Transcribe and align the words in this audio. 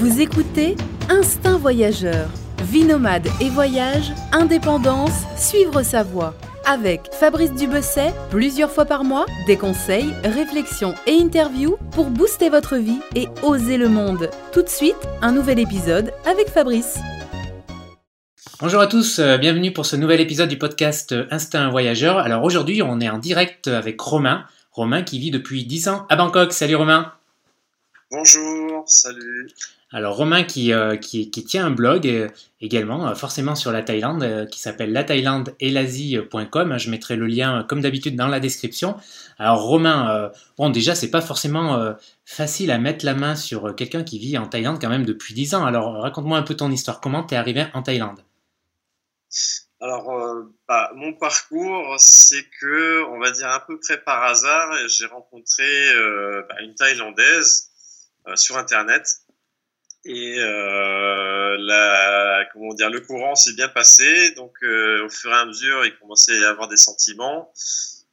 Vous 0.00 0.22
écoutez 0.22 0.76
Instinct 1.10 1.58
Voyageur. 1.58 2.30
Vie 2.62 2.84
nomade 2.84 3.28
et 3.38 3.50
voyage, 3.50 4.12
indépendance, 4.32 5.26
suivre 5.36 5.82
sa 5.82 6.02
voie. 6.02 6.34
Avec 6.64 7.12
Fabrice 7.12 7.52
Dubesset, 7.52 8.14
plusieurs 8.30 8.70
fois 8.70 8.86
par 8.86 9.04
mois, 9.04 9.26
des 9.46 9.58
conseils, 9.58 10.14
réflexions 10.24 10.94
et 11.06 11.20
interviews 11.20 11.76
pour 11.90 12.06
booster 12.06 12.48
votre 12.48 12.76
vie 12.76 13.00
et 13.14 13.28
oser 13.42 13.76
le 13.76 13.90
monde. 13.90 14.30
Tout 14.54 14.62
de 14.62 14.70
suite, 14.70 14.96
un 15.20 15.32
nouvel 15.32 15.58
épisode 15.58 16.14
avec 16.24 16.48
Fabrice. 16.48 16.98
Bonjour 18.58 18.80
à 18.80 18.86
tous, 18.86 19.18
euh, 19.18 19.36
bienvenue 19.36 19.74
pour 19.74 19.84
ce 19.84 19.96
nouvel 19.96 20.22
épisode 20.22 20.48
du 20.48 20.56
podcast 20.56 21.14
Instinct 21.30 21.68
Voyageur. 21.68 22.16
Alors 22.16 22.42
aujourd'hui, 22.42 22.80
on 22.80 23.00
est 23.00 23.10
en 23.10 23.18
direct 23.18 23.68
avec 23.68 24.00
Romain. 24.00 24.46
Romain 24.72 25.02
qui 25.02 25.18
vit 25.18 25.30
depuis 25.30 25.66
10 25.66 25.88
ans 25.88 26.06
à 26.08 26.16
Bangkok. 26.16 26.54
Salut 26.54 26.76
Romain. 26.76 27.12
Bonjour, 28.10 28.84
salut. 28.86 29.50
Alors 29.92 30.16
Romain 30.16 30.44
qui, 30.44 30.72
euh, 30.72 30.96
qui, 30.96 31.32
qui, 31.32 31.44
tient 31.44 31.66
un 31.66 31.70
blog 31.70 32.06
euh, 32.06 32.28
également, 32.60 33.08
euh, 33.08 33.14
forcément 33.16 33.56
sur 33.56 33.72
la 33.72 33.82
Thaïlande, 33.82 34.48
qui 34.48 34.60
s'appelle 34.60 34.92
la. 34.92 35.04
Je 35.04 36.90
mettrai 36.90 37.16
le 37.16 37.26
lien 37.26 37.64
comme 37.68 37.80
d'habitude 37.80 38.14
dans 38.14 38.28
la 38.28 38.38
description. 38.38 38.96
Alors 39.38 39.62
Romain, 39.62 40.30
bon 40.56 40.70
déjà 40.70 40.94
c'est 40.94 41.10
pas 41.10 41.20
forcément 41.20 41.94
facile 42.24 42.70
à 42.70 42.78
mettre 42.78 43.04
la 43.04 43.14
main 43.14 43.34
sur 43.34 43.74
quelqu'un 43.74 44.04
qui 44.04 44.18
vit 44.18 44.38
en 44.38 44.46
Thaïlande 44.46 44.78
quand 44.80 44.90
même 44.90 45.04
depuis 45.04 45.34
10 45.34 45.54
ans. 45.54 45.64
Alors 45.64 46.00
raconte-moi 46.02 46.38
un 46.38 46.42
peu 46.42 46.54
ton 46.54 46.70
histoire. 46.70 47.00
Comment 47.00 47.24
t'es 47.24 47.36
arrivé 47.36 47.66
en 47.74 47.82
Thaïlande? 47.82 48.20
Alors, 49.80 50.12
bah, 50.68 50.92
mon 50.94 51.14
parcours, 51.14 51.94
c'est 51.98 52.44
que, 52.60 53.04
on 53.08 53.18
va 53.18 53.30
dire 53.30 53.48
à 53.48 53.64
peu 53.66 53.80
près 53.80 53.98
par 53.98 54.22
hasard, 54.22 54.70
j'ai 54.88 55.06
rencontré 55.06 55.64
bah, 56.48 56.56
une 56.62 56.74
Thaïlandaise 56.74 57.70
sur 58.34 58.58
Internet 58.58 59.22
et 60.04 60.36
euh, 60.38 61.56
la, 61.58 62.44
comment 62.52 62.74
dire, 62.74 62.90
le 62.90 63.00
courant 63.00 63.34
s'est 63.34 63.54
bien 63.54 63.68
passé. 63.68 64.32
Donc, 64.32 64.52
euh, 64.62 65.04
au 65.04 65.08
fur 65.08 65.30
et 65.30 65.34
à 65.34 65.44
mesure, 65.44 65.84
il 65.84 65.96
commençait 65.98 66.32
à 66.32 66.40
y 66.40 66.44
avoir 66.44 66.68
des 66.68 66.76
sentiments. 66.76 67.52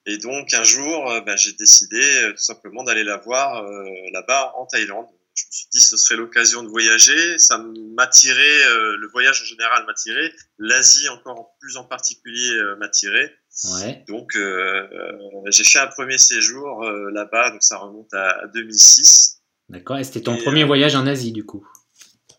Et 0.08 0.18
donc, 0.18 0.54
un 0.54 0.64
jour, 0.64 1.12
euh, 1.12 1.20
ben, 1.22 1.36
j'ai 1.36 1.52
décidé 1.52 2.00
euh, 2.00 2.32
tout 2.32 2.38
simplement 2.38 2.84
d'aller 2.84 3.04
la 3.04 3.18
voir 3.18 3.62
euh, 3.62 3.84
là-bas 4.14 4.54
en 4.58 4.66
Thaïlande. 4.66 5.06
Je 5.36 5.44
me 5.44 5.52
suis 5.52 5.68
dit 5.74 5.80
ce 5.82 5.98
serait 5.98 6.16
l'occasion 6.16 6.64
de 6.64 6.70
voyager. 6.70 7.38
Ça 7.38 7.62
m'attirait, 7.96 8.64
le 8.98 9.08
voyage 9.12 9.40
en 9.40 9.46
général 9.46 9.86
m'attirait. 9.86 10.32
L'Asie 10.58 11.10
encore 11.10 11.56
plus 11.60 11.78
en 11.78 11.84
particulier 11.84 12.60
m'attirait. 12.80 13.36
Ouais. 13.66 14.04
Donc, 14.08 14.36
j'ai 14.36 15.64
fait 15.64 15.78
un 15.78 15.86
premier 15.86 16.18
séjour 16.18 16.84
là-bas. 16.84 17.52
Donc, 17.52 17.62
ça 17.62 17.78
remonte 17.78 18.12
à 18.16 18.48
2006. 18.52 19.44
D'accord. 19.70 20.00
Et 20.00 20.04
c'était 20.04 20.22
ton 20.22 20.38
premier 20.38 20.64
voyage 20.64 20.96
en 20.96 21.06
Asie, 21.06 21.32
du 21.32 21.46
coup? 21.46 21.68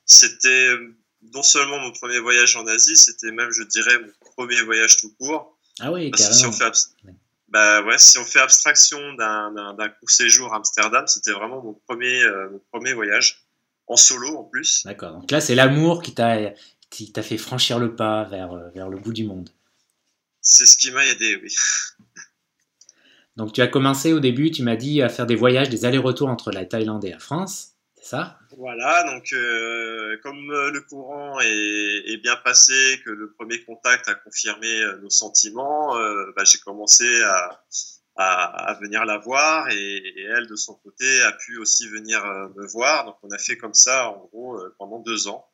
C'était 0.09 0.75
non 1.35 1.43
seulement 1.43 1.79
mon 1.79 1.93
premier 1.93 2.19
voyage 2.19 2.57
en 2.57 2.67
Asie, 2.67 2.97
c'était 2.97 3.31
même, 3.31 3.51
je 3.53 3.63
dirais, 3.63 3.99
mon 3.99 4.33
premier 4.35 4.61
voyage 4.63 4.97
tout 4.97 5.15
court. 5.15 5.57
Ah 5.81 5.93
oui, 5.93 6.11
carrément. 6.11 6.35
Si 6.35 6.47
on 6.47 6.53
fait, 6.53 6.73
bah 7.49 7.83
ouais, 7.83 7.99
si 7.99 8.19
on 8.19 8.25
fait 8.25 8.41
abstraction 8.41 8.99
d'un 9.15 9.89
court 10.01 10.11
séjour 10.11 10.53
à 10.53 10.57
Amsterdam, 10.57 11.07
c'était 11.07 11.33
vraiment 11.33 11.63
mon 11.63 11.75
premier, 11.87 12.23
euh, 12.23 12.51
mon 12.51 12.61
premier 12.73 12.95
voyage, 12.95 13.45
en 13.87 13.97
solo 13.97 14.39
en 14.39 14.45
plus. 14.45 14.83
D'accord, 14.85 15.13
donc 15.13 15.31
là, 15.31 15.41
c'est 15.41 15.55
l'amour 15.55 16.03
qui 16.03 16.15
t'a 16.15 17.23
fait 17.23 17.39
franchir 17.39 17.79
le 17.79 17.95
pas 17.95 18.25
vers, 18.25 18.53
euh, 18.53 18.71
vers 18.75 18.89
le 18.89 18.99
bout 18.99 19.13
du 19.13 19.25
monde. 19.25 19.51
C'est 20.41 20.67
ce 20.67 20.77
qui 20.77 20.91
m'a 20.91 21.05
aidé, 21.07 21.39
oui. 21.43 21.55
Donc 23.37 23.53
tu 23.53 23.61
as 23.61 23.69
commencé 23.69 24.13
au 24.13 24.21
début, 24.21 24.51
tu 24.51 24.63
m'as 24.63 24.77
dit, 24.77 25.03
à 25.03 25.09
faire 25.09 25.27
des 25.27 25.37
voyages, 25.37 25.69
des 25.69 25.85
allers-retours 25.85 26.29
entre 26.29 26.51
la 26.51 26.65
Thaïlande 26.65 27.05
et 27.05 27.11
la 27.11 27.19
France, 27.19 27.75
ça 28.09 28.39
voilà, 28.57 29.05
donc 29.05 29.33
euh, 29.33 30.17
comme 30.23 30.51
euh, 30.51 30.71
le 30.71 30.81
courant 30.81 31.39
est, 31.41 32.17
bien 32.23 32.37
passé, 32.37 33.01
que 33.05 33.11
le 33.11 33.33
premier 33.33 33.63
contact 33.65 34.09
a 34.09 34.15
confirmé 34.15 34.81
euh, 34.83 34.99
nos 34.99 35.11
sentiments, 35.11 35.95
bah, 36.35 36.45
j'ai 36.45 36.59
commencé 36.59 37.23
à, 37.23 37.63
à, 38.17 38.79
venir 38.81 39.05
la 39.05 39.19
voir 39.19 39.69
et, 39.71 40.03
elle 40.35 40.47
de 40.49 40.57
son 40.57 40.75
côté 40.75 41.23
a 41.23 41.33
pu 41.33 41.59
aussi 41.59 41.89
venir 41.89 42.25
me 42.57 42.67
voir. 42.67 43.05
Donc 43.05 43.17
on 43.23 43.31
a 43.31 43.39
fait 43.39 43.57
comme 43.57 43.75
ça 43.75 44.09
en 44.09 44.27
gros 44.27 44.59
pendant 44.79 44.99
deux 45.01 45.29
ans. 45.29 45.47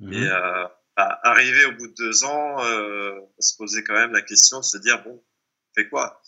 Mhm. 0.00 0.12
Et 0.12 0.28
bah, 0.96 1.20
arrivé 1.22 1.64
au 1.66 1.72
bout 1.72 1.86
de 1.86 1.94
deux 1.94 2.24
ans, 2.24 2.56
on 2.58 3.40
se 3.40 3.56
posait 3.56 3.84
quand 3.84 3.94
même 3.94 4.12
la 4.12 4.22
question 4.22 4.58
de 4.60 4.64
se 4.64 4.78
dire 4.78 5.02
bon, 5.02 5.14
on 5.14 5.74
fait 5.74 5.88
quoi? 5.88 6.20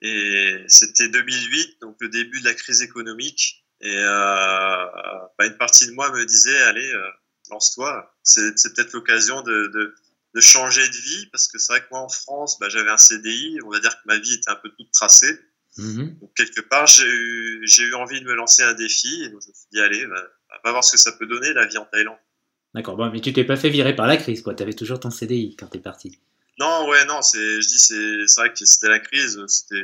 Et 0.00 0.64
c'était 0.66 1.08
2008, 1.08 1.80
donc 1.82 1.96
le 2.00 2.08
début 2.08 2.40
de 2.40 2.46
la 2.46 2.54
crise 2.54 2.82
économique. 2.82 3.64
Et 3.80 3.96
euh, 3.96 4.86
bah, 5.38 5.46
une 5.46 5.56
partie 5.56 5.86
de 5.86 5.92
moi 5.92 6.10
me 6.10 6.24
disait, 6.24 6.58
allez, 6.62 6.92
euh, 6.92 7.10
lance-toi. 7.50 8.12
C'est, 8.22 8.52
peut-être 8.74 8.92
l'occasion 8.92 9.42
de, 9.42 9.70
de, 9.74 9.94
de, 10.34 10.40
changer 10.40 10.86
de 10.86 10.96
vie, 10.96 11.26
parce 11.30 11.48
que 11.48 11.58
c'est 11.58 11.72
vrai 11.72 11.80
que 11.80 11.86
moi 11.90 12.00
en 12.00 12.08
France, 12.08 12.58
bah, 12.58 12.68
j'avais 12.68 12.90
un 12.90 12.96
CDI, 12.96 13.58
on 13.64 13.70
va 13.70 13.80
dire 13.80 13.94
que 13.94 14.06
ma 14.06 14.18
vie 14.18 14.34
était 14.34 14.50
un 14.50 14.56
peu 14.56 14.70
toute 14.70 14.90
tracée. 14.90 15.38
Mm-hmm. 15.78 16.18
Donc 16.20 16.34
quelque 16.34 16.60
part, 16.60 16.86
j'ai 16.86 17.06
eu, 17.06 17.64
eu 17.78 17.94
envie 17.94 18.20
de 18.20 18.26
me 18.26 18.34
lancer 18.34 18.62
un 18.64 18.74
défi, 18.74 19.22
et 19.22 19.28
donc 19.28 19.42
je 19.42 19.48
me 19.48 19.54
suis 19.54 19.68
dit, 19.72 19.80
allez, 19.80 20.06
bah, 20.06 20.22
va 20.64 20.70
voir 20.72 20.84
ce 20.84 20.92
que 20.92 20.98
ça 20.98 21.12
peut 21.12 21.26
donner 21.26 21.52
la 21.52 21.66
vie 21.66 21.78
en 21.78 21.84
Thaïlande. 21.84 22.18
D'accord, 22.74 22.96
bon, 22.96 23.10
mais 23.10 23.20
tu 23.20 23.32
t'es 23.32 23.44
pas 23.44 23.56
fait 23.56 23.70
virer 23.70 23.96
par 23.96 24.06
la 24.06 24.16
crise, 24.16 24.42
quoi. 24.42 24.54
Tu 24.54 24.62
avais 24.62 24.74
toujours 24.74 25.00
ton 25.00 25.10
CDI 25.10 25.56
quand 25.56 25.68
tu 25.68 25.78
es 25.78 25.80
parti. 25.80 26.20
Non, 26.58 26.88
ouais, 26.88 27.04
non, 27.06 27.22
c'est, 27.22 27.62
je 27.62 27.66
dis, 27.66 27.78
c'est, 27.78 28.26
c'est 28.26 28.40
vrai 28.40 28.52
que 28.52 28.64
c'était 28.64 28.88
la 28.88 28.98
crise, 28.98 29.40
c'était, 29.46 29.82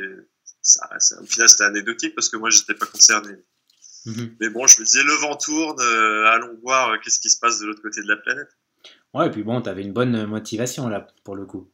au 1.19 1.25
final, 1.25 1.49
c'était 1.49 1.63
anecdotique 1.63 2.13
parce 2.15 2.29
que 2.29 2.37
moi, 2.37 2.49
j'étais 2.49 2.73
pas 2.73 2.85
concerné. 2.85 3.33
Mhm. 4.05 4.35
Mais 4.39 4.49
bon, 4.49 4.67
je 4.67 4.79
me 4.79 4.85
disais, 4.85 5.03
le 5.03 5.13
vent 5.21 5.35
tourne, 5.35 5.79
euh, 5.79 6.25
allons 6.27 6.55
voir 6.61 6.91
euh, 6.91 6.97
qu'est-ce 7.03 7.19
qui 7.19 7.29
se 7.29 7.39
passe 7.39 7.59
de 7.59 7.65
l'autre 7.65 7.81
côté 7.81 8.01
de 8.01 8.07
la 8.07 8.17
planète. 8.17 8.49
Ouais, 9.13 9.27
et 9.27 9.31
puis 9.31 9.43
bon, 9.43 9.61
tu 9.61 9.69
avais 9.69 9.81
une 9.81 9.93
bonne 9.93 10.25
motivation 10.25 10.87
là, 10.89 11.07
pour 11.23 11.35
le 11.35 11.45
coup. 11.45 11.69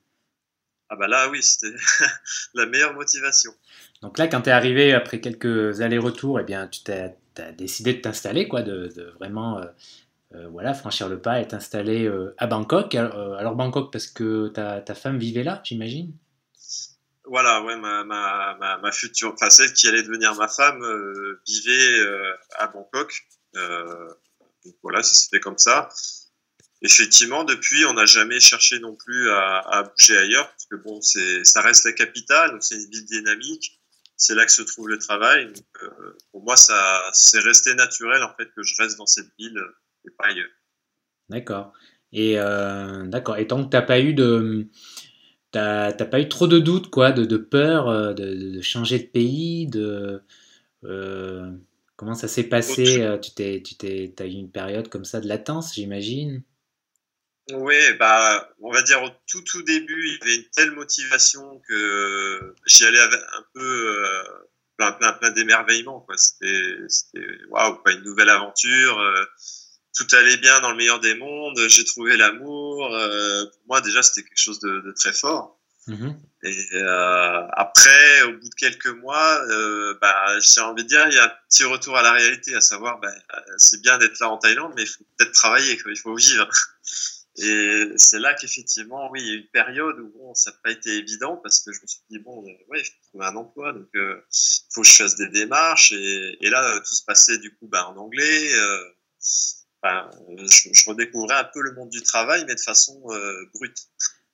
Ah 0.90 0.96
bah 0.96 1.08
là, 1.08 1.30
oui, 1.30 1.41
c'était 1.41 1.75
la 2.53 2.66
meilleure 2.66 2.94
motivation. 2.94 3.52
Donc 4.02 4.18
là, 4.18 4.28
quand 4.28 4.41
tu 4.41 4.50
es 4.50 4.53
arrivé 4.53 4.94
après 4.94 5.20
quelques 5.20 5.81
allers-retours, 5.81 6.40
eh 6.40 6.44
bien, 6.44 6.68
tu 6.68 6.81
t'as, 6.84 7.09
as 7.38 7.52
décidé 7.52 7.94
de 7.94 8.02
t'installer, 8.02 8.47
quoi, 8.47 8.62
de, 8.62 8.90
vraiment 9.20 9.62
euh, 10.34 10.47
voilà, 10.50 10.74
franchir 10.74 11.08
le 11.09 11.20
pas 11.20 11.40
et 11.40 11.47
t'installer 11.47 12.09
à 12.38 12.47
Bangkok. 12.47 12.94
Alors, 12.96 13.56
Bangkok, 13.56 13.91
parce 13.91 14.08
que 14.08 14.50
ta, 14.50 14.81
ta 14.81 14.96
femme 14.96 15.18
vivait 15.18 15.44
là, 15.44 15.62
j'imagine? 15.64 16.14
Voilà, 17.31 17.64
ouais, 17.64 17.78
ma, 17.78 18.03
ma, 18.03 18.78
ma, 18.78 18.92
future, 18.92 19.31
enfin 19.34 19.50
celle 19.50 19.72
qui 19.72 19.88
allait 19.88 20.03
devenir 20.03 20.36
ma 20.36 20.50
femme 20.50 20.84
euh, 20.84 21.42
vivait 21.47 22.00
euh, 22.00 22.34
à 22.58 22.68
Bangkok. 22.68 23.25
Euh, 23.56 24.09
donc 24.66 24.75
voilà, 24.84 25.02
fait 25.02 25.40
comme 25.40 25.58
ça. 25.58 25.88
Effectivement, 26.81 27.46
depuis, 27.46 27.86
on 27.86 27.94
n'a 27.94 28.06
jamais 28.06 28.41
cherché 28.41 28.80
non 28.80 28.97
plus 28.97 29.30
à, 29.30 29.84
bouger 29.84 30.18
ailleurs, 30.18 30.50
parce 30.50 30.66
que 30.66 30.75
bon, 30.75 31.00
c'est, 31.00 31.46
ça 31.46 31.62
reste 31.62 31.86
la 31.86 31.94
capitale, 31.94 32.52
donc 32.52 32.64
c'est 32.64 32.75
une 32.75 32.90
ville 32.90 33.06
dynamique. 33.06 33.80
C'est 34.18 34.36
là 34.36 34.46
que 34.46 34.52
se 34.52 34.64
trouve 34.64 34.90
le 34.90 35.00
travail. 35.00 35.53
Pour 36.34 36.44
moi, 36.44 36.58
ça, 36.58 37.02
c'est 37.14 37.40
resté 37.40 37.74
naturel 37.75 38.22
en 38.24 38.36
fait 38.36 38.52
que 38.53 38.62
je 38.62 38.75
reste 38.78 38.97
dans 38.97 39.06
cette 39.06 39.30
ville 39.40 39.58
et 40.06 40.12
pas 40.18 40.25
ailleurs. 40.25 40.50
D'accord. 41.30 41.72
Et. 42.12 42.34
Et 42.34 43.47
tant 43.47 43.64
que 43.64 43.70
t'as 43.70 43.81
pas 43.81 44.02
eu 44.02 44.14
de 44.14 44.68
T'as 45.51 45.91
pas 45.94 46.19
eu 46.19 46.29
trop 46.29 46.47
de 46.47 46.59
doutes, 46.59 46.89
quoi, 46.89 47.12
de, 47.12 47.25
de 47.25 47.38
peur 47.38 47.89
euh, 47.89 48.13
de, 48.13 48.56
de, 48.56 48.62
changer 48.62 49.00
de 49.00 49.07
pays, 49.07 49.67
de 49.67 50.22
euh, 50.85 51.51
comment 51.97 52.13
ça 52.13 52.29
s'est 52.29 52.45
passé 52.45 53.01
euh, 53.01 53.17
Tu 53.17 53.31
t'es, 53.31 53.61
tu 53.61 53.75
t'es, 53.75 54.13
as 54.19 54.25
eu 54.25 54.31
une 54.31 54.51
période 54.51 54.88
comme 54.88 55.03
ça 55.03 55.19
de 55.19 55.28
latence, 55.28 55.75
j'imagine? 55.75 56.44
Oui, 57.51 57.75
bah, 58.00 58.50
on 58.61 58.72
va 58.72 58.81
dire 58.81 59.03
au 59.03 59.09
tout 59.28 59.41
tout 59.41 59.61
début, 59.63 60.07
il 60.07 60.13
y 60.13 60.22
avait 60.22 60.35
une 60.38 60.50
telle 60.56 60.72
motivation 60.72 61.61
que 61.67 62.56
j'y 62.66 62.85
allais 62.85 63.01
un 63.01 63.45
peu 63.53 63.97
plein 64.78 64.94
plein 64.94 65.11
plein 65.13 65.31
d'émerveillement, 65.31 66.00
quoi. 66.00 66.16
C'était, 66.17 66.75
c'était 66.88 67.28
waouh, 67.49 67.78
une 67.87 68.03
nouvelle 68.03 68.29
aventure 68.29 69.28
tout 69.96 70.08
allait 70.14 70.38
bien 70.38 70.59
dans 70.61 70.72
le 70.72 70.78
meilleur 70.78 70.99
des 70.99 71.16
mondes, 71.16 71.59
j'ai 71.67 71.84
trouvé 71.85 72.17
l'amour. 72.17 72.93
Euh, 72.93 73.46
pour 73.46 73.61
moi, 73.67 73.82
déjà, 73.82 74.02
c'était 74.02 74.28
quelque 74.28 74.41
chose 74.41 74.59
de, 74.59 74.82
de 74.82 74.91
très 74.91 75.14
fort. 75.14 75.59
Mm-hmm. 75.88 76.16
Et 76.43 76.67
euh, 76.73 77.47
après, 77.53 78.22
au 78.23 78.34
bout 78.34 78.49
de 78.49 78.55
quelques 78.55 78.88
mois, 78.88 79.41
euh, 79.49 79.97
bah, 80.02 80.40
j'ai 80.40 80.61
envie 80.61 80.84
de 80.84 80.88
dire, 80.88 81.05
il 81.08 81.16
y 81.16 81.20
a 81.20 81.26
un 81.26 81.32
petit 81.49 81.64
retour 81.64 81.97
à 81.97 82.02
la 82.02 82.11
réalité, 82.11 82.55
à 82.55 82.61
savoir, 82.61 82.99
bah, 82.99 83.11
c'est 83.58 83.82
bien 83.82 83.97
d'être 83.97 84.20
là 84.20 84.29
en 84.29 84.38
Thaïlande, 84.38 84.73
mais 84.76 84.84
il 84.84 84.88
faut 84.88 85.03
peut-être 85.17 85.34
travailler, 85.34 85.79
il 85.85 85.99
faut 85.99 86.16
vivre. 86.16 86.47
Et 87.38 87.93
c'est 87.96 88.20
là 88.20 88.34
qu'effectivement, 88.34 89.09
oui, 89.09 89.22
il 89.22 89.28
y 89.28 89.32
a 89.32 89.34
eu 89.35 89.38
une 89.38 89.47
période 89.47 89.99
où 89.99 90.11
bon, 90.17 90.34
ça 90.34 90.52
n'a 90.52 90.58
pas 90.64 90.72
été 90.72 90.97
évident 90.97 91.38
parce 91.38 91.61
que 91.61 91.72
je 91.72 91.82
me 91.82 91.88
suis 91.88 92.02
dit, 92.09 92.20
bon, 92.20 92.43
euh, 92.46 92.52
ouais, 92.67 92.82
il 92.82 92.85
faut 92.85 93.09
trouver 93.09 93.26
un 93.26 93.35
emploi, 93.38 93.72
donc 93.72 93.88
il 93.93 93.99
euh, 93.99 94.26
faut 94.70 94.82
que 94.82 94.88
je 94.88 94.93
fasse 94.93 95.16
des 95.16 95.29
démarches. 95.29 95.93
Et, 95.93 96.38
et 96.41 96.49
là, 96.49 96.79
tout 96.79 96.93
se 96.93 97.03
passait 97.05 97.38
du 97.38 97.55
coup 97.55 97.67
bah, 97.67 97.88
en 97.88 97.96
anglais. 97.97 98.53
Euh, 98.53 98.84
je, 99.83 100.89
redécouvrais 100.89 101.35
un 101.35 101.43
peu 101.53 101.61
le 101.61 101.73
monde 101.73 101.89
du 101.89 102.01
travail, 102.01 102.45
mais 102.47 102.55
de 102.55 102.59
façon 102.59 103.01
euh, 103.09 103.45
brute. 103.53 103.78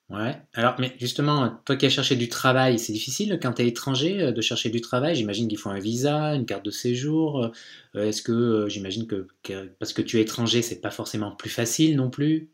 Ouais. 0.10 0.42
Alors, 0.54 0.76
mais 0.80 0.96
justement, 1.00 1.62
toi 1.66 1.76
qui 1.76 1.86
as 1.86 1.90
cherché 1.90 2.16
du 2.16 2.30
travail, 2.30 2.80
c'est 2.80 2.94
difficile 2.94 3.40
quand 3.42 3.54
tu 3.54 3.62
es 3.64 3.68
étranger 3.68 4.22
euh, 4.22 4.32
de 4.32 4.42
chercher 4.42 4.70
du 4.70 4.80
travail? 4.80 5.16
J'imagine 5.16 5.50
qu'il 5.50 5.58
faut 5.58 5.70
un 5.70 5.80
visa, 5.80 6.34
une 6.34 6.46
carte 6.46 6.64
de 6.64 6.72
séjour. 6.72 7.52
Euh, 7.96 8.06
Est-ce 8.06 8.22
que, 8.22 8.68
j'imagine 8.70 9.06
que, 9.06 9.28
que- 9.44 9.68
parce 9.80 9.92
que 9.92 10.02
tu 10.02 10.18
es 10.18 10.22
étranger, 10.22 10.62
c'est 10.62 10.80
pas 10.80 10.92
forcément 10.92 11.36
plus 11.36 11.50
facile 11.50 11.98
non 11.98 12.10
plus? 12.10 12.50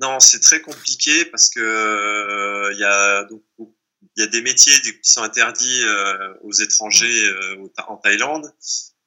Non, 0.00 0.20
c'est 0.20 0.40
très 0.40 0.60
compliqué 0.62 1.24
parce 1.26 1.50
que 1.50 1.60
euh, 1.60 2.72
il 2.72 2.78
y 2.78 2.84
a 2.84 3.24
donc 3.24 3.42
il 4.16 4.22
y 4.22 4.22
a 4.22 4.28
des 4.28 4.40
métiers 4.40 4.72
qui 4.80 4.98
sont 5.02 5.22
interdits 5.22 5.82
euh, 5.84 6.34
aux 6.42 6.52
étrangers 6.52 7.26
euh, 7.28 7.68
en 7.86 7.96
Thaïlande 7.96 8.46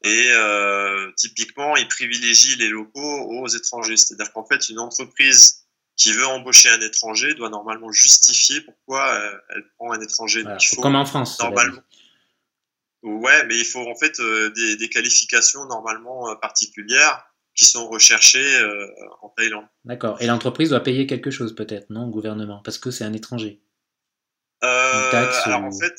et 0.03 0.27
euh, 0.31 1.11
typiquement 1.17 1.75
ils 1.75 1.87
privilégient 1.87 2.57
les 2.57 2.69
locaux 2.69 3.27
aux 3.29 3.47
étrangers. 3.47 3.97
C'est-à-dire 3.97 4.31
qu'en 4.33 4.45
fait 4.45 4.69
une 4.69 4.79
entreprise 4.79 5.65
qui 5.95 6.11
veut 6.11 6.25
embaucher 6.25 6.69
un 6.69 6.81
étranger 6.81 7.33
doit 7.35 7.49
normalement 7.49 7.91
justifier 7.91 8.61
pourquoi 8.61 9.13
euh, 9.13 9.37
elle 9.49 9.63
prend 9.77 9.91
un 9.91 10.01
étranger. 10.01 10.41
Voilà. 10.41 10.55
Donc 10.55 10.63
il 10.63 10.75
faut 10.75 10.81
Comme 10.81 10.95
en 10.95 11.05
France, 11.05 11.39
normalement. 11.39 11.81
Ouais, 13.03 13.45
mais 13.47 13.57
il 13.57 13.65
faut 13.65 13.85
en 13.87 13.95
fait 13.95 14.19
euh, 14.19 14.49
des, 14.51 14.77
des 14.77 14.89
qualifications 14.89 15.65
normalement 15.65 16.29
euh, 16.29 16.35
particulières 16.35 17.25
qui 17.53 17.65
sont 17.65 17.87
recherchées 17.87 18.55
euh, 18.55 18.87
en 19.21 19.29
Thaïlande. 19.29 19.67
D'accord. 19.85 20.19
Et 20.21 20.25
l'entreprise 20.25 20.69
doit 20.69 20.79
payer 20.79 21.05
quelque 21.05 21.29
chose 21.29 21.53
peut-être, 21.53 21.89
non, 21.91 22.05
au 22.05 22.09
gouvernement, 22.09 22.61
parce 22.63 22.77
que 22.77 22.89
c'est 22.91 23.03
un 23.03 23.13
étranger? 23.13 23.61
Taxe 24.61 25.41
alors 25.45 25.63
ou- 25.63 25.65
en 25.65 25.71
fait, 25.77 25.95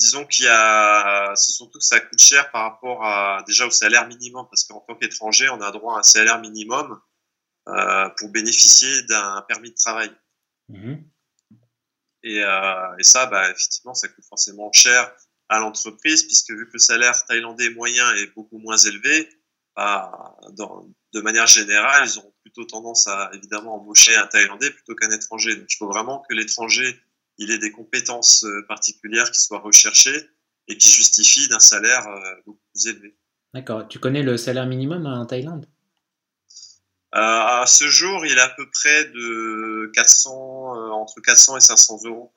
disons 0.00 0.26
qu'il 0.26 0.46
y 0.46 0.48
a, 0.48 1.32
c'est 1.36 1.52
surtout 1.52 1.78
que 1.78 1.84
ça 1.84 2.00
coûte 2.00 2.20
cher 2.20 2.50
par 2.50 2.62
rapport 2.62 3.04
à 3.04 3.44
déjà 3.46 3.66
au 3.66 3.70
salaire 3.70 4.08
minimum, 4.08 4.46
parce 4.50 4.64
qu'en 4.64 4.80
tant 4.80 4.94
qu'étranger, 4.96 5.48
on 5.50 5.60
a 5.60 5.70
droit 5.70 5.96
à 5.96 5.98
un 6.00 6.02
salaire 6.02 6.40
minimum 6.40 6.98
euh, 7.68 8.08
pour 8.16 8.30
bénéficier 8.30 9.02
d'un 9.02 9.42
permis 9.42 9.70
de 9.70 9.76
travail. 9.76 10.10
Mhm. 10.68 11.04
Et, 12.22 12.42
euh, 12.42 12.96
et 12.98 13.02
ça, 13.02 13.26
bah, 13.26 13.50
effectivement, 13.50 13.94
ça 13.94 14.08
coûte 14.08 14.24
forcément 14.28 14.72
cher 14.72 15.12
à 15.48 15.58
l'entreprise, 15.58 16.24
puisque 16.24 16.50
vu 16.50 16.66
que 16.66 16.74
le 16.74 16.78
salaire 16.78 17.24
thaïlandais 17.26 17.70
moyen 17.70 18.14
est 18.14 18.34
beaucoup 18.34 18.58
moins 18.58 18.76
élevé, 18.76 19.28
bah, 19.76 20.36
dans, 20.52 20.88
de 21.12 21.20
manière 21.20 21.46
générale, 21.46 22.06
ils 22.06 22.18
ont 22.18 22.32
plutôt 22.42 22.64
tendance 22.64 23.06
à 23.06 23.30
évidemment 23.34 23.76
embaucher 23.76 24.14
un 24.16 24.26
Thaïlandais 24.26 24.70
plutôt 24.70 24.94
qu'un 24.94 25.10
étranger. 25.10 25.56
Donc, 25.56 25.66
il 25.70 25.76
faut 25.76 25.88
vraiment 25.88 26.22
que 26.28 26.34
l'étranger 26.34 27.00
il 27.40 27.50
ait 27.50 27.58
des 27.58 27.72
compétences 27.72 28.44
euh, 28.44 28.64
particulières 28.68 29.30
qui 29.32 29.40
soient 29.40 29.58
recherchées 29.60 30.28
et 30.68 30.76
qui 30.76 30.88
justifient 30.90 31.48
d'un 31.48 31.58
salaire 31.58 32.06
euh, 32.06 32.34
beaucoup 32.46 32.60
plus 32.72 32.86
élevé. 32.86 33.16
D'accord. 33.54 33.88
Tu 33.88 33.98
connais 33.98 34.22
le 34.22 34.36
salaire 34.36 34.66
minimum 34.66 35.06
en 35.06 35.26
Thaïlande? 35.26 35.66
Euh, 37.16 37.18
à 37.18 37.64
ce 37.66 37.88
jour, 37.88 38.24
il 38.24 38.38
est 38.38 38.40
à 38.40 38.50
peu 38.50 38.70
près 38.70 39.06
de 39.06 39.90
400, 39.94 40.76
euh, 40.76 40.90
entre 40.90 41.20
400 41.20 41.56
et 41.56 41.60
500 41.60 41.98
euros. 42.04 42.32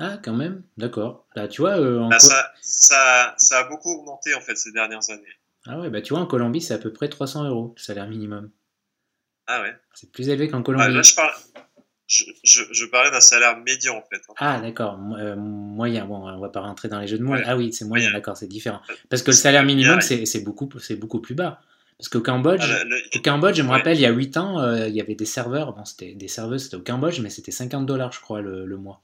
Ah, 0.00 0.16
quand 0.24 0.32
même. 0.34 0.62
D'accord. 0.78 1.26
Là, 1.34 1.48
tu 1.48 1.60
vois, 1.60 1.78
euh, 1.78 1.98
en 2.00 2.08
Là, 2.08 2.18
Co- 2.18 2.28
ça, 2.28 2.52
ça, 2.62 3.34
ça 3.36 3.58
a 3.58 3.64
beaucoup 3.64 3.90
augmenté 3.90 4.34
en 4.34 4.40
fait 4.40 4.56
ces 4.56 4.72
dernières 4.72 5.10
années. 5.10 5.34
ah 5.66 5.78
ouais, 5.80 5.90
bah 5.90 6.00
tu 6.00 6.14
vois, 6.14 6.22
en 6.22 6.26
Colombie, 6.26 6.62
c'est 6.62 6.72
à 6.74 6.78
peu 6.78 6.92
près 6.92 7.08
300 7.10 7.44
euros 7.44 7.74
le 7.76 7.82
salaire 7.82 8.08
minimum. 8.08 8.50
Ah 9.46 9.60
ouais. 9.62 9.76
C'est 9.94 10.10
plus 10.12 10.28
élevé 10.30 10.48
qu'en 10.48 10.60
Ah, 10.60 10.62
Colombie. 10.62 10.94
là, 10.94 11.02
je, 11.02 11.14
parle, 11.14 11.34
je, 12.08 12.24
je, 12.42 12.62
je 12.72 12.84
parlais 12.86 13.10
d'un 13.12 13.20
salaire 13.20 13.56
médian 13.58 13.96
en 13.96 14.02
fait. 14.02 14.20
hein. 14.28 14.34
Ah, 14.38 14.60
d'accord. 14.60 14.98
Euh, 15.18 15.36
moyen. 15.36 16.06
Bon, 16.06 16.28
on 16.28 16.40
va 16.40 16.48
pas 16.48 16.60
rentrer 16.62 16.88
dans 16.88 16.98
les 16.98 17.06
jeux 17.06 17.18
de 17.18 17.22
mots. 17.22 17.34
Ouais. 17.34 17.42
Ah 17.46 17.56
oui, 17.56 17.72
c'est 17.72 17.84
moyen, 17.84 18.10
d'accord, 18.10 18.36
c'est 18.36 18.48
différent. 18.48 18.80
Parce 19.10 19.22
que 19.22 19.30
le 19.30 19.36
salaire 19.36 19.62
minimum, 19.64 20.00
c'est 20.00 20.40
beaucoup, 20.42 20.68
c'est 20.80 20.96
beaucoup 20.96 21.20
plus 21.20 21.34
bas. 21.36 21.60
Parce 21.98 22.08
qu'au 22.08 22.20
Cambodge, 22.20 22.60
Ah, 22.62 22.84
le- 22.84 22.90
le- 22.90 23.02
au 23.18 23.22
Cambodge, 23.22 23.56
je 23.56 23.62
me 23.62 23.68
Ouais. 23.68 23.74
rappelle, 23.76 23.96
il 23.96 24.00
y 24.02 24.06
a 24.06 24.10
8 24.10 24.36
ans, 24.36 24.60
euh, 24.60 24.86
il 24.86 24.94
y 24.94 25.00
avait 25.00 25.16
des 25.16 25.24
serveurs. 25.24 25.72
Bon, 25.74 25.84
c'était 25.84 26.14
des 26.14 26.28
serveuses, 26.28 26.62
c'était 26.64 26.76
au 26.76 26.80
Cambodge, 26.82 27.18
mais 27.20 27.28
c'était 27.28 27.50
50 27.50 27.86
dollars, 27.86 28.12
je 28.12 28.20
crois, 28.20 28.40
le, 28.40 28.64
le 28.66 28.76
mois. 28.76 29.02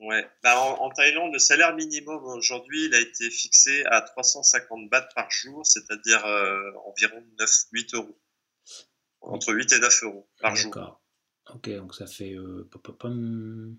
Ouais. 0.00 0.28
Bah, 0.42 0.58
en, 0.60 0.82
en 0.86 0.90
Thaïlande, 0.90 1.32
le 1.32 1.38
salaire 1.38 1.76
minimum 1.76 2.24
aujourd'hui, 2.24 2.86
il 2.86 2.94
a 2.96 2.98
été 2.98 3.30
fixé 3.30 3.84
à 3.86 4.00
350 4.02 4.90
bahts 4.90 5.08
par 5.14 5.30
jour, 5.30 5.64
c'est-à-dire 5.64 6.26
euh, 6.26 6.72
environ 6.86 7.22
9, 7.38 7.50
8 7.70 7.94
euros. 7.94 8.18
Entre 9.20 9.52
8 9.54 9.72
et 9.72 9.78
9 9.78 10.02
euros 10.02 10.28
par 10.40 10.56
jour. 10.56 10.72
Ok, 11.54 11.68
donc 11.70 11.94
ça 11.94 12.06
fait. 12.06 12.34
euh, 12.34 12.68
pom. 12.98 13.76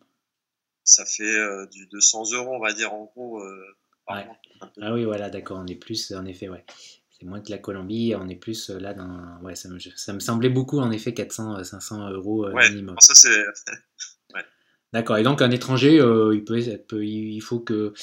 Ça 0.84 1.06
fait 1.06 1.24
euh, 1.24 1.66
du 1.68 1.88
200 1.88 2.24
euros, 2.34 2.54
on 2.56 2.60
va 2.60 2.74
dire, 2.74 2.94
en 2.94 3.06
gros, 3.06 3.42
euh, 3.42 3.64
par 4.06 4.18
Ouais. 4.18 4.26
mois. 4.26 4.38
Un 4.62 4.68
peu. 4.68 4.82
Ah 4.84 4.94
oui, 4.94 5.06
voilà, 5.06 5.30
d'accord, 5.30 5.60
on 5.60 5.68
est 5.68 5.76
plus, 5.76 6.12
en 6.14 6.26
effet, 6.26 6.50
ouais. 6.50 6.66
C'est 7.12 7.26
moins 7.26 7.42
que 7.42 7.52
la 7.52 7.58
Colombie, 7.58 8.14
on 8.18 8.28
est 8.28 8.36
plus 8.36 8.70
euh, 8.70 8.80
là 8.80 8.94
dans. 8.94 9.40
Ouais, 9.42 9.56
ça 9.56 9.70
me, 9.70 9.80
ça 9.80 10.14
me 10.14 10.20
semblait 10.20 10.50
beaucoup, 10.50 10.80
en 10.80 10.92
effet, 10.92 11.14
400, 11.14 11.58
euh, 11.60 11.64
500 11.64 12.10
euros 12.10 12.46
euh, 12.46 12.54
Ouais. 12.54 12.70
minimum. 12.70 12.96
Ça, 13.00 13.16
c'est. 13.16 13.46
D'accord, 14.94 15.18
et 15.18 15.24
donc 15.24 15.42
un 15.42 15.50
étranger, 15.52 16.00
euh, 16.00 16.36
il, 16.36 16.44
peut, 16.44 16.60
il 17.04 17.42
faut 17.42 17.60
que. 17.60 17.94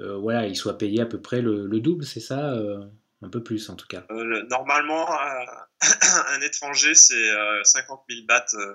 euh, 0.00 0.16
voilà, 0.16 0.46
il 0.48 0.56
soit 0.56 0.78
payé 0.78 1.00
à 1.00 1.06
peu 1.06 1.20
près 1.20 1.40
le, 1.42 1.66
le 1.66 1.80
double, 1.80 2.04
c'est 2.04 2.20
ça 2.20 2.54
euh, 2.54 2.84
Un 3.22 3.28
peu 3.28 3.42
plus, 3.42 3.68
en 3.70 3.76
tout 3.76 3.86
cas. 3.86 4.04
Euh, 4.10 4.24
le- 4.24 4.42
normalement, 4.48 5.08
euh, 5.10 5.44
un 6.28 6.40
étranger, 6.40 6.94
c'est 6.94 7.30
euh, 7.30 7.62
50 7.64 8.02
000 8.10 8.26
bahts 8.26 8.44
euh, 8.54 8.74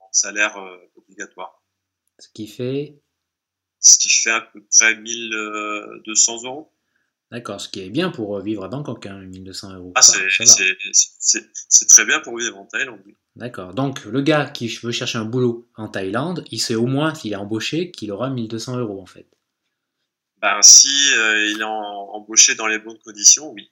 en 0.00 0.08
salaire 0.12 0.56
euh, 0.58 0.78
obligatoire. 0.96 1.62
Ce 2.18 2.28
qui 2.32 2.46
fait? 2.46 2.98
Ce 3.80 3.98
qui 3.98 4.08
fait 4.08 4.30
à 4.30 4.40
peu 4.40 4.62
près 4.70 4.96
1200 4.96 6.44
euros. 6.44 6.70
D'accord, 7.30 7.60
ce 7.60 7.68
qui 7.68 7.80
est 7.80 7.90
bien 7.90 8.10
pour 8.10 8.38
euh, 8.38 8.42
vivre 8.42 8.64
à 8.64 8.68
Bangkok, 8.68 9.06
hein, 9.06 9.18
1200 9.26 9.74
euros. 9.74 9.92
Ah, 9.96 10.02
c'est- 10.02 11.86
très 11.88 12.04
bien 12.06 12.20
pour 12.20 12.38
vivre 12.38 12.56
en 12.58 12.64
Thaïlande. 12.66 13.00
D'accord. 13.36 13.74
Donc, 13.74 14.04
le 14.04 14.20
gars 14.22 14.46
qui 14.46 14.68
veut 14.68 14.92
chercher 14.92 15.18
un 15.18 15.24
boulot 15.24 15.68
en 15.76 15.88
Thaïlande, 15.88 16.44
il 16.50 16.60
sait 16.60 16.76
au 16.76 16.86
moins, 16.86 17.14
s'il 17.14 17.32
est 17.32 17.36
embauché, 17.36 17.90
qu'il 17.90 18.12
aura 18.12 18.30
1200 18.30 18.78
euros, 18.78 19.02
en 19.02 19.06
fait. 19.06 19.26
Ben, 20.44 20.60
si 20.60 21.14
euh, 21.14 21.46
il 21.52 21.60
est 21.62 21.64
en- 21.64 22.10
embauché 22.16 22.54
dans 22.54 22.66
les 22.66 22.78
bonnes 22.78 22.98
conditions, 22.98 23.50
oui. 23.52 23.70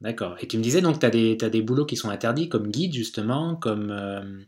D'accord. 0.00 0.36
Et 0.40 0.48
tu 0.48 0.58
me 0.58 0.62
disais 0.62 0.80
donc, 0.80 0.98
tu 0.98 1.06
as 1.06 1.10
des, 1.50 1.62
boulots 1.62 1.86
qui 1.86 1.94
sont 1.94 2.10
interdits, 2.10 2.48
comme 2.48 2.66
guide, 2.66 2.92
justement, 2.92 3.54
comme, 3.54 3.92
euh, 3.92 4.42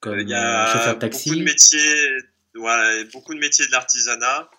comme 0.00 0.20
Il 0.20 0.28
y 0.28 0.34
euh, 0.34 0.36
a 0.36 0.66
chauffeur 0.66 0.98
de 0.98 1.00
beaucoup 1.00 1.00
de 1.00 1.12
taxi? 1.12 1.42
métiers, 1.42 2.18
beaucoup 3.10 3.32
de 3.32 3.38
métiers 3.38 3.66
de 3.66 3.72
l'artisanat, 3.72 4.50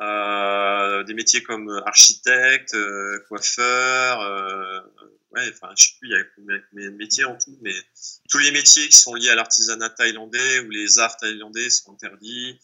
euh, 0.00 1.04
des 1.04 1.14
métiers 1.14 1.44
comme 1.44 1.70
architecte, 1.86 2.74
euh, 2.74 3.20
coiffeur, 3.28 4.22
euh, 4.22 4.80
ouais, 5.36 5.52
enfin, 5.52 5.72
je 5.78 5.84
sais 5.84 5.90
plus, 6.00 6.08
il 6.08 6.16
y 6.16 6.20
a 6.20 6.24
combien 6.34 6.88
de 6.90 6.96
métiers 6.96 7.26
en 7.26 7.38
tout, 7.38 7.56
mais 7.62 7.74
tous 8.28 8.38
les 8.38 8.50
métiers 8.50 8.88
qui 8.88 8.96
sont 8.96 9.14
liés 9.14 9.30
à 9.30 9.36
l'artisanat 9.36 9.90
thaïlandais 9.90 10.58
ou 10.66 10.70
les 10.70 10.98
arts 10.98 11.16
thaïlandais 11.16 11.70
sont 11.70 11.92
interdits, 11.92 12.58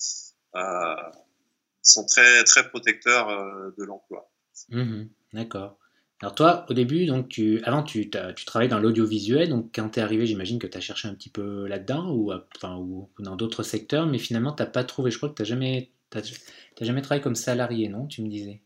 euh, 0.57 0.95
sont 1.83 2.07
très 2.07 2.45
très 2.45 2.69
protecteurs 2.69 3.29
euh, 3.29 3.71
de 3.79 3.85
l'emploi. 3.85 4.31
Mhm. 4.71 5.09
D'accord. 5.33 5.79
Alors 6.23 6.35
toi, 6.35 6.67
au 6.69 6.75
début, 6.75 7.07
donc 7.07 7.29
tu, 7.31 7.63
avant 7.65 7.83
tu, 7.83 8.11
tu 8.11 8.45
travaillais 8.45 8.69
dans 8.69 8.79
l'audiovisuel, 8.79 9.49
donc 9.49 9.71
quand 9.75 9.89
tu 9.89 10.01
es 10.01 10.03
arrivé, 10.03 10.27
j'imagine 10.27 10.59
que 10.59 10.67
tu 10.67 10.77
as 10.77 10.81
cherché 10.81 11.09
un 11.09 11.15
petit 11.15 11.31
peu 11.31 11.67
là-dedans 11.67 12.11
ou, 12.11 12.31
euh, 12.31 12.41
enfin, 12.57 12.77
ou 12.77 13.09
dans 13.19 13.37
d'autres 13.37 13.63
secteurs, 13.63 14.07
mais 14.07 14.19
finalement, 14.19 14.53
tu 14.53 14.63
pas 14.67 14.85
trouvé. 14.85 15.11
Je 15.11 15.17
crois 15.17 15.31
que 15.31 15.35
tu 15.35 15.43
n'as 15.43 15.49
jamais, 15.49 15.91
jamais 16.81 17.01
travaillé 17.01 17.23
comme 17.23 17.35
salarié, 17.35 17.89
non 17.89 18.07
Tu 18.07 18.21
me 18.23 18.29
disais? 18.29 18.61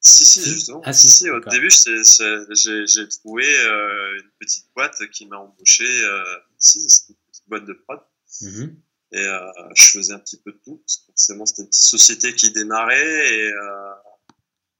Si, 0.00 0.24
si, 0.24 0.42
justement. 0.42 0.80
Ah, 0.84 0.94
si, 0.94 1.08
si, 1.08 1.24
si, 1.24 1.30
au 1.30 1.40
début, 1.40 1.70
j'ai 1.70 3.08
trouvé 3.08 3.44
euh, 3.44 4.18
une 4.18 4.30
petite 4.40 4.66
boîte 4.74 4.96
qui 5.12 5.26
m'a 5.26 5.36
embauché. 5.36 5.84
Euh, 5.84 6.24
si, 6.56 6.88
c'était 6.88 7.12
une 7.12 7.30
petite 7.30 7.48
boîte 7.48 7.66
de 7.66 7.74
prod. 7.74 8.00
Mhm. 8.40 8.76
Et 9.12 9.18
euh, 9.18 9.52
je 9.74 9.84
faisais 9.98 10.14
un 10.14 10.18
petit 10.18 10.38
peu 10.38 10.52
de 10.52 10.58
tout. 10.64 10.82
Forcément, 11.06 11.44
c'était 11.44 11.62
une 11.62 11.68
petite 11.68 11.86
société 11.86 12.34
qui 12.34 12.50
démarrait. 12.50 13.34
Et 13.34 13.52
euh, 13.52 13.92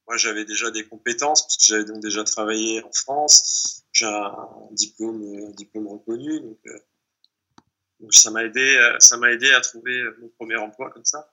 moi, 0.07 0.17
j'avais 0.17 0.43
déjà 0.43 0.71
des 0.71 0.85
compétences, 0.85 1.43
parce 1.43 1.57
que 1.57 1.63
j'avais 1.65 1.85
donc 1.85 2.01
déjà 2.01 2.23
travaillé 2.23 2.83
en 2.83 2.91
France. 2.91 3.83
J'ai 3.91 4.05
un 4.05 4.35
diplôme, 4.71 5.47
un 5.49 5.51
diplôme 5.51 5.87
reconnu. 5.87 6.39
Donc, 6.39 6.59
euh, 6.65 6.79
ça 8.09 8.31
m'a 8.31 8.43
aidé, 8.43 8.75
euh, 8.75 8.99
ça 8.99 9.17
m'a 9.17 9.31
aidé 9.31 9.51
à 9.53 9.61
trouver 9.61 10.03
mon 10.19 10.29
premier 10.29 10.57
emploi 10.57 10.89
comme 10.89 11.05
ça. 11.05 11.31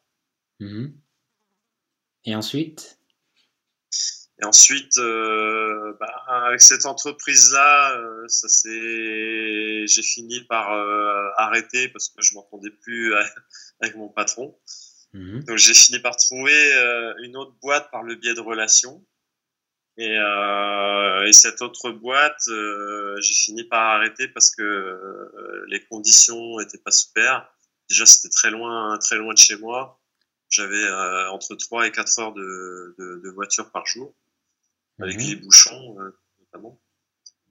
Mhm. 0.61 0.95
Et 2.26 2.37
ensuite? 2.37 3.00
Et 4.40 4.47
ensuite, 4.47 4.97
euh, 4.97 5.92
bah, 6.00 6.25
avec 6.47 6.62
cette 6.62 6.87
entreprise-là, 6.87 7.94
euh, 7.99 8.26
ça 8.28 8.49
j'ai 8.64 10.02
fini 10.02 10.40
par 10.44 10.73
euh, 10.73 11.28
arrêter 11.37 11.88
parce 11.88 12.09
que 12.09 12.23
je 12.23 12.35
m'entendais 12.35 12.70
plus 12.70 13.14
avec 13.80 13.97
mon 13.97 14.09
patron. 14.09 14.59
Mhm. 15.12 15.44
Donc 15.44 15.59
j'ai 15.59 15.75
fini 15.75 15.99
par 15.99 16.16
trouver 16.16 16.54
une 17.23 17.37
autre 17.37 17.54
boîte 17.61 17.90
par 17.90 18.02
le 18.02 18.14
biais 18.14 18.35
de 18.35 18.40
relations. 18.40 19.04
Et, 19.99 20.14
et 20.14 21.32
cette 21.32 21.61
autre 21.61 21.90
boîte, 21.90 22.42
j'ai 22.47 23.35
fini 23.35 23.64
par 23.64 23.82
arrêter 23.97 24.28
parce 24.28 24.54
que 24.54 25.64
les 25.66 25.85
conditions 25.85 26.59
étaient 26.61 26.78
pas 26.78 26.92
super. 26.92 27.52
Déjà, 27.90 28.06
c'était 28.06 28.30
très 28.30 28.50
loin, 28.50 28.97
très 28.99 29.16
loin 29.16 29.35
de 29.35 29.38
chez 29.38 29.56
moi. 29.56 30.00
J'avais 30.49 30.88
entre 31.30 31.56
3 31.56 31.88
et 31.88 31.92
4 31.92 32.18
heures 32.20 32.32
de, 32.32 32.94
de, 32.99 33.20
de 33.23 33.30
voiture 33.30 33.70
par 33.73 33.85
jour 33.85 34.14
avec 35.02 35.16
Mhm. 35.19 35.26
les 35.28 35.37
bouchons 35.37 35.97
euh, 36.00 36.11
notamment. 36.40 36.80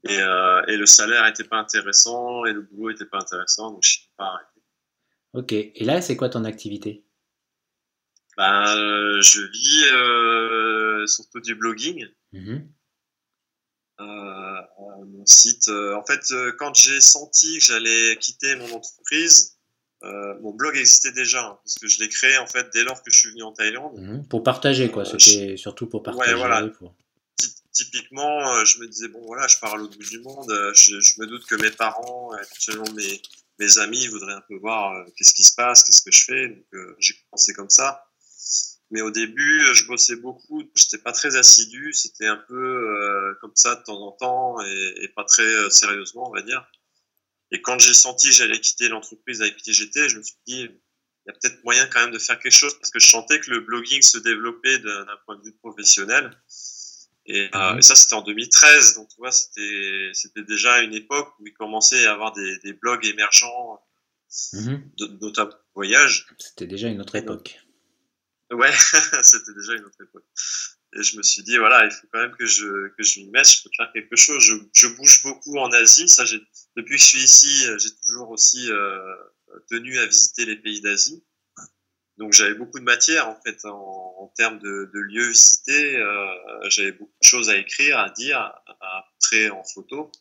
Et, 0.07 0.17
euh, 0.19 0.63
et 0.67 0.77
le 0.77 0.85
salaire 0.85 1.25
n'était 1.25 1.43
pas 1.43 1.57
intéressant 1.57 2.45
et 2.45 2.53
le 2.53 2.61
boulot 2.61 2.91
n'était 2.91 3.05
pas 3.05 3.19
intéressant, 3.19 3.71
donc 3.71 3.83
je 3.83 3.89
suis 3.91 4.09
pas 4.17 4.25
arrêté. 4.25 4.61
Ok. 5.33 5.51
Et 5.53 5.83
là, 5.83 6.01
c'est 6.01 6.15
quoi 6.15 6.29
ton 6.29 6.45
activité? 6.45 7.03
Ben, 8.37 8.75
euh, 8.77 9.21
Je 9.21 9.41
vis 9.41 11.07
surtout 11.11 11.39
du 11.41 11.55
blogging. 11.55 12.07
Mhm. 12.31 12.69
Euh, 14.01 14.61
mon 15.05 15.25
site. 15.25 15.67
en 15.69 16.03
fait, 16.05 16.21
quand 16.57 16.73
j'ai 16.73 17.01
senti 17.01 17.57
que 17.57 17.63
j'allais 17.65 18.15
quitter 18.17 18.55
mon 18.55 18.71
entreprise, 18.71 19.57
euh, 20.03 20.39
mon 20.39 20.53
blog 20.53 20.77
existait 20.77 21.11
déjà, 21.11 21.45
hein, 21.45 21.59
parce 21.63 21.75
que 21.77 21.87
je 21.87 21.99
l'ai 21.99 22.07
créé 22.07 22.37
en 22.37 22.47
fait 22.47 22.69
dès 22.73 22.83
lors 22.85 23.03
que 23.03 23.11
je 23.11 23.19
suis 23.19 23.29
venu 23.31 23.43
en 23.43 23.51
Thaïlande. 23.51 23.97
Mhm. 23.99 24.27
Pour 24.29 24.43
partager, 24.43 24.89
quoi. 24.89 25.03
Euh, 25.03 25.17
C'était 25.19 25.57
surtout 25.57 25.87
pour 25.87 26.01
partager. 26.03 26.33
voilà. 26.35 26.65
pour- 26.69 26.95
Ty- 26.95 27.03
Typiquement, 27.71 28.55
euh, 28.55 28.65
je 28.65 28.79
me 28.79 28.87
disais 28.87 29.07
bon 29.09 29.21
voilà, 29.25 29.47
je 29.47 29.57
pars 29.59 29.73
à 29.75 29.77
l'autre 29.77 29.97
bout 29.97 30.09
du 30.09 30.19
monde. 30.19 30.49
euh, 30.51 30.73
Je, 30.73 31.21
me 31.21 31.27
doute 31.27 31.45
que 31.45 31.55
mes 31.55 31.71
parents, 31.71 32.33
euh, 32.33 32.37
éventuellement 32.37 32.91
mes 32.93 33.21
mes 33.59 33.77
amis 33.77 34.07
voudraient 34.07 34.33
un 34.33 34.43
peu 34.47 34.55
voir 34.57 34.93
euh, 34.93 35.05
qu'est-ce 35.17 35.33
qui 35.33 35.43
se 35.43 35.53
passe, 35.53 35.83
qu'est-ce 35.83 36.01
que 36.01 36.11
je 36.11 36.23
fais. 36.23 36.47
Donc 36.47 36.65
euh, 36.73 36.95
j'ai 36.99 37.13
commencé 37.29 37.53
comme 37.53 37.69
ça. 37.69 38.05
Mais 38.91 39.01
au 39.01 39.11
début, 39.11 39.61
euh, 39.61 39.73
je 39.73 39.85
bossais 39.85 40.15
beaucoup, 40.15 40.63
j'étais 40.75 40.97
pas 40.97 41.11
très 41.11 41.35
assidu, 41.35 41.93
c'était 41.93 42.25
un 42.27 42.37
peu 42.37 42.55
euh, 42.55 43.35
comme 43.41 43.51
ça 43.55 43.75
de 43.75 43.83
temps 43.83 44.01
en 44.01 44.11
temps 44.13 44.59
et, 44.61 45.07
pas 45.15 45.23
très 45.25 45.43
euh, 45.43 45.69
sérieusement, 45.69 46.27
on 46.29 46.33
va 46.33 46.41
dire. 46.41 46.65
Et 47.51 47.61
quand 47.61 47.77
j'ai 47.79 47.93
senti 47.93 48.29
que 48.29 48.33
j'allais 48.33 48.59
quitter 48.59 48.89
l'entreprise 48.89 49.41
avec 49.41 49.57
qui 49.57 49.73
je 49.73 49.83
me 50.17 50.23
suis 50.23 50.37
dit, 50.47 50.61
il 50.61 51.27
y 51.27 51.29
a 51.29 51.33
peut-être 51.33 51.63
moyen 51.63 51.85
quand 51.87 52.01
même 52.01 52.11
de 52.11 52.19
faire 52.19 52.39
quelque 52.39 52.51
chose 52.51 52.77
parce 52.79 52.91
que 52.91 52.99
je 52.99 53.07
sentais 53.07 53.39
que 53.39 53.51
le 53.51 53.59
blogging 53.59 54.01
se 54.01 54.17
développait 54.17 54.79
d'un 54.79 55.17
point 55.25 55.35
de 55.37 55.43
vue 55.43 55.55
professionnel. 55.57 56.31
Et, 57.31 57.47
euh, 57.53 57.71
Mhm. 57.73 57.79
et 57.79 57.81
ça, 57.83 57.95
c'était 57.95 58.15
en 58.15 58.21
2013, 58.23 58.95
donc 58.95 59.07
tu 59.09 59.17
vois, 59.17 59.31
c'était 59.31 60.09
c'était 60.13 60.43
déjà 60.43 60.81
une 60.81 60.93
époque 60.93 61.31
où 61.39 61.45
il 61.47 61.53
commençait 61.53 61.99
à 61.99 62.01
y 62.01 62.07
avoir 62.07 62.33
des, 62.33 62.57
des 62.63 62.73
blogs 62.73 63.05
émergents, 63.05 63.79
Mhm. 64.53 64.91
de, 64.97 65.05
notamment 65.21 65.53
voyage. 65.75 66.27
C'était 66.39 66.67
déjà 66.67 66.87
une 66.87 66.99
autre 67.01 67.15
époque. 67.15 67.59
Ouais, 68.51 68.71
c'était 69.23 69.53
déjà 69.53 69.73
une 69.73 69.85
autre 69.85 70.01
époque. 70.03 70.25
Et 70.95 71.03
je 71.03 71.17
me 71.17 71.21
suis 71.23 71.43
dit, 71.43 71.57
voilà, 71.57 71.85
il 71.85 71.91
faut 71.91 72.07
quand 72.11 72.19
même 72.19 72.35
que 72.35 72.47
je, 72.47 72.87
que 72.97 73.03
je 73.03 73.19
m'y 73.19 73.29
mette, 73.29 73.47
je 73.47 73.61
peux 73.63 73.69
faire 73.77 73.91
quelque 73.93 74.15
chose. 74.15 74.41
Je, 74.43 74.55
je 74.73 74.87
bouge 74.87 75.21
beaucoup 75.21 75.57
en 75.59 75.71
Asie. 75.71 76.09
Ça, 76.09 76.25
j'ai, 76.25 76.41
depuis 76.75 76.95
que 76.95 77.01
je 77.01 77.07
suis 77.07 77.23
ici, 77.23 77.67
euh, 77.67 77.77
j'ai 77.77 77.91
toujours 78.03 78.31
aussi 78.31 78.71
euh, 78.71 78.99
tenu 79.69 79.99
à 79.99 80.05
visiter 80.07 80.45
les 80.45 80.55
pays 80.55 80.81
d'Asie. 80.81 81.23
Donc 82.19 82.33
j'avais 82.33 82.55
beaucoup 82.55 82.79
de 82.79 82.85
matière 82.85 83.27
en 83.29 83.35
fait 83.43 83.65
en, 83.65 84.15
en 84.19 84.27
termes 84.37 84.59
de, 84.59 84.91
de 84.93 84.99
lieux 84.99 85.29
visités. 85.29 85.97
Euh, 85.97 86.69
j'avais 86.69 86.93
beaucoup 86.93 87.13
de 87.21 87.27
choses 87.27 87.49
à 87.49 87.57
écrire, 87.57 87.99
à 87.99 88.11
dire, 88.11 88.39
à, 88.39 89.05
montrer 89.15 89.49
en 89.51 89.63
photo. 89.63 90.11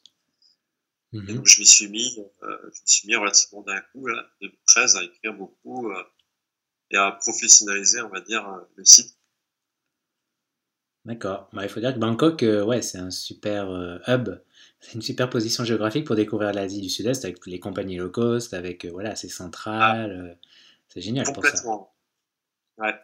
Et 1.29 1.33
Mhm. 1.33 1.35
donc 1.35 1.47
je 1.47 1.61
m'y 1.61 1.67
suis 1.67 1.87
mis, 1.87 2.19
euh, 2.43 2.71
je 2.73 2.81
suis 2.93 3.07
mis 3.07 3.15
relativement 3.15 3.63
d'un 3.63 3.81
coup, 3.93 4.09
là, 4.09 4.29
2013, 4.41 4.97
à 4.97 5.05
écrire 5.05 5.33
beaucoup 5.35 5.89
euh, 5.93 6.03
et 6.91 6.97
à 6.99 7.13
professionnaliser, 7.13 8.03
on 8.03 8.11
va 8.11 8.21
dire, 8.21 8.49
euh, 8.49 8.61
le 8.77 8.85
site. 8.85 9.17
D'accord. 11.05 11.49
Bah, 11.53 11.63
il 11.65 11.69
faut 11.71 11.81
dire 11.81 11.95
que 11.95 11.99
Bangkok, 11.99 12.43
ouais, 12.43 12.83
c'est 12.83 12.99
un 12.99 13.11
super 13.11 13.71
hub. 14.09 14.29
C'est 14.81 14.95
une 14.95 15.03
super 15.03 15.31
position 15.31 15.65
géographique 15.65 16.07
pour 16.07 16.17
découvrir 16.17 16.53
l'Asie 16.53 16.81
du 16.83 16.89
Sud-Est 16.91 17.25
avec 17.25 17.47
les 17.47 17.59
compagnies 17.61 17.97
low 17.97 18.11
cost, 18.11 18.53
avec 18.55 18.85
voilà, 18.87 19.17
c'est 19.17 19.29
central. 19.29 20.11
euh, 20.13 20.48
c'est 20.89 21.01
génial 21.01 21.33
pour 21.33 21.45
ça. 21.47 21.59
Ouais. 22.79 22.95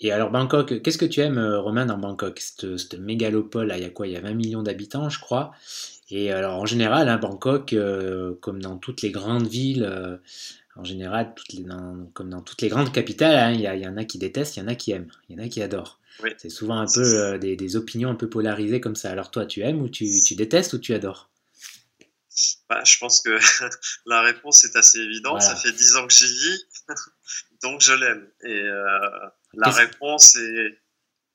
Et 0.00 0.10
alors 0.10 0.30
Bangkok, 0.30 0.82
qu'est-ce 0.82 0.98
que 0.98 1.04
tu 1.04 1.20
aimes, 1.20 1.38
euh, 1.38 1.60
Romain, 1.60 1.86
dans 1.86 1.98
Bangkok? 1.98 2.40
Cette, 2.40 2.76
cette 2.76 2.98
mégalopole, 2.98 3.72
il 3.76 3.82
y 3.82 3.84
a 3.84 3.90
quoi? 3.90 4.06
Il 4.08 4.12
y 4.12 4.16
a 4.16 4.20
20 4.20 4.34
millions 4.34 4.62
d'habitants, 4.62 5.08
je 5.08 5.20
crois. 5.20 5.52
Et 6.10 6.32
alors 6.32 6.60
en 6.60 6.66
général, 6.66 7.08
hein, 7.08 7.18
Bangkok, 7.18 7.72
euh, 7.72 8.34
comme 8.40 8.60
dans 8.60 8.78
toutes 8.78 9.02
les 9.02 9.10
grandes 9.12 9.46
villes, 9.46 9.84
euh, 9.88 10.16
en 10.76 10.84
général, 10.84 11.34
toutes 11.36 11.52
les, 11.54 11.64
dans- 11.64 12.06
comme 12.14 12.30
dans 12.30 12.42
toutes 12.42 12.62
les 12.62 12.68
grandes 12.68 12.92
capitales, 12.92 13.36
hein, 13.36 13.52
il 13.52 13.60
y, 13.82 13.88
en 13.88 13.96
a 13.98 14.04
qui 14.04 14.18
détestent, 14.18 14.56
il 14.56 14.60
y 14.60 14.62
en 14.64 14.68
a 14.68 14.74
qui 14.76 14.92
aiment, 14.92 15.10
il 15.28 15.36
y 15.36 15.40
en 15.40 15.44
a 15.44 15.48
qui 15.48 15.62
adorent. 15.62 16.00
Oui. 16.22 16.30
C'est 16.38 16.50
souvent 16.50 16.78
un 16.78 16.86
peu 16.92 17.00
euh, 17.02 17.38
des, 17.38 17.56
des 17.56 17.76
opinions 17.76 18.10
un 18.10 18.14
peu 18.16 18.28
polarisées 18.30 18.80
comme 18.80 18.96
ça. 18.96 19.10
Alors 19.10 19.30
toi, 19.32 19.46
tu 19.46 19.62
aimes 19.62 19.82
ou 19.82 19.88
tu, 19.90 20.06
tu 20.26 20.36
détestes 20.36 20.74
ou 20.74 20.78
tu 20.78 20.94
adores? 20.94 21.30
Bah, 22.68 22.82
je 22.84 22.98
pense 22.98 23.20
que 23.20 23.38
la 24.06 24.22
réponse 24.22 24.64
est 24.64 24.76
assez 24.76 24.98
évidente. 24.98 25.40
Voilà. 25.42 25.54
Ça 25.54 25.60
fait 25.60 25.72
dix 25.72 25.96
ans 25.96 26.06
que 26.06 26.12
j'y 26.12 26.26
vis, 26.26 26.66
donc 27.62 27.80
je 27.80 27.92
l'aime. 27.92 28.30
Et 28.44 28.48
euh, 28.62 28.98
la 29.54 29.66
Qu'est-ce- 29.66 29.76
réponse 29.78 30.36
est, 30.36 30.80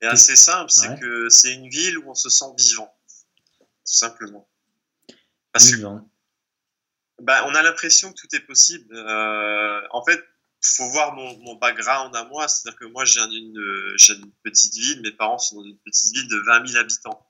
est 0.01 0.05
assez 0.07 0.35
simple, 0.35 0.71
c'est 0.71 0.89
Ouais. 0.89 0.99
que 0.99 1.29
c'est 1.29 1.53
une 1.53 1.69
ville 1.69 1.97
où 1.99 2.09
on 2.09 2.15
se 2.15 2.29
sent 2.29 2.45
vivant, 2.57 2.91
tout 3.59 3.65
simplement. 3.83 4.49
Parce 5.51 5.69
que 5.71 5.75
Vivant. 5.77 6.09
bah, 7.21 7.45
on 7.47 7.53
a 7.55 7.61
l'impression 7.61 8.11
que 8.11 8.19
tout 8.21 8.35
est 8.35 8.41
possible. 8.45 8.95
Euh, 8.95 9.81
en 9.91 10.03
fait, 10.03 10.23
faut 10.61 10.89
voir 10.89 11.13
mon, 11.13 11.37
mon 11.39 11.55
background 11.55 12.15
à 12.15 12.25
moi, 12.25 12.47
c'est-à-dire 12.47 12.79
que 12.79 12.85
moi, 12.85 13.03
euh, 13.03 13.05
je 13.05 13.13
viens 13.13 13.27
d'une 13.27 14.31
petite 14.43 14.73
ville, 14.73 15.01
mes 15.01 15.11
parents 15.11 15.37
sont 15.37 15.57
dans 15.57 15.63
une 15.67 15.77
petite 15.79 16.11
ville 16.13 16.27
de 16.27 16.37
20 16.45 16.67
000 16.67 16.79
habitants. 16.79 17.23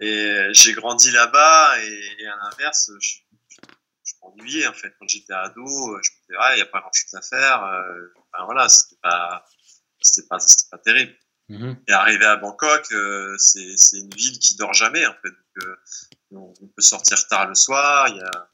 Et 0.00 0.48
j'ai 0.52 0.72
grandi 0.72 1.10
là-bas, 1.12 1.80
et, 1.82 2.16
et 2.18 2.26
à 2.26 2.36
l'inverse, 2.36 2.90
je, 3.00 3.10
je, 3.48 3.56
je 4.04 4.12
m'ennuyais, 4.22 4.66
en 4.66 4.72
fait. 4.72 4.92
Quand 4.98 5.06
j'étais 5.08 5.32
ado, 5.32 5.64
je 5.64 6.10
me 6.10 6.20
disais, 6.26 6.36
ah, 6.38 6.52
il 6.52 6.56
n'y 6.56 6.62
a 6.62 6.66
pas 6.66 6.80
grand-chose 6.80 7.14
à 7.14 7.22
faire. 7.22 7.64
Euh, 7.64 8.08
enfin, 8.16 8.44
voilà, 8.44 8.68
c'était 8.68 8.98
pas, 9.00 9.44
c'était 10.00 10.26
pas, 10.26 10.38
c'était 10.40 10.68
pas 10.70 10.78
terrible. 10.78 11.14
Mhm. 11.48 11.76
Et 11.86 11.92
arrivé 11.92 12.24
à 12.24 12.36
Bangkok, 12.36 12.90
euh, 12.92 13.36
c'est 13.38 13.98
une 13.98 14.14
ville 14.14 14.38
qui 14.38 14.56
dort 14.56 14.72
jamais, 14.74 15.06
en 15.06 15.14
fait. 15.22 15.30
Donc, 15.30 15.64
euh, 15.64 15.76
on, 16.32 16.54
on 16.60 16.66
peut 16.68 16.82
sortir 16.82 17.26
tard 17.28 17.46
le 17.46 17.54
soir, 17.54 18.08
il 18.08 18.16
y 18.16 18.20
a, 18.20 18.50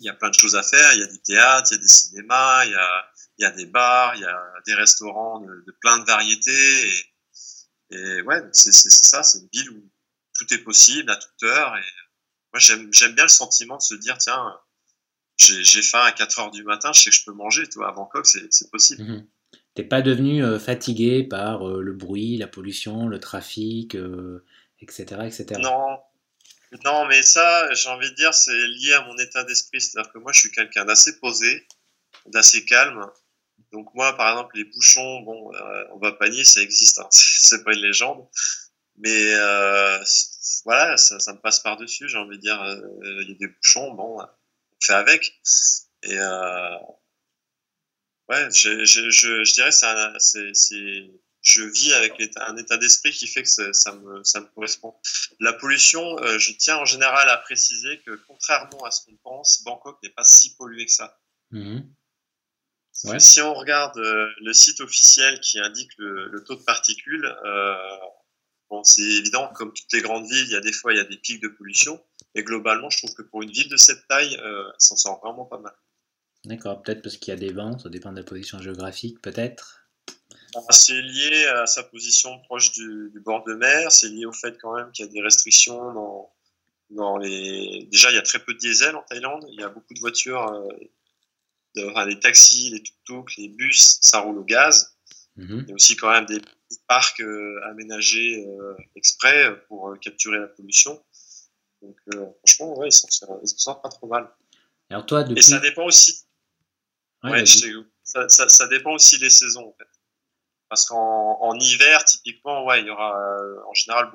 y 0.00 0.08
a 0.08 0.14
plein 0.14 0.30
de 0.30 0.34
choses 0.34 0.56
à 0.56 0.62
faire. 0.62 0.94
Il 0.94 1.00
y 1.00 1.02
a 1.02 1.08
du 1.08 1.20
théâtre, 1.20 1.68
il 1.70 1.74
y 1.74 1.78
a 1.78 1.82
des 1.82 1.88
cinémas, 1.88 2.64
il 2.64 2.70
y 2.70 2.74
a, 2.74 3.10
y 3.38 3.44
a 3.44 3.50
des 3.50 3.66
bars, 3.66 4.14
il 4.16 4.22
y 4.22 4.24
a 4.24 4.52
des 4.64 4.74
restaurants 4.74 5.40
de, 5.40 5.64
de 5.66 5.72
plein 5.80 5.98
de 5.98 6.04
variétés. 6.04 6.88
Et, 6.88 7.96
et 7.96 8.22
ouais, 8.22 8.40
c'est 8.52 8.72
ça, 8.72 9.22
c'est 9.22 9.40
une 9.40 9.48
ville 9.52 9.70
où 9.72 9.90
tout 10.40 10.54
est 10.54 10.58
possible 10.58 11.10
à 11.10 11.16
toute 11.16 11.42
heure. 11.42 11.76
Et 11.76 11.84
moi, 12.52 12.60
j'aime 12.90 13.14
bien 13.14 13.24
le 13.24 13.28
sentiment 13.28 13.76
de 13.76 13.82
se 13.82 13.94
dire, 13.94 14.16
tiens, 14.18 14.58
j'ai 15.36 15.82
faim 15.82 16.02
à 16.02 16.12
4 16.12 16.38
heures 16.40 16.50
du 16.50 16.64
matin, 16.64 16.92
je 16.92 17.00
sais 17.00 17.10
que 17.10 17.16
je 17.16 17.24
peux 17.24 17.32
manger. 17.32 17.68
Tu 17.68 17.78
vois, 17.78 17.88
à 17.88 17.92
Bangkok, 17.92 18.26
c'est 18.26 18.70
possible. 18.70 19.02
Mhm. 19.02 19.26
T'es 19.74 19.84
pas 19.84 20.02
devenu 20.02 20.44
euh, 20.44 20.58
fatigué 20.58 21.22
par 21.22 21.68
euh, 21.68 21.80
le 21.80 21.92
bruit, 21.92 22.36
la 22.36 22.48
pollution, 22.48 23.06
le 23.06 23.20
trafic, 23.20 23.94
euh, 23.94 24.44
etc., 24.80 25.04
etc. 25.26 25.60
Non, 25.60 25.98
non, 26.84 27.06
mais 27.06 27.22
ça, 27.22 27.72
j'ai 27.74 27.88
envie 27.88 28.10
de 28.10 28.16
dire, 28.16 28.34
c'est 28.34 28.66
lié 28.66 28.94
à 28.94 29.02
mon 29.02 29.16
état 29.18 29.44
d'esprit. 29.44 29.80
C'est-à-dire 29.80 30.12
que 30.12 30.18
moi, 30.18 30.32
je 30.32 30.40
suis 30.40 30.50
quelqu'un 30.50 30.84
d'assez 30.84 31.18
posé, 31.20 31.66
d'assez 32.26 32.64
calme. 32.64 33.06
Donc 33.72 33.94
moi, 33.94 34.16
par 34.16 34.30
exemple, 34.30 34.56
les 34.56 34.64
bouchons, 34.64 35.20
bon, 35.20 35.52
on 35.92 35.98
va 35.98 36.12
pas 36.12 36.28
nier, 36.28 36.44
ça 36.44 36.60
existe, 36.60 36.98
hein. 36.98 37.06
c'est 37.10 37.62
pas 37.62 37.72
une 37.72 37.82
légende. 37.82 38.26
Mais 38.96 39.32
voilà, 40.64 40.96
ça, 40.96 41.18
ça 41.20 41.32
me 41.34 41.38
passe 41.40 41.60
par-dessus, 41.60 42.08
j'ai 42.08 42.18
envie 42.18 42.36
de 42.36 42.42
dire. 42.42 42.60
euh, 42.62 43.22
Il 43.22 43.28
y 43.30 43.32
a 43.32 43.38
des 43.38 43.48
bouchons, 43.48 43.92
bon, 43.92 44.20
on 44.20 44.26
fait 44.80 44.94
avec. 44.94 45.40
Et 46.02 46.18
euh, 46.18 46.76
ouais, 48.28 48.48
je, 48.50 48.84
je, 48.84 49.10
je, 49.10 49.44
je 49.44 49.52
dirais, 49.54 49.72
c'est 49.72 51.10
je 51.42 51.62
vis 51.62 51.94
avec 51.94 52.20
un 52.36 52.56
état 52.58 52.76
d'esprit 52.76 53.12
qui 53.12 53.26
fait 53.26 53.42
que 53.42 53.48
ça, 53.48 53.72
ça 53.72 53.92
me, 53.94 54.22
ça 54.24 54.40
me 54.40 54.46
correspond. 54.46 54.94
La 55.40 55.54
pollution, 55.54 56.18
euh, 56.18 56.38
je 56.38 56.52
tiens 56.52 56.76
en 56.76 56.84
général 56.84 57.30
à 57.30 57.38
préciser 57.38 58.00
que 58.02 58.10
contrairement 58.26 58.84
à 58.84 58.90
ce 58.90 59.06
qu'on 59.06 59.16
pense, 59.22 59.62
Bangkok 59.64 60.02
n'est 60.02 60.10
pas 60.10 60.24
si 60.24 60.54
pollué 60.56 60.84
que 60.84 60.92
ça. 60.92 61.18
Ouais. 63.04 63.18
Si 63.20 63.40
on 63.40 63.54
regarde 63.54 63.96
euh, 63.96 64.28
le 64.42 64.52
site 64.52 64.80
officiel 64.80 65.40
qui 65.40 65.58
indique 65.58 65.92
le, 65.96 66.28
le 66.28 66.44
taux 66.44 66.56
de 66.56 66.62
particules, 66.62 67.24
euh, 67.46 67.96
bon, 68.70 68.82
c'est 68.84 69.02
évident, 69.02 69.48
comme 69.54 69.72
toutes 69.74 69.92
les 69.92 70.00
grandes 70.00 70.26
villes, 70.26 70.46
il 70.46 70.52
y 70.52 70.56
a 70.56 70.60
des 70.60 70.72
fois 70.72 70.92
il 70.92 70.96
y 70.96 71.00
a 71.00 71.04
des 71.04 71.16
pics 71.18 71.42
de 71.42 71.48
pollution. 71.48 72.00
Et 72.34 72.44
globalement, 72.44 72.88
je 72.90 72.98
trouve 72.98 73.12
que 73.14 73.22
pour 73.22 73.42
une 73.42 73.50
ville 73.50 73.68
de 73.68 73.76
cette 73.76 74.06
taille, 74.06 74.38
euh, 74.40 74.68
elle 74.68 74.74
s'en 74.78 74.96
sort 74.96 75.20
vraiment 75.20 75.44
pas 75.44 75.58
mal. 75.58 75.74
D'accord, 76.44 76.80
peut-être 76.82 77.02
parce 77.02 77.16
qu'il 77.16 77.34
y 77.34 77.36
a 77.36 77.40
des 77.40 77.52
vents, 77.52 77.76
ça 77.78 77.88
dépend 77.88 78.12
de 78.12 78.16
la 78.18 78.22
position 78.24 78.60
géographique, 78.62 79.20
peut-être. 79.20 79.76
C'est 80.70 81.00
lié 81.00 81.46
à 81.46 81.66
sa 81.66 81.82
position 81.82 82.38
proche 82.42 82.72
du, 82.72 83.10
du 83.12 83.20
bord 83.20 83.44
de 83.44 83.54
mer. 83.54 83.92
C'est 83.92 84.08
lié 84.08 84.26
au 84.26 84.32
fait 84.32 84.56
quand 84.58 84.74
même 84.74 84.90
qu'il 84.92 85.04
y 85.04 85.08
a 85.08 85.12
des 85.12 85.22
restrictions 85.22 85.92
dans, 85.92 86.32
dans 86.90 87.18
les. 87.18 87.86
Déjà, 87.90 88.10
il 88.10 88.14
y 88.14 88.18
a 88.18 88.22
très 88.22 88.38
peu 88.40 88.54
de 88.54 88.58
diesel 88.58 88.96
en 88.96 89.02
Thaïlande. 89.02 89.44
Il 89.52 89.60
y 89.60 89.62
a 89.62 89.68
beaucoup 89.68 89.94
de 89.94 90.00
voitures, 90.00 90.44
euh, 90.52 90.68
de- 91.76 91.84
enfin, 91.90 92.04
les 92.06 92.18
taxis, 92.18 92.70
les 92.70 92.82
tuk-tuk, 92.82 93.36
les 93.36 93.48
bus, 93.48 93.98
ça 94.00 94.20
roule 94.20 94.38
au 94.38 94.44
gaz. 94.44 94.96
Mhm. 95.36 95.60
Il 95.66 95.68
y 95.68 95.72
a 95.72 95.74
aussi 95.74 95.94
quand 95.94 96.10
même 96.10 96.26
des 96.26 96.40
parcs 96.88 97.20
euh, 97.20 97.60
aménagés 97.70 98.46
euh, 98.46 98.76
exprès 98.96 99.60
pour 99.68 99.90
euh, 99.90 99.96
capturer 99.96 100.38
la 100.38 100.48
pollution. 100.48 101.02
Donc, 101.82 101.96
franchement, 102.46 102.78
ouais, 102.78 102.88
ils 102.88 102.92
s'en 102.92 103.08
sortent- 103.08 103.82
pas 103.82 103.88
trop 103.88 104.06
mal. 104.06 104.28
Alors 104.90 105.06
toi, 105.06 105.22
Et 105.22 105.24
depuis... 105.24 105.42
ça 105.42 105.60
dépend 105.60 105.84
aussi. 105.84 106.24
Ouais, 107.22 107.46
je 107.46 107.58
sais- 107.58 107.72
ça, 108.02 108.28
ça, 108.28 108.48
ça 108.48 108.66
dépend 108.68 108.92
aussi 108.92 109.18
des 109.18 109.30
saisons 109.30 109.68
en 109.68 109.74
fait. 109.78 109.88
Parce 110.68 110.86
qu'en 110.86 111.38
en 111.40 111.58
hiver, 111.58 112.04
typiquement, 112.04 112.64
ouais, 112.66 112.80
il 112.80 112.86
y 112.86 112.90
aura 112.90 113.18
euh, 113.18 113.56
en 113.68 113.74
général 113.74 114.10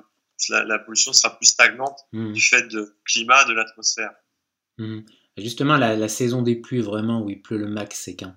la, 0.49 0.79
pollution 0.79 1.13
sera 1.13 1.35
plus 1.35 1.47
stagnante 1.47 1.99
mmh. 2.11 2.33
du 2.33 2.41
fait 2.41 2.67
du 2.67 2.83
climat 3.05 3.45
de 3.45 3.53
l'atmosphère. 3.53 4.11
Mmh. 4.77 5.01
Justement, 5.37 5.77
la, 5.77 6.07
saison 6.07 6.41
des 6.41 6.55
pluies, 6.55 6.81
vraiment, 6.81 7.21
où 7.21 7.29
il 7.29 7.41
pleut 7.41 7.57
le 7.57 7.67
max, 7.67 7.99
c'est 7.99 8.15
quand? 8.15 8.33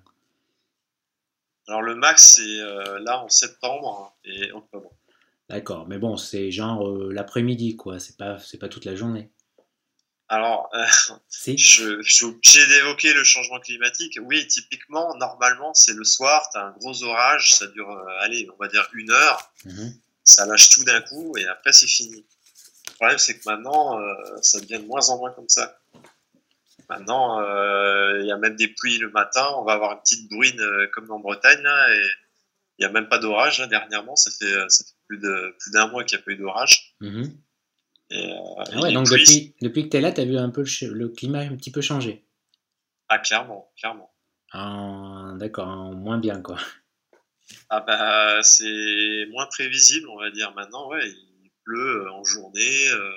Alors 1.69 1.83
le 1.83 1.93
max, 1.93 2.35
c'est 2.35 2.61
euh, 2.61 2.97
là 3.05 3.23
en 3.23 3.29
septembre 3.29 4.17
et 4.25 4.51
octobre. 4.53 4.91
D'accord, 5.49 5.87
mais 5.87 5.99
bon, 5.99 6.17
c'est 6.17 6.49
genre 6.49 6.89
euh, 6.89 7.11
l'après-midi, 7.13 7.75
quoi. 7.75 7.99
C'est 7.99 8.17
pas, 8.17 8.39
c'est 8.39 8.57
pas 8.57 8.69
toute 8.69 8.85
la 8.85 8.95
journée. 8.95 9.31
Alors, 10.29 10.67
euh, 10.73 10.83
je, 11.29 12.01
suis 12.01 12.25
obligé 12.25 12.65
d'évoquer 12.65 13.13
le 13.13 13.23
changement 13.23 13.59
climatique. 13.59 14.17
Oui, 14.23 14.47
typiquement, 14.47 15.15
normalement, 15.17 15.71
c'est 15.75 15.93
le 15.93 16.03
soir, 16.03 16.49
tu 16.51 16.57
as 16.57 16.65
un 16.65 16.71
gros 16.71 17.03
orage, 17.03 17.53
ça 17.53 17.67
dure, 17.67 18.03
allez, 18.21 18.47
on 18.51 18.57
va 18.57 18.67
dire 18.67 18.89
une 18.93 19.11
heure. 19.11 19.51
Mmh 19.65 19.89
ça 20.25 20.45
lâche 20.45 20.69
tout 20.69 20.83
d'un 20.83 21.01
coup 21.01 21.35
et 21.37 21.47
après 21.47 21.71
c'est 21.71 21.87
fini. 21.87 22.23
Le 22.87 22.93
problème 22.93 23.17
c'est 23.17 23.39
que 23.39 23.49
maintenant 23.49 23.97
ça 24.43 24.59
devient 24.59 24.77
de 24.77 24.85
moins 24.85 25.09
en 25.09 25.17
moins 25.17 25.31
comme 25.31 25.49
ça. 25.49 25.78
Maintenant 26.89 27.39
euh, 27.39 28.19
il 28.21 28.27
y 28.27 28.31
a 28.31 28.37
même 28.37 28.55
des 28.55 28.67
pluies 28.67 28.97
le 28.97 29.11
matin, 29.11 29.47
on 29.57 29.63
va 29.63 29.73
avoir 29.73 29.93
une 29.93 29.99
petite 29.99 30.29
bruine 30.29 30.59
euh, 30.59 30.87
comme 30.93 31.11
en 31.11 31.19
Bretagne 31.19 31.61
là, 31.61 31.95
et 31.95 32.07
il 32.77 32.81
n'y 32.81 32.85
a 32.85 32.91
même 32.91 33.07
pas 33.07 33.19
d'orage 33.19 33.59
dernièrement, 33.69 34.15
ça 34.15 34.31
fait, 34.31 34.69
ça 34.69 34.83
fait 34.83 34.95
plus 35.07 35.19
d'un 35.19 35.51
plus 35.57 35.91
mois 35.91 36.03
qu'il 36.03 36.17
n'y 36.17 36.21
a 36.21 36.25
pas 36.25 36.31
eu 36.31 36.37
d'orage. 36.37 36.95
Mhm. 37.01 37.37
Ah 38.11 38.91
donc 38.91 39.07
depuis, 39.07 39.55
depuis 39.61 39.83
que 39.83 39.89
tu 39.89 39.97
es 39.97 40.01
là, 40.01 40.11
tu 40.11 40.21
as 40.21 40.25
vu 40.25 40.37
un 40.37 40.49
peu 40.49 40.63
le, 40.63 41.09
climat 41.09 41.41
un 41.41 41.55
petit 41.55 41.71
peu 41.71 41.81
changer. 41.81 42.25
Ah 43.07 43.19
clairement, 43.19 43.71
clairement. 43.77 44.11
Ah, 44.51 45.33
d'accord, 45.35 45.67
moins 45.93 46.17
bien 46.17 46.41
quoi. 46.41 46.57
Ah 47.69 47.81
bah 47.81 48.41
c'est 48.41 49.27
moins 49.29 49.45
prévisible, 49.45 50.09
on 50.09 50.17
va 50.17 50.31
dire 50.31 50.53
maintenant. 50.55 50.89
Ouais, 50.89 51.07
il 51.07 51.51
pleut 51.63 52.01
euh, 52.01 52.11
en 52.11 52.23
journée 52.23 52.89
euh, 52.89 53.11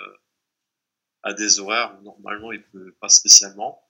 à 1.22 1.32
des 1.32 1.60
horaires 1.60 1.96
où 1.98 2.04
normalement 2.04 2.52
il 2.52 2.62
pleut 2.62 2.96
pas 3.00 3.08
spécialement. 3.08 3.82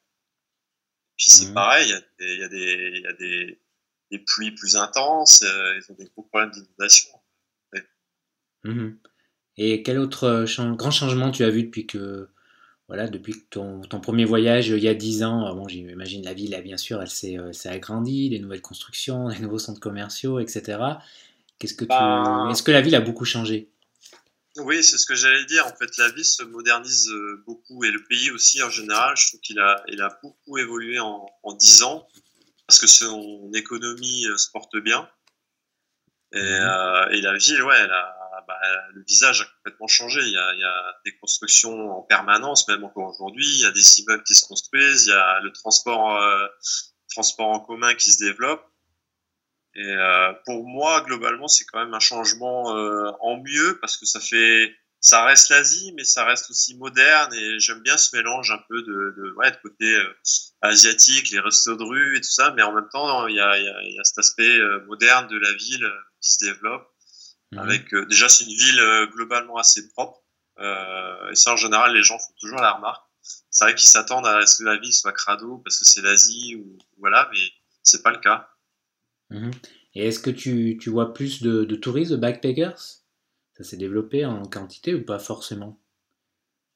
Puis 1.16 1.26
c'est 1.28 1.50
mmh. 1.50 1.54
pareil, 1.54 1.86
il 1.86 1.90
y 1.90 1.94
a, 1.94 2.48
des, 2.48 3.00
y 3.00 3.06
a 3.06 3.12
des, 3.12 3.60
des, 4.10 4.18
pluies 4.18 4.52
plus 4.52 4.76
intenses, 4.76 5.42
euh, 5.42 5.78
ils 5.78 5.92
ont 5.92 5.94
des 5.94 6.06
gros 6.06 6.22
problèmes 6.22 6.50
d'inondation. 6.50 7.10
Mmh 8.64 8.90
Et 9.56 9.82
quel 9.82 9.98
autre 9.98 10.46
grand 10.76 10.90
changement 10.90 11.30
tu 11.30 11.42
as 11.42 11.50
vu 11.50 11.64
depuis 11.64 11.86
que 11.86 12.28
voilà, 12.88 13.08
depuis 13.08 13.34
ton, 13.48 13.80
ton, 13.80 14.00
premier 14.00 14.24
voyage 14.24 14.68
il 14.68 14.82
y 14.82 14.88
a 14.88 14.94
10 14.94 15.22
ans, 15.22 15.48
euh, 15.48 15.54
bon, 15.54 15.66
j'imagine 15.66 16.24
la 16.24 16.34
ville, 16.34 16.58
bien 16.62 16.76
sûr, 16.76 17.00
elle 17.00 17.08
s'est, 17.08 17.38
euh, 17.38 17.50
agrandie, 17.64 18.28
les 18.28 18.38
nouvelles 18.38 18.60
constructions, 18.60 19.28
les 19.28 19.38
nouveaux 19.38 19.58
centres 19.58 19.80
commerciaux, 19.80 20.38
etc. 20.38 20.78
Qu'est-ce 21.58 21.74
que 21.74 21.84
tu... 21.84 21.88
Ben 21.88 22.50
est-ce 22.50 22.62
que 22.62 22.70
la 22.70 22.80
ville 22.80 22.94
a 22.94 23.00
beaucoup 23.00 23.24
changé? 23.24 23.70
Oui, 24.58 24.84
c'est 24.84 24.98
ce 24.98 25.06
que 25.06 25.14
j'allais 25.14 25.44
dire. 25.46 25.66
En 25.66 25.74
fait, 25.74 25.96
la 25.96 26.10
ville 26.10 26.24
se 26.24 26.42
modernise 26.42 27.08
euh, 27.10 27.42
beaucoup 27.46 27.84
et 27.84 27.90
le 27.90 28.04
pays 28.04 28.30
aussi 28.30 28.62
en 28.62 28.70
général. 28.70 29.16
Je 29.16 29.28
trouve 29.28 29.40
qu'il 29.40 29.58
a, 29.58 29.82
il 29.88 30.00
a 30.02 30.18
beaucoup 30.22 30.58
évolué 30.58 30.98
en, 30.98 31.26
en 31.42 31.54
10 31.54 31.82
ans 31.84 32.06
parce 32.66 32.78
que 32.78 32.86
son 32.86 33.50
économie 33.54 34.26
se 34.36 34.50
porte 34.50 34.76
bien. 34.76 35.08
Et, 36.34 36.40
mmh. 36.40 37.08
et 37.12 37.20
la 37.20 37.36
ville, 37.36 37.62
ouais, 37.62 37.76
elle 37.78 37.90
a, 37.90 38.22
bah, 38.46 38.58
le 38.92 39.02
visage 39.02 39.42
a 39.42 39.44
complètement 39.56 39.86
changé. 39.86 40.20
Il 40.20 40.32
y, 40.32 40.38
a, 40.38 40.54
il 40.54 40.60
y, 40.60 40.64
a, 40.64 41.00
des 41.04 41.14
constructions 41.16 41.98
en 41.98 42.02
permanence, 42.02 42.66
même 42.68 42.84
encore 42.84 43.10
aujourd'hui. 43.10 43.46
Il 43.46 43.60
y 43.60 43.66
a 43.66 43.70
des 43.70 44.00
immeubles 44.00 44.24
qui 44.24 44.34
se 44.34 44.46
construisent. 44.46 45.06
Il 45.06 45.10
y 45.10 45.12
a 45.12 45.40
le 45.40 45.52
transport, 45.52 46.16
euh, 46.16 46.46
transport 47.10 47.48
en 47.48 47.60
commun 47.60 47.94
qui 47.94 48.10
se 48.10 48.18
développe. 48.18 48.64
Et 49.74 49.86
euh, 49.86 50.32
pour 50.44 50.66
moi, 50.66 51.00
globalement, 51.02 51.48
c'est 51.48 51.64
quand 51.64 51.78
même 51.78 51.94
un 51.94 52.00
changement 52.00 52.76
euh, 52.76 53.10
en 53.20 53.38
mieux 53.38 53.78
parce 53.80 53.96
que 53.96 54.06
ça 54.06 54.20
fait, 54.20 54.74
ça 55.00 55.24
reste 55.24 55.48
l'Asie, 55.48 55.92
mais 55.96 56.04
ça 56.04 56.24
reste 56.24 56.50
aussi 56.50 56.76
moderne. 56.76 57.32
Et 57.34 57.58
j'aime 57.58 57.80
bien 57.80 57.96
ce 57.96 58.14
mélange 58.14 58.50
un 58.50 58.60
peu 58.68 58.82
de, 58.82 59.14
de, 59.16 59.32
ouais, 59.36 59.50
de 59.50 59.56
côté 59.56 59.94
euh, 59.94 60.14
asiatique, 60.60 61.30
les 61.30 61.40
restos 61.40 61.76
de 61.76 61.84
rue 61.84 62.16
et 62.16 62.20
tout 62.20 62.30
ça, 62.30 62.52
mais 62.56 62.62
en 62.62 62.72
même 62.72 62.88
temps, 62.92 63.26
il 63.28 63.36
y 63.36 63.40
a, 63.40 63.58
il 63.58 63.64
y 63.64 63.68
a, 63.68 63.82
y 63.82 63.98
a 63.98 64.04
cet 64.04 64.18
aspect 64.18 64.58
euh, 64.58 64.84
moderne 64.86 65.26
de 65.28 65.38
la 65.38 65.52
ville 65.52 65.90
qui 66.20 66.32
se 66.32 66.44
développe. 66.44 66.92
Mhm. 67.52 67.58
Avec 67.58 67.94
euh, 67.94 68.06
déjà 68.06 68.28
c'est 68.28 68.44
une 68.44 68.56
ville 68.56 68.80
euh, 68.80 69.06
globalement 69.06 69.56
assez 69.56 69.88
propre. 69.90 70.20
Euh, 70.58 71.30
et 71.30 71.34
ça 71.34 71.52
en 71.52 71.56
général 71.56 71.94
les 71.94 72.02
gens 72.02 72.18
font 72.18 72.32
toujours 72.40 72.60
la 72.60 72.72
remarque. 72.72 73.04
C'est 73.50 73.64
vrai 73.64 73.74
qu'ils 73.74 73.88
s'attendent 73.88 74.26
à 74.26 74.44
ce 74.46 74.58
que 74.58 74.64
la 74.64 74.78
ville 74.78 74.92
soit 74.92 75.12
crado 75.12 75.58
parce 75.58 75.78
que 75.78 75.84
c'est 75.84 76.00
l'Asie 76.00 76.56
ou 76.56 76.78
voilà, 76.98 77.28
mais 77.32 77.40
c'est 77.82 78.02
pas 78.02 78.10
le 78.10 78.18
cas. 78.18 78.48
Mhm. 79.32 79.50
Et 79.94 80.08
est-ce 80.08 80.20
que 80.20 80.30
tu, 80.30 80.78
tu, 80.80 80.90
vois 80.90 81.12
plus 81.12 81.42
de, 81.42 81.64
de 81.64 81.76
touristes, 81.76 82.12
de 82.12 82.16
backpackers? 82.16 82.78
Ça 83.56 83.64
s'est 83.64 83.76
développé 83.76 84.24
en 84.24 84.44
quantité 84.46 84.94
ou 84.94 85.04
pas 85.04 85.18
forcément? 85.18 85.78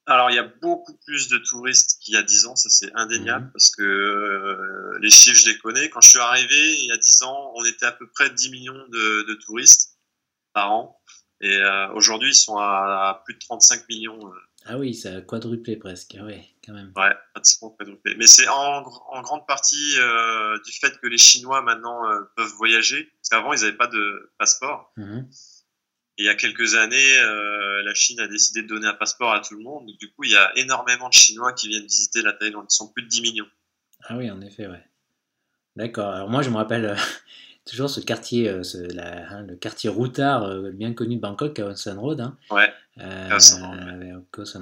Alors, 0.05 0.29
il 0.29 0.35
y 0.35 0.39
a 0.39 0.49
beaucoup 0.61 0.95
plus 1.05 1.27
de 1.27 1.37
touristes 1.37 1.97
qu'il 1.99 2.13
y 2.13 2.17
a 2.17 2.23
10 2.23 2.45
ans, 2.45 2.55
ça 2.55 2.69
c'est 2.69 2.93
indéniable, 2.93 3.45
mhm. 3.45 3.51
parce 3.51 3.71
que 3.71 4.97
les 5.01 5.09
chiffres, 5.09 5.39
je 5.39 5.49
les 5.49 5.57
connais. 5.57 5.89
Quand 5.89 6.01
je 6.01 6.09
suis 6.09 6.19
arrivé, 6.19 6.77
il 6.81 6.87
y 6.87 6.91
a 6.91 6.97
10 6.97 7.23
ans, 7.23 7.51
on 7.55 7.65
était 7.65 7.85
à 7.85 7.91
peu 7.91 8.07
près 8.07 8.29
10 8.29 8.51
millions 8.51 8.87
de, 8.89 9.27
de 9.27 9.33
touristes 9.33 9.97
par 10.53 10.71
an. 10.71 10.97
Et 11.41 11.55
euh, 11.55 11.91
aujourd'hui, 11.93 12.29
ils 12.29 12.35
sont 12.35 12.57
à, 12.57 13.21
plus 13.25 13.35
de 13.35 13.39
35 13.39 13.87
millions. 13.89 14.19
Euh. 14.27 14.31
Ah 14.67 14.77
oui, 14.77 14.93
ça 14.93 15.17
a 15.17 15.21
quadruplé 15.21 15.77
presque. 15.77 16.15
Ah 16.19 16.25
ouais, 16.25 16.45
quand 16.65 16.73
même. 16.73 16.91
Ouais, 16.95 17.15
pratiquement 17.33 17.69
quadruplé. 17.71 18.15
Mais 18.15 18.27
c'est 18.27 18.47
en, 18.47 18.83
en, 18.83 19.21
grande 19.21 19.47
partie 19.47 19.95
euh, 19.97 20.59
du 20.65 20.71
fait 20.71 20.99
que 20.99 21.07
les 21.07 21.17
Chinois 21.17 21.61
maintenant 21.61 22.01
peuvent 22.35 22.53
voyager. 22.57 23.11
Parce 23.21 23.29
qu'avant, 23.29 23.53
ils 23.53 23.61
n'avaient 23.61 23.77
pas 23.77 23.87
de 23.87 24.31
passeport. 24.37 24.91
Mhm. 24.97 25.29
Et 26.19 26.23
il 26.23 26.25
y 26.25 26.29
a 26.29 26.35
quelques 26.35 26.75
années, 26.75 27.15
la 27.83 27.93
Chine 27.93 28.19
a 28.19 28.27
décidé 28.27 28.63
de 28.63 28.67
donner 28.67 28.87
un 28.87 28.93
passeport 28.93 29.31
à 29.31 29.39
tout 29.39 29.55
le 29.55 29.63
monde. 29.63 29.85
Du 29.99 30.11
coup, 30.11 30.23
il 30.23 30.31
y 30.31 30.35
a 30.35 30.51
énormément 30.57 31.09
de 31.09 31.13
Chinois 31.13 31.53
qui 31.53 31.67
viennent 31.67 31.85
visiter 31.85 32.21
la 32.21 32.33
Thaïlande. 32.33 32.65
Ils 32.69 32.75
sont 32.75 32.91
plus 32.91 33.03
de 33.03 33.07
10 33.07 33.21
millions. 33.21 33.47
Ah 34.05 34.17
oui, 34.17 34.29
en 34.31 34.41
effet, 34.41 34.67
ouais. 34.67 34.83
D'accord. 35.75 36.11
Alors 36.11 36.29
moi, 36.29 36.41
je 36.41 36.49
me 36.49 36.55
rappelle, 36.55 36.97
toujours 37.67 37.89
ce 37.89 37.99
quartier, 37.99 38.49
euh, 38.49 38.61
hein, 39.29 39.43
le 39.47 39.55
quartier 39.55 39.89
routard 39.89 40.43
euh, 40.43 40.71
bien 40.71 40.93
connu 40.93 41.15
de 41.17 41.21
Bangkok, 41.21 41.53
Khao 41.53 41.73
Road. 41.99 42.21
Hein. 42.21 42.37
Ouais. 42.49 42.69
Euh, 42.99 43.37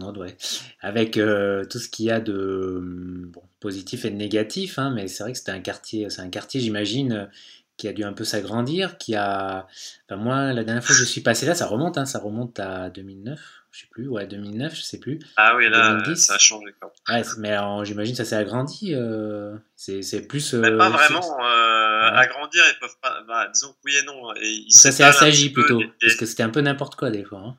Road, 0.02 0.18
ouais. 0.18 0.36
Avec 0.82 1.14
tout 1.14 1.80
ce 1.80 1.90
qu'il 1.90 2.06
y 2.06 2.12
a 2.12 2.20
de 2.20 2.76
hum, 2.78 3.32
positif 3.60 4.06
et 4.06 4.10
de 4.10 4.16
négatif, 4.16 4.78
hein, 4.80 4.92
mais 4.94 5.08
c'est 5.08 5.24
vrai 5.24 5.32
que 5.32 5.38
c'était 5.38 5.52
un 5.52 5.62
quartier, 5.62 6.10
c'est 6.10 6.22
un 6.22 6.30
quartier, 6.30 6.60
j'imagine, 6.60 7.30
qui 7.78 7.88
a 7.88 7.94
dû 7.94 8.04
un 8.04 8.14
peu 8.14 8.24
s'agrandir, 8.24 8.98
qui 8.98 9.16
a. 9.16 9.68
Enfin, 10.10 10.22
moi, 10.22 10.54
la 10.54 10.64
dernière 10.64 10.84
fois 10.84 10.96
que 10.96 11.00
je 11.00 11.06
suis 11.06 11.22
passé 11.22 11.46
là, 11.46 11.56
ça 11.56 11.68
remonte, 11.68 11.98
hein, 11.98 12.06
ça 12.06 12.20
remonte 12.20 12.60
à 12.60 12.90
2009 12.90 13.40
je 13.76 13.82
sais 13.82 13.88
plus, 13.92 14.08
ouais, 14.08 14.26
2009, 14.26 14.74
je 14.74 14.82
sais 14.82 15.00
plus. 15.00 15.20
Ah 15.36 15.56
oui, 15.58 15.70
là, 15.70 16.02
ça 16.16 16.36
a 16.36 16.38
changé. 16.38 16.74
Ouais, 17.10 17.24
mais 17.38 17.58
j'imagine 17.84 18.16
ça 18.16 18.24
s'est 18.24 18.38
agrandi. 18.38 18.94
Euh, 18.94 19.54
c'est 19.76 20.28
plus. 20.28 20.54
mais 20.54 20.78
pas 20.78 20.90
vraiment. 20.90 21.38
Euh, 21.42 22.10
agrandir, 22.12 22.64
ils 22.70 22.80
peuvent 22.80 22.98
pas. 23.02 23.22
Bah, 23.28 23.50
disons 23.54 23.74
que 23.74 23.78
oui 23.84 23.98
et 23.98 24.04
non. 24.04 24.34
Et 24.36 24.66
ça 24.70 24.94
s'est 24.94 25.04
assagi 25.04 25.50
plutôt. 25.50 25.82
Parce 26.00 26.16
que 26.16 26.26
c'était 26.26 26.44
un 26.44 26.50
peu 26.50 26.62
n'importe 26.62 26.96
quoi 26.96 27.10
des 27.10 27.26
fois. 27.26 27.40
Hein. 27.40 27.58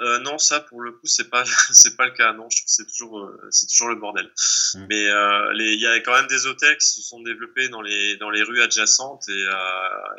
Euh, 0.00 0.18
non, 0.18 0.36
ça 0.38 0.60
pour 0.60 0.82
le 0.82 0.92
coup, 0.92 1.06
c'est 1.06 1.30
pas 1.30 1.44
c'est 1.72 1.96
pas 1.96 2.04
le 2.04 2.12
cas. 2.12 2.34
Non, 2.34 2.50
je 2.50 2.58
trouve 2.58 2.66
que 2.66 2.70
c'est 2.70 2.86
toujours 2.86 3.30
c'est 3.48 3.66
toujours 3.66 3.88
le 3.88 3.96
bordel. 3.96 4.30
Mmh. 4.74 4.86
Mais 4.90 5.04
il 5.04 5.80
y 5.80 5.86
a 5.86 6.00
quand 6.00 6.12
même 6.12 6.26
des 6.26 6.46
hôtels 6.46 6.76
qui 6.76 6.86
se 6.86 7.00
sont 7.00 7.22
développés 7.22 7.70
dans 7.70 7.80
les 7.80 8.18
dans 8.18 8.28
les 8.28 8.42
rues 8.42 8.60
adjacentes 8.60 9.26
et, 9.28 9.46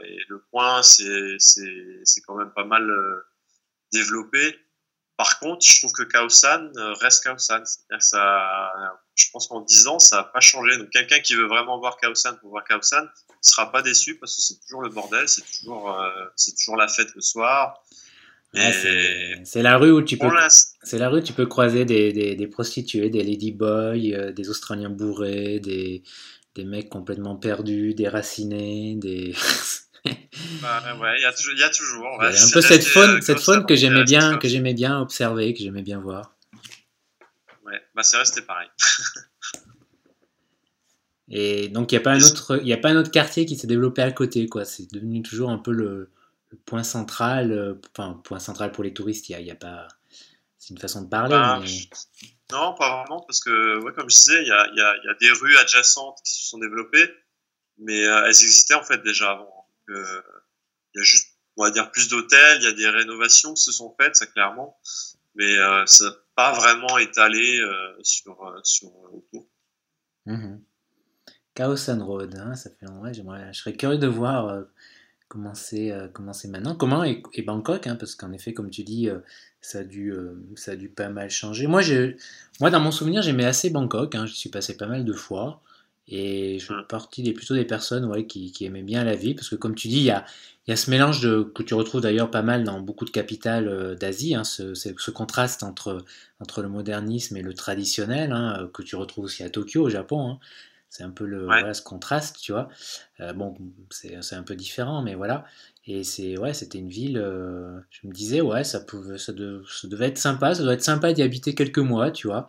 et 0.08 0.20
le 0.30 0.40
coin 0.52 0.82
c'est 0.82 1.36
c'est 1.38 2.00
c'est 2.04 2.22
quand 2.22 2.36
même 2.36 2.52
pas 2.56 2.66
mal 2.66 2.92
développé. 3.94 4.60
Par 5.18 5.40
contre, 5.40 5.66
je 5.66 5.80
trouve 5.80 5.94
que 5.94 6.04
Kaosan 6.04 6.72
euh, 6.76 6.94
reste 6.94 7.24
Kaosan. 7.24 7.64
Ça, 8.00 8.72
je 9.16 9.26
pense 9.32 9.48
qu'en 9.48 9.62
10 9.62 9.88
ans, 9.88 10.00
ça 10.00 10.18
n'a 10.18 10.24
pas 10.24 10.42
changé. 10.42 10.78
Donc, 10.78 10.90
quelqu'un 10.90 11.20
qui 11.20 11.36
veut 11.36 11.48
vraiment 11.48 11.80
voir 11.80 11.98
Kaosan 11.98 12.36
pour 12.42 12.50
voir 12.50 12.66
Kaosan 12.66 13.04
ne 13.04 13.08
sera 13.42 13.72
pas 13.72 13.82
déçu 13.82 14.18
parce 14.18 14.36
que 14.36 14.42
c'est 14.42 14.60
toujours 14.62 14.82
le 14.82 14.90
bordel, 14.90 15.28
c'est 15.30 15.44
toujours, 15.46 15.92
euh, 15.92 16.10
c'est 16.36 16.56
toujours 16.56 16.76
la 16.76 16.90
fête 16.90 17.16
le 17.16 17.22
soir. 17.22 17.82
c'est 18.54 19.62
la 19.62 19.78
rue 19.78 19.92
où 19.92 20.02
tu 20.02 20.18
peux, 20.18 20.30
c'est 20.84 20.98
la 20.98 21.10
rue 21.10 21.20
où 21.20 21.24
tu 21.24 21.34
peux 21.34 21.46
croiser 21.46 21.86
des, 21.86 22.12
des, 22.12 22.36
des 22.36 22.48
prostituées, 22.48 23.10
des 23.10 23.24
ladyboys, 23.24 24.14
euh, 24.14 24.32
des 24.34 24.50
Australiens 24.50 24.90
bourrés, 24.90 25.60
des, 25.60 26.04
des 26.56 26.66
mecs 26.66 26.90
complètement 26.90 27.36
perdus, 27.36 27.94
déracinés, 27.94 28.96
des 28.96 29.34
bah, 30.62 30.98
ouais, 31.00 31.16
il 31.18 31.22
y, 31.22 31.26
a 31.26 31.34
toujours. 31.34 31.54
Y 31.54 31.64
a 31.64 31.70
toujours 31.70 32.22
un 32.22 32.52
peu 32.54 32.62
cette 32.62 32.86
faune, 32.86 33.22
cette 33.22 33.40
faune 33.40 33.66
que 33.66 33.76
j'aimais 33.76 34.04
bien, 34.04 34.38
que 34.38 34.48
j'aimais 34.48 34.74
bien 34.74 35.00
observer, 35.00 35.54
que 35.54 35.60
j'aimais 35.60 35.82
bien 35.82 36.00
voir. 36.00 36.36
Ouais, 37.66 37.82
bah 37.96 38.04
c'est 38.04 38.18
resté 38.18 38.42
pareil. 38.42 38.70
Et 41.28 41.70
donc 41.70 41.92
il 41.92 41.96
n'y 41.96 42.00
a 42.00 42.04
pas 42.04 42.12
un 42.12 42.22
autre, 42.22 42.60
il 42.64 42.72
a 42.72 42.78
pas 42.78 42.90
un 42.90 42.98
autre 42.98 43.10
quartier 43.10 43.48
qui 43.48 43.56
s'est 43.56 43.66
développé 43.66 44.04
à 44.04 44.12
côté, 44.12 44.48
quoi. 44.48 44.64
C'est 44.64 44.92
devenu 44.92 45.24
toujours 45.24 45.50
un 45.50 45.58
peu 45.58 45.72
le, 45.72 46.12
point 46.66 46.84
central, 46.84 47.52
euh, 47.52 47.74
enfin 47.98 48.22
point 48.24 48.40
central 48.40 48.72
pour 48.72 48.84
les 48.84 48.94
touristes. 48.94 49.28
Il 49.30 49.42
y 49.42 49.52
a, 49.52 49.56
pas, 49.56 49.88
c'est 50.60 50.70
une 50.70 50.80
façon 50.80 51.02
de 51.02 51.10
parler. 51.10 51.32
Bah, 51.32 51.62
non, 52.52 52.76
pas 52.76 53.02
vraiment, 53.02 53.22
parce 53.22 53.40
que 53.40 53.80
ouais, 53.80 53.92
comme 53.94 54.10
je 54.10 54.16
disais, 54.16 54.42
il 54.44 54.48
y 54.48 54.52
a, 54.52 54.68
y 54.76 55.10
a, 55.10 55.14
des 55.20 55.32
rues 55.32 55.58
adjacentes 55.58 56.20
qui 56.24 56.32
se 56.32 56.50
sont 56.50 56.60
développées, 56.60 57.10
mais 57.80 58.06
euh, 58.06 58.26
elles 58.26 58.30
existaient 58.30 58.76
en 58.76 58.84
fait 58.84 59.02
déjà 59.02 59.32
avant 59.32 59.55
il 59.88 60.96
y 60.96 61.00
a 61.00 61.04
juste 61.04 61.36
on 61.58 61.64
va 61.64 61.72
dire 61.72 61.92
plus 61.92 62.10
d'hôtels, 62.10 62.58
il 62.62 62.64
y 62.64 62.68
a 62.68 62.74
des 62.74 62.90
rénovations 62.90 63.54
qui 63.54 63.64
se 63.64 63.72
sont 63.72 63.96
faites, 64.00 64.16
ça 64.16 64.26
clairement, 64.26 64.78
mais 65.36 65.58
euh, 65.58 65.86
ça 65.86 66.06
n'a 66.06 66.16
pas 66.36 66.54
vraiment 66.54 66.98
étalé 66.98 67.60
euh, 67.60 67.94
sur, 68.04 68.46
euh, 68.46 68.60
sur 68.64 68.92
autour. 69.14 69.48
Mhm. 70.26 70.62
Chaos 71.54 71.90
and 71.90 72.06
Road, 72.06 72.36
hein, 72.38 72.56
ça 72.56 72.70
fait 72.70 72.88
ouais, 72.88 73.14
j'aimerais, 73.14 73.54
je 73.54 73.60
serais 73.60 73.74
curieux 73.74 73.98
de 73.98 74.08
voir 74.08 74.66
comment 75.30 75.54
c'est 75.54 75.94
maintenant. 76.50 76.76
Comment 76.76 77.06
est, 77.06 77.42
Bangkok, 77.44 77.88
hein, 77.88 77.96
parce 77.96 78.16
qu'en 78.16 78.34
effet, 78.34 78.54
comme 78.54 78.70
tu 78.70 78.84
dis, 78.84 79.08
ça, 79.62 79.80
a 79.80 79.84
dû, 79.84 80.14
ça 80.58 80.72
a 80.72 80.76
dû 80.76 80.90
pas 80.90 81.08
mal 81.08 81.30
changer. 81.30 81.68
Moi, 81.68 81.82
moi 82.60 82.72
dans 82.72 82.82
mon 82.82 82.92
souvenir, 82.92 83.22
j'aimais 83.22 83.46
assez 83.46 83.70
Bangkok, 83.70 84.16
hein, 84.16 84.26
je 84.26 84.34
suis 84.34 84.50
passé 84.50 84.76
pas 84.76 84.88
mal 84.88 85.06
de 85.06 85.14
fois. 85.14 85.64
Et 86.08 86.60
je 86.60 86.68
fais 86.68 86.74
Mmh. 86.74 86.84
partie 86.88 87.24
des, 87.24 87.34
plutôt 87.34 87.56
des 87.56 87.66
personnes 87.66 88.06
ouais, 88.06 88.28
qui, 88.28 88.52
qui 88.52 88.66
aimaient 88.66 88.84
bien 88.84 89.04
la 89.04 89.16
vie, 89.16 89.34
parce 89.34 89.50
que 89.50 89.56
comme 89.56 89.76
tu 89.76 89.88
dis, 89.88 89.98
il 89.98 90.04
y 90.04 90.12
a, 90.12 90.26
y 90.68 90.72
a 90.72 90.76
ce 90.76 90.90
mélange 90.92 91.22
de, 91.22 91.42
que 91.44 91.64
tu 91.64 91.74
retrouves 91.74 92.02
d'ailleurs 92.02 92.30
pas 92.32 92.44
mal 92.44 92.64
dans 92.64 92.80
beaucoup 92.80 93.06
de 93.06 93.10
capitales 93.12 93.68
euh, 93.68 93.96
d'Asie, 93.96 94.36
hein, 94.36 94.44
ce, 94.44 94.74
ce- 94.76 95.12
contraste 95.12 95.64
entre, 95.64 96.06
entre 96.40 96.62
le 96.62 96.70
modernisme 96.70 97.38
et 97.38 97.42
le 97.42 97.54
traditionnel, 97.56 98.32
hein, 98.34 98.58
euh, 98.62 98.68
que 98.68 98.84
tu 98.84 98.96
retrouves 98.96 99.26
aussi 99.26 99.44
à 99.44 99.50
Tokyo, 99.50 99.84
au 99.84 99.90
Japon. 99.90 100.30
hein. 100.32 100.40
C'est 100.90 101.04
un 101.04 101.10
peu 101.12 101.26
le, 101.26 101.50
Ouais. 101.50 101.56
voilà, 101.58 101.74
ce 101.74 101.82
contraste, 101.82 102.38
tu 102.40 102.52
vois. 102.54 102.70
Euh, 103.20 103.34
bon, 103.34 103.56
c'est 103.90 104.22
c'est 104.22 104.36
un 104.36 104.44
peu 104.44 104.56
différent, 104.56 105.02
mais 105.02 105.16
voilà. 105.16 105.46
Et 105.88 106.04
c'est, 106.04 106.38
ouais, 106.38 106.54
c'était 106.54 106.78
une 106.80 106.90
ville, 106.90 107.18
euh, 107.18 107.80
je 107.92 108.08
me 108.08 108.14
disais, 108.14 108.42
ouais, 108.42 108.64
ça 108.64 108.80
pouvait, 108.80 109.18
ça, 109.18 109.34
de- 109.34 109.64
ça 109.70 109.88
devait 109.88 110.08
être 110.08 110.18
sympa, 110.18 110.56
ça 110.56 110.64
doit 110.64 110.74
être 110.74 110.84
sympa 110.84 111.14
d'y 111.14 111.22
habiter 111.22 111.54
quelques 111.56 111.80
mois, 111.80 112.12
tu 112.12 112.28
vois. 112.28 112.48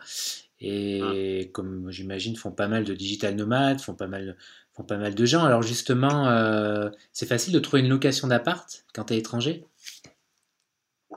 Et 0.59 1.51
comme 1.53 1.91
j'imagine, 1.91 2.35
font 2.35 2.51
pas 2.51 2.67
mal 2.67 2.83
de 2.83 2.93
digital 2.95 3.35
nomades, 3.35 3.79
font 3.79 3.93
pas 3.93 4.07
mal, 4.07 4.35
font 4.73 4.83
pas 4.83 4.97
mal 4.97 5.13
de 5.13 5.25
gens. 5.25 5.45
Alors 5.45 5.61
justement, 5.61 6.27
euh, 6.29 6.89
c'est 7.11 7.27
facile 7.27 7.53
de 7.53 7.59
trouver 7.59 7.83
une 7.83 7.89
location 7.89 8.27
d'appart 8.27 8.67
quand 8.93 9.05
tu 9.05 9.13
es 9.13 9.17
étranger? 9.17 9.65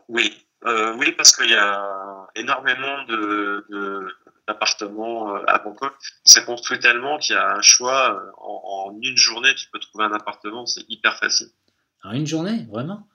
Oui, 0.08 0.46
euh, 0.66 0.94
oui, 0.98 1.12
parce 1.12 1.34
qu'il 1.34 1.50
y 1.50 1.54
a 1.54 2.28
énormément 2.34 3.04
de, 3.04 3.64
d'appartements 4.46 5.36
euh, 5.36 5.42
à 5.46 5.58
Bangkok. 5.58 5.94
C'est 6.24 6.44
construit 6.44 6.78
tellement 6.78 7.18
qu'il 7.18 7.34
y 7.34 7.38
a 7.38 7.56
un 7.56 7.62
choix. 7.62 8.20
En, 8.36 8.90
en 8.92 9.00
une 9.00 9.16
journée, 9.16 9.54
tu 9.54 9.70
peux 9.72 9.78
trouver 9.78 10.04
un 10.04 10.12
appartement, 10.12 10.66
c'est 10.66 10.84
hyper 10.88 11.16
facile. 11.16 11.48
En 12.04 12.12
une 12.12 12.26
journée, 12.26 12.66
vraiment? 12.70 13.08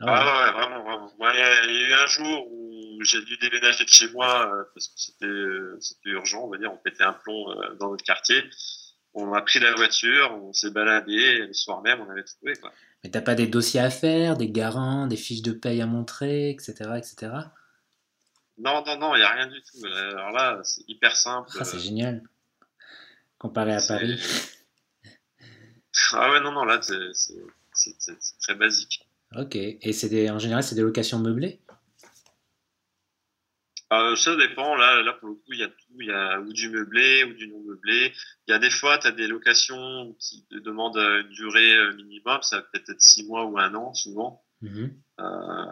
Ah 0.00 0.06
Ah 0.06 0.46
ouais. 0.46 0.52
vraiment, 0.52 0.82
vraiment. 0.84 1.10
Il 1.32 1.38
y 1.38 1.42
a 1.42 1.88
eu 1.88 1.92
un 1.94 2.06
jour 2.06 2.46
où 2.50 2.59
j'ai 3.04 3.22
dû 3.22 3.36
déménager 3.36 3.84
de 3.84 3.88
chez 3.88 4.10
moi 4.10 4.46
euh, 4.46 4.64
parce 4.74 4.88
que 4.88 4.94
c'était 4.96 5.26
euh, 5.26 5.76
c'était 5.80 6.10
urgent, 6.10 6.44
on 6.44 6.50
va 6.50 6.58
dire. 6.58 6.72
On 6.72 6.76
pétait 6.76 7.04
un 7.04 7.12
plomb 7.12 7.50
euh, 7.50 7.74
dans 7.78 7.90
notre 7.90 8.04
quartier. 8.04 8.42
On 9.12 9.32
a 9.32 9.42
pris 9.42 9.58
la 9.58 9.74
voiture, 9.74 10.32
on 10.40 10.52
s'est 10.52 10.70
baladé, 10.70 11.12
et 11.12 11.46
le 11.46 11.52
soir 11.52 11.82
même, 11.82 12.00
on 12.00 12.10
avait 12.10 12.22
trouvé, 12.22 12.54
quoi. 12.54 12.72
Mais 13.02 13.10
t'as 13.10 13.20
pas 13.20 13.34
des 13.34 13.48
dossiers 13.48 13.80
à 13.80 13.90
faire, 13.90 14.36
des 14.36 14.50
garants, 14.50 15.06
des 15.08 15.16
fiches 15.16 15.42
de 15.42 15.52
paye 15.52 15.80
à 15.80 15.86
montrer, 15.86 16.50
etc. 16.50 16.72
etc. 16.96 17.32
Non, 18.58 18.84
non, 18.86 18.98
non, 18.98 19.14
il 19.16 19.18
n'y 19.18 19.24
a 19.24 19.32
rien 19.32 19.46
du 19.46 19.60
tout. 19.62 19.84
Alors 19.86 20.30
là, 20.30 20.60
c'est 20.62 20.84
hyper 20.86 21.16
simple. 21.16 21.50
Ah, 21.58 21.64
c'est 21.64 21.80
génial. 21.80 22.22
Comparé 23.38 23.74
à 23.74 23.82
Paris. 23.86 24.20
Ah 26.12 26.30
ouais, 26.30 26.40
non, 26.40 26.52
non, 26.52 26.64
là, 26.64 26.80
c'est 26.82 27.98
très 28.40 28.54
basique. 28.54 29.06
Ok. 29.36 29.56
Et 29.56 29.92
c'est 29.92 30.08
des, 30.08 30.30
en 30.30 30.38
général, 30.38 30.62
c'est 30.62 30.74
des 30.74 30.82
locations 30.82 31.18
meublées? 31.18 31.60
Euh, 33.92 34.14
ça 34.14 34.36
dépend, 34.36 34.76
là, 34.76 35.02
là, 35.02 35.12
pour 35.14 35.28
le 35.28 35.34
coup, 35.34 35.52
il 35.52 35.58
y 35.58 35.64
a 35.64 35.68
tout. 35.68 36.00
Il 36.00 36.06
y 36.06 36.12
a 36.12 36.38
ou 36.40 36.52
du 36.52 36.68
meublé 36.68 37.24
ou 37.24 37.34
du 37.34 37.48
non 37.48 37.60
meublé. 37.60 38.12
Il 38.46 38.52
y 38.52 38.54
a 38.54 38.58
des 38.60 38.70
fois, 38.70 38.98
tu 38.98 39.08
as 39.08 39.10
des 39.10 39.26
locations 39.26 40.14
qui 40.20 40.46
demandent 40.50 40.96
euh, 40.96 41.22
une 41.22 41.30
durée 41.30 41.74
euh, 41.74 41.92
minimum. 41.94 42.38
Ça 42.42 42.56
va 42.58 42.62
peut-être 42.62 42.88
être 42.90 43.00
six 43.02 43.26
mois 43.26 43.44
ou 43.46 43.58
un 43.58 43.74
an, 43.74 43.92
souvent. 43.92 44.44
Mhm. 44.62 44.94
Euh, 45.20 45.66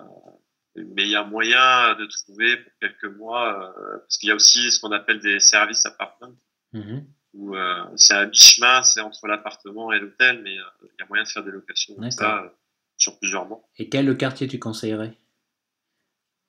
mais 0.75 1.03
il 1.05 1.11
y 1.11 1.17
a 1.17 1.23
moyen 1.25 1.95
de 1.95 2.07
trouver 2.07 2.57
pour 2.57 2.73
quelques 2.81 3.17
mois, 3.17 3.75
euh, 3.79 3.99
parce 3.99 4.17
qu'il 4.19 4.29
y 4.29 4.33
a 4.33 4.35
aussi 4.35 4.71
ce 4.71 4.81
qu'on 4.81 4.93
appelle 4.93 5.21
des 5.21 5.39
services 5.41 5.87
apartments, 5.87 6.35
Mhm. 6.73 7.05
où 7.35 7.55
c'est 7.97 8.15
à 8.15 8.27
mi-chemin, 8.27 8.83
c'est 8.83 9.01
entre 9.01 9.27
l'appartement 9.27 9.93
et 9.93 9.99
l'hôtel, 10.01 10.41
mais 10.43 10.55
il 10.55 10.91
y 10.99 11.03
a 11.03 11.07
moyen 11.09 11.25
de 11.25 11.29
faire 11.29 11.45
des 11.45 11.51
locations 11.51 11.95
comme 11.95 12.11
ça 12.11 12.53
sur 12.97 13.19
plusieurs 13.19 13.47
mois. 13.47 13.63
Et 13.79 13.89
quel 13.89 14.17
quartier 14.17 14.47
tu 14.49 14.59
conseillerais? 14.59 15.17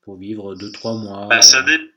Pour 0.09 0.17
vivre 0.17 0.55
2-3 0.55 1.03
mois 1.03 1.27
Bah, 1.27 1.43
ça, 1.43 1.59
euh, 1.59 1.63
dé- 1.65 1.91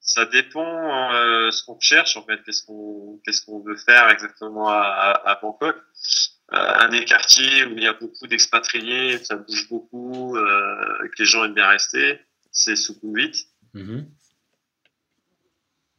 ça 0.00 0.26
dépend 0.26 1.14
euh, 1.14 1.50
ce 1.50 1.64
qu'on 1.64 1.80
cherche 1.80 2.18
en 2.18 2.24
fait, 2.26 2.42
qu'est-ce 2.44 2.62
qu'on 2.66 3.22
qu'est-ce 3.24 3.40
qu'on 3.46 3.60
veut 3.60 3.76
faire 3.76 4.10
exactement 4.10 4.68
à, 4.68 4.80
à, 4.82 5.30
à 5.30 5.40
Bangkok. 5.40 5.76
Euh, 6.52 6.56
un 6.58 6.88
des 6.90 7.06
quartiers 7.06 7.64
où 7.64 7.70
il 7.72 7.82
y 7.82 7.86
a 7.86 7.94
beaucoup 7.94 8.26
d'expatriés, 8.26 9.16
ça 9.24 9.36
bouge 9.36 9.66
beaucoup, 9.70 10.36
euh, 10.36 11.08
que 11.08 11.22
les 11.22 11.24
gens 11.24 11.44
aiment 11.44 11.54
bien 11.54 11.68
rester, 11.68 12.20
c'est 12.52 12.76
Sukhumvit. 12.76 13.46
mhm. 13.72 14.06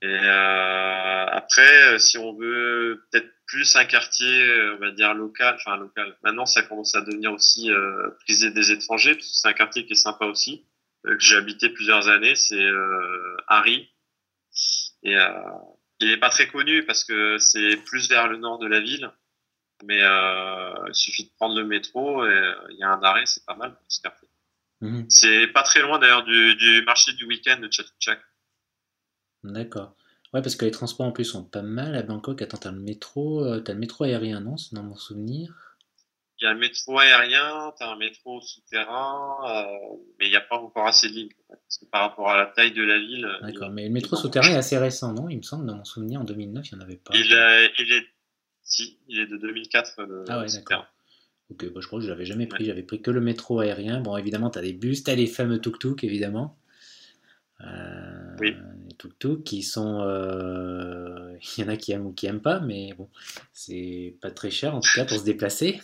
Et 0.04 0.08
euh, 0.08 1.26
après, 1.32 1.98
si 1.98 2.20
on 2.20 2.36
veut 2.38 3.08
peut-être 3.10 3.32
plus 3.48 3.76
un 3.76 3.86
quartier, 3.86 4.46
on 4.76 4.80
va 4.80 4.92
dire 4.92 5.16
local, 5.16 5.56
enfin 5.56 5.78
local. 5.78 6.16
Maintenant, 6.24 6.46
ça 6.46 6.62
commence 6.62 6.94
à 6.96 7.02
devenir 7.02 7.32
aussi 7.34 7.70
prisé 8.20 8.52
des 8.52 8.72
étrangers, 8.72 9.16
parce 9.16 9.26
que 9.28 9.34
c'est 9.36 9.48
un 9.48 9.54
quartier 9.54 9.86
qui 9.86 9.94
est 9.94 9.96
sympa 9.96 10.26
aussi, 10.26 10.64
que 11.06 11.20
j'ai 11.20 11.36
habité 11.36 11.70
plusieurs 11.70 12.08
années. 12.10 12.36
C'est 12.36 12.64
euh, 12.64 13.38
Harry. 13.48 13.90
Et 15.04 15.16
euh, 15.16 15.32
il 16.00 16.12
est 16.12 16.18
pas 16.18 16.30
très 16.30 16.48
connu 16.48 16.86
parce 16.86 17.04
que 17.04 17.38
c'est 17.38 17.78
plus 17.78 18.10
vers 18.10 18.28
le 18.28 18.38
nord 18.38 18.60
de 18.60 18.68
la 18.68 18.80
ville, 18.80 19.12
mais 19.84 20.02
euh, 20.02 20.74
il 20.88 20.96
suffit 20.96 21.26
de 21.26 21.32
prendre 21.38 21.56
le 21.56 21.66
métro 21.66 22.26
et 22.26 22.30
euh, 22.30 22.54
il 22.72 22.78
y 22.78 22.84
a 22.84 22.90
un 22.90 23.02
arrêt, 23.02 23.26
c'est 23.26 23.46
pas 23.46 23.56
mal. 23.56 23.78
Mhm. 24.82 25.06
C'est 25.10 25.48
pas 25.48 25.64
très 25.64 25.82
loin 25.82 26.00
d'ailleurs 26.00 26.24
du, 26.24 26.56
du 26.56 26.84
marché 26.84 27.14
du 27.14 27.26
week-end 27.26 27.60
de 27.60 27.72
Chatuchak. 27.72 28.20
D'accord. 29.44 29.96
Ouais, 30.34 30.42
parce 30.42 30.56
que 30.56 30.66
les 30.66 30.72
transports 30.72 31.06
en 31.06 31.12
plus 31.12 31.24
sont 31.24 31.46
pas 31.46 31.62
mal 31.62 31.96
à 31.96 32.04
Bangkok. 32.04 32.42
Attends, 32.42 32.58
t'as 32.58 32.72
le 32.72 32.80
métro, 32.80 33.46
euh, 33.46 33.62
t'as 33.62 33.74
le 33.74 33.80
métro 33.80 34.04
aérien, 34.04 34.42
non? 34.42 34.58
C'est 34.58 34.76
dans 34.76 34.84
mon 34.84 34.96
souvenir. 34.96 35.65
Il 36.42 36.44
y 36.44 36.48
a 36.48 36.52
un 36.52 36.56
métro 36.56 37.00
aérien, 37.00 37.72
tu 37.78 37.84
as 37.84 37.90
un 37.92 37.96
métro 37.98 38.42
souterrain, 38.42 39.38
euh, 39.48 39.64
mais 40.20 40.26
il 40.28 40.30
n'y 40.32 40.36
a 40.36 40.42
pas 40.42 40.58
encore 40.58 40.86
assez 40.86 41.08
de 41.08 41.14
lignes. 41.14 41.30
Parce 41.48 41.78
que 41.80 41.86
par 41.86 42.02
rapport 42.02 42.30
à 42.30 42.38
la 42.38 42.46
taille 42.48 42.74
de 42.74 42.84
la 42.84 43.00
ville, 43.00 43.26
euh, 43.26 43.48
D'accord. 43.48 43.70
Mais 43.70 43.86
le 43.88 43.94
métro 43.94 44.16
souterrain 44.18 44.50
est 44.50 44.56
assez 44.58 44.78
récent, 44.78 45.14
non? 45.14 45.30
Il 45.30 45.38
me 45.38 45.42
semble, 45.44 45.66
dans 45.66 45.76
mon 45.76 45.86
souvenir, 45.86 46.20
en 46.20 46.24
2009, 46.26 46.66
il 46.72 46.76
n'y 46.78 46.82
en 46.82 46.86
avait 46.86 46.98
pas. 46.98 47.14
il, 47.16 47.32
est, 47.32 47.72
il 47.80 47.92
est, 47.94 48.06
si, 48.64 49.00
il 49.08 49.20
est 49.20 49.28
de 49.28 49.38
2004. 49.38 50.02
Le 50.04 50.26
Ah 50.28 50.40
ouais, 50.40 50.48
d'accord. 50.54 50.86
Ok, 51.52 51.72
bah, 51.72 51.80
je 51.80 51.88
crois 51.88 52.00
que 52.00 52.06
je 52.06 52.10
l'avais 52.10 52.26
jamais 52.26 52.48
pris. 52.48 52.64
Ouais. 52.64 52.70
J'avais 52.70 52.84
pris 52.84 53.02
que 53.02 53.12
le 53.12 53.22
métro 53.22 53.60
aérien. 53.62 54.02
Bon, 54.02 54.18
évidemment, 54.18 54.50
t'as 54.50 54.62
des 54.62 54.74
bus, 54.74 55.04
t'as 55.04 55.16
les 55.16 55.28
fameux 55.28 55.60
tuk-tuk, 55.62 56.04
évidemment. 56.04 56.58
Euh, 57.62 58.36
Oui. 58.42 58.56
Les 58.90 58.96
tuk-tuk 58.98 59.44
qui 59.44 59.64
sont. 59.64 60.02
euh, 60.02 61.34
Il 61.58 61.62
y 61.62 61.64
en 61.66 61.70
a 61.70 61.78
qui 61.78 61.92
aiment 61.94 62.08
ou 62.08 62.14
qui 62.14 62.26
aiment 62.26 62.42
pas, 62.42 62.60
mais 62.60 62.94
bon, 62.98 63.10
c'est 63.54 64.16
pas 64.22 64.32
très 64.32 64.50
cher 64.50 64.76
en 64.76 64.80
tout 64.80 64.90
cas 64.96 65.06
pour 65.06 65.18
se 65.18 65.24
déplacer. 65.24 65.80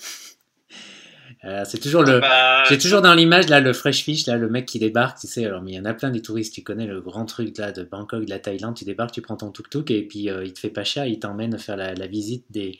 Euh, 1.43 1.63
c'est 1.65 1.79
toujours 1.79 2.03
le. 2.03 2.19
Bah, 2.19 2.63
J'ai 2.69 2.77
toujours 2.77 3.01
dans 3.01 3.13
l'image 3.13 3.47
là 3.49 3.59
le 3.59 3.73
fresh 3.73 4.03
fish 4.03 4.25
là 4.27 4.37
le 4.37 4.49
mec 4.49 4.65
qui 4.65 4.79
débarque 4.79 5.19
tu 5.19 5.27
sais 5.27 5.45
alors 5.45 5.61
mais 5.61 5.71
il 5.71 5.75
y 5.75 5.79
en 5.79 5.85
a 5.85 5.93
plein 5.93 6.09
des 6.11 6.21
touristes 6.21 6.53
tu 6.53 6.63
connais 6.63 6.85
le 6.87 7.01
grand 7.01 7.25
truc 7.25 7.57
là 7.57 7.71
de 7.71 7.83
Bangkok 7.83 8.25
de 8.25 8.29
la 8.29 8.39
Thaïlande 8.39 8.75
tu 8.75 8.85
débarques 8.85 9.11
tu 9.13 9.21
prends 9.21 9.37
ton 9.37 9.51
tuk 9.51 9.69
tuk 9.69 9.91
et 9.91 10.03
puis 10.07 10.29
euh, 10.29 10.43
il 10.43 10.53
te 10.53 10.59
fait 10.59 10.69
pas 10.69 10.83
cher 10.83 11.05
il 11.05 11.19
t'emmène 11.19 11.57
faire 11.57 11.77
la, 11.77 11.93
la 11.93 12.07
visite 12.07 12.45
des 12.49 12.79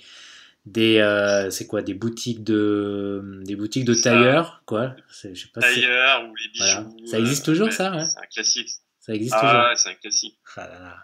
des 0.66 0.98
euh, 1.00 1.50
c'est 1.50 1.66
quoi 1.66 1.82
des 1.82 1.94
boutiques 1.96 2.44
de 2.44 3.42
des 3.44 3.56
boutiques 3.56 3.86
de 3.86 3.94
Ça. 3.94 4.12
tailleurs 4.12 4.62
quoi 4.66 4.96
C'est- 5.12 5.34
je 5.34 5.44
sais 5.44 5.50
pas 5.54 5.62
si 5.62 5.76
c'est- 5.76 5.82
Tailleur 5.82 6.24
ou 6.30 6.36
les 6.36 6.50
bijoux. 6.54 6.90
Voilà. 6.92 7.08
Ça 7.08 7.20
existe 7.20 7.46
toujours, 7.46 7.72
ça, 7.72 7.92
ouais 7.96 8.04
C'est 8.06 8.20
un 8.20 8.28
classique. 8.32 8.70
ça 9.00 9.14
existe 9.14 9.34
toujours 9.34 9.50
Ah 9.50 9.70
ouais, 9.70 9.76
c'est 9.76 9.90
un 9.90 9.94
classique. 9.96 10.38
Ah 10.56 10.68
là 10.68 10.80
là. 10.80 10.98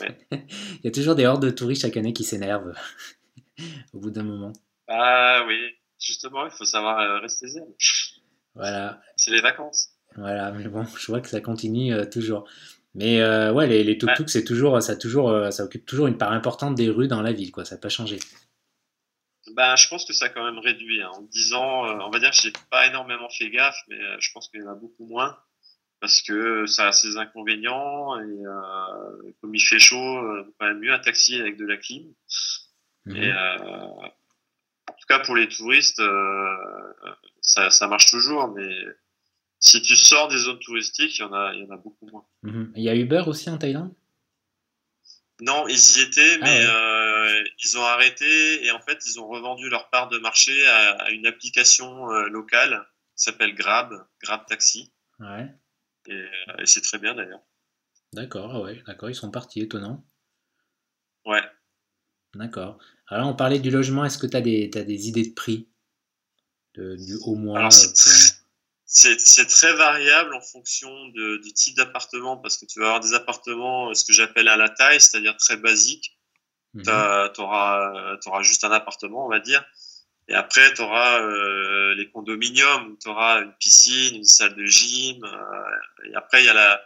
Ouais. 0.00 0.18
il 0.82 0.84
y 0.84 0.88
a 0.88 0.90
toujours 0.90 1.14
des 1.14 1.24
hordes 1.26 1.42
de 1.44 1.50
touristes 1.50 1.82
chaque 1.82 1.96
année 1.96 2.12
qui 2.12 2.24
s'énervent 2.24 2.72
au 3.92 4.00
bout 4.00 4.10
d'un 4.10 4.24
moment 4.24 4.52
Ah 4.88 5.44
oui, 5.46 5.56
justement, 6.06 6.44
il 6.46 6.50
faut 6.52 6.64
savoir 6.64 6.98
euh, 7.00 7.18
rester 7.20 7.48
zen. 7.48 7.66
voilà 8.54 9.00
C'est 9.16 9.30
les 9.32 9.40
vacances. 9.40 9.90
Voilà, 10.16 10.52
mais 10.52 10.68
bon, 10.68 10.84
je 10.98 11.06
vois 11.06 11.20
que 11.20 11.28
ça 11.28 11.40
continue 11.40 11.92
euh, 11.92 12.04
toujours. 12.06 12.48
Mais 12.94 13.20
euh, 13.20 13.52
ouais, 13.52 13.66
les, 13.66 13.84
les 13.84 13.98
tuk-tuk, 13.98 14.28
c'est 14.28 14.44
toujours, 14.44 14.80
ça, 14.82 14.96
toujours, 14.96 15.52
ça 15.52 15.64
occupe 15.64 15.84
toujours 15.84 16.06
une 16.06 16.16
part 16.16 16.32
importante 16.32 16.74
des 16.74 16.88
rues 16.88 17.08
dans 17.08 17.20
la 17.20 17.32
ville, 17.32 17.52
quoi. 17.52 17.66
Ça 17.66 17.74
n'a 17.74 17.80
pas 17.80 17.90
changé. 17.90 18.18
Ben, 19.54 19.76
je 19.76 19.88
pense 19.88 20.04
que 20.04 20.12
ça 20.12 20.26
a 20.26 20.28
quand 20.28 20.44
même 20.44 20.58
réduit. 20.58 21.02
hein. 21.02 21.10
En 21.14 21.22
10 21.22 21.52
ans, 21.54 21.86
euh, 21.86 21.98
on 22.04 22.10
va 22.10 22.18
dire 22.18 22.30
que 22.30 22.36
j'ai 22.36 22.52
pas 22.70 22.86
énormément 22.86 23.28
fait 23.30 23.50
gaffe, 23.50 23.78
mais 23.88 23.96
euh, 24.00 24.16
je 24.18 24.30
pense 24.32 24.48
qu'il 24.48 24.60
y 24.60 24.64
en 24.64 24.70
a 24.70 24.74
beaucoup 24.74 25.06
moins. 25.06 25.38
Parce 26.00 26.20
que 26.20 26.66
ça 26.66 26.88
a 26.88 26.92
ses 26.92 27.16
inconvénients 27.16 28.18
et 28.20 28.46
euh, 28.46 29.32
comme 29.40 29.54
il 29.54 29.60
fait 29.60 29.78
chaud, 29.78 30.20
quand 30.58 30.66
même 30.66 30.78
mieux 30.80 30.92
un 30.92 30.98
taxi 30.98 31.40
avec 31.40 31.56
de 31.56 31.64
la 31.64 31.78
clim. 31.78 32.12
Mhm. 33.06 33.16
Et 33.16 33.32
tout 34.98 35.06
cas 35.08 35.20
pour 35.20 35.36
les 35.36 35.48
touristes, 35.48 36.00
euh, 36.00 36.56
ça, 37.40 37.70
ça 37.70 37.86
marche 37.88 38.10
toujours, 38.10 38.48
mais 38.48 38.84
si 39.58 39.80
tu 39.82 39.96
sors 39.96 40.28
des 40.28 40.38
zones 40.38 40.58
touristiques, 40.58 41.18
il 41.18 41.22
y 41.22 41.24
en 41.24 41.32
a, 41.32 41.54
il 41.54 41.62
y 41.62 41.66
en 41.66 41.70
a 41.70 41.76
beaucoup 41.76 42.06
moins. 42.06 42.26
Mhm. 42.42 42.72
Il 42.76 42.82
y 42.82 42.88
a 42.88 42.94
Uber 42.94 43.24
aussi 43.26 43.50
en 43.50 43.58
Thaïlande? 43.58 43.94
Non, 45.40 45.68
ils 45.68 45.98
y 45.98 46.02
étaient, 46.02 46.38
Ah 46.40 46.44
mais 46.44 46.60
ouais. 46.60 46.66
euh, 46.66 47.44
ils 47.62 47.78
ont 47.78 47.84
arrêté 47.84 48.64
et 48.64 48.70
en 48.70 48.80
fait, 48.80 48.98
ils 49.06 49.20
ont 49.20 49.28
revendu 49.28 49.68
leur 49.68 49.90
part 49.90 50.08
de 50.08 50.18
marché 50.18 50.66
à, 50.66 51.10
une 51.10 51.26
application 51.26 52.06
locale 52.28 52.86
qui 53.16 53.24
s'appelle 53.24 53.54
Grab, 53.54 53.92
Grab 54.22 54.46
Taxi. 54.46 54.92
Ouais. 55.18 55.48
Et, 56.08 56.24
c'est 56.64 56.82
très 56.82 56.98
bien 56.98 57.14
d'ailleurs. 57.14 57.42
D'accord, 58.12 58.50
ah 58.54 58.60
ouais, 58.60 58.82
d'accord, 58.86 59.10
ils 59.10 59.14
sont 59.14 59.30
partis, 59.30 59.60
étonnant. 59.60 60.04
Ouais. 61.26 61.42
D'accord. 62.34 62.78
Alors, 63.08 63.28
on 63.28 63.34
parlait 63.34 63.58
du 63.58 63.70
logement, 63.70 64.04
est-ce 64.04 64.18
que 64.18 64.26
tu 64.26 64.36
as, 64.36 64.40
as, 64.40 64.84
des 64.84 65.08
idées 65.08 65.26
de 65.26 65.34
prix 65.34 65.68
de, 66.74 66.96
du, 66.96 67.16
Au 67.24 67.34
moins 67.34 67.68
c'est 68.88 69.46
très 69.48 69.74
variable 69.74 70.34
en 70.34 70.40
fonction 70.40 71.08
de, 71.08 71.38
du 71.38 71.52
type 71.52 71.76
d'appartement 71.76 72.36
parce 72.36 72.56
que 72.56 72.66
tu 72.66 72.78
vas 72.78 72.86
avoir 72.86 73.00
des 73.00 73.14
appartements, 73.14 73.92
ce 73.94 74.04
que 74.04 74.12
j'appelle 74.12 74.48
à 74.48 74.56
la 74.56 74.68
taille, 74.68 75.00
c'est-à-dire 75.00 75.36
très 75.36 75.56
basiques. 75.56 76.16
Mhm. 76.74 76.84
Tu 76.84 77.40
auras, 77.40 78.42
juste 78.42 78.64
un 78.64 78.70
appartement, 78.70 79.26
on 79.26 79.28
va 79.28 79.40
dire. 79.40 79.64
Et 80.28 80.34
après, 80.34 80.72
tu 80.74 80.82
auras 80.82 81.20
euh, 81.20 81.94
les 81.94 82.10
condominiums 82.10 82.92
où 82.92 82.96
tu 82.96 83.08
auras 83.08 83.42
une 83.42 83.52
piscine, 83.54 84.16
une 84.16 84.24
salle 84.24 84.54
de 84.54 84.64
gym. 84.64 85.24
Euh, 85.24 86.08
et 86.10 86.14
après, 86.14 86.42
il 86.42 86.46
y 86.46 86.48
a 86.48 86.54
la, 86.54 86.80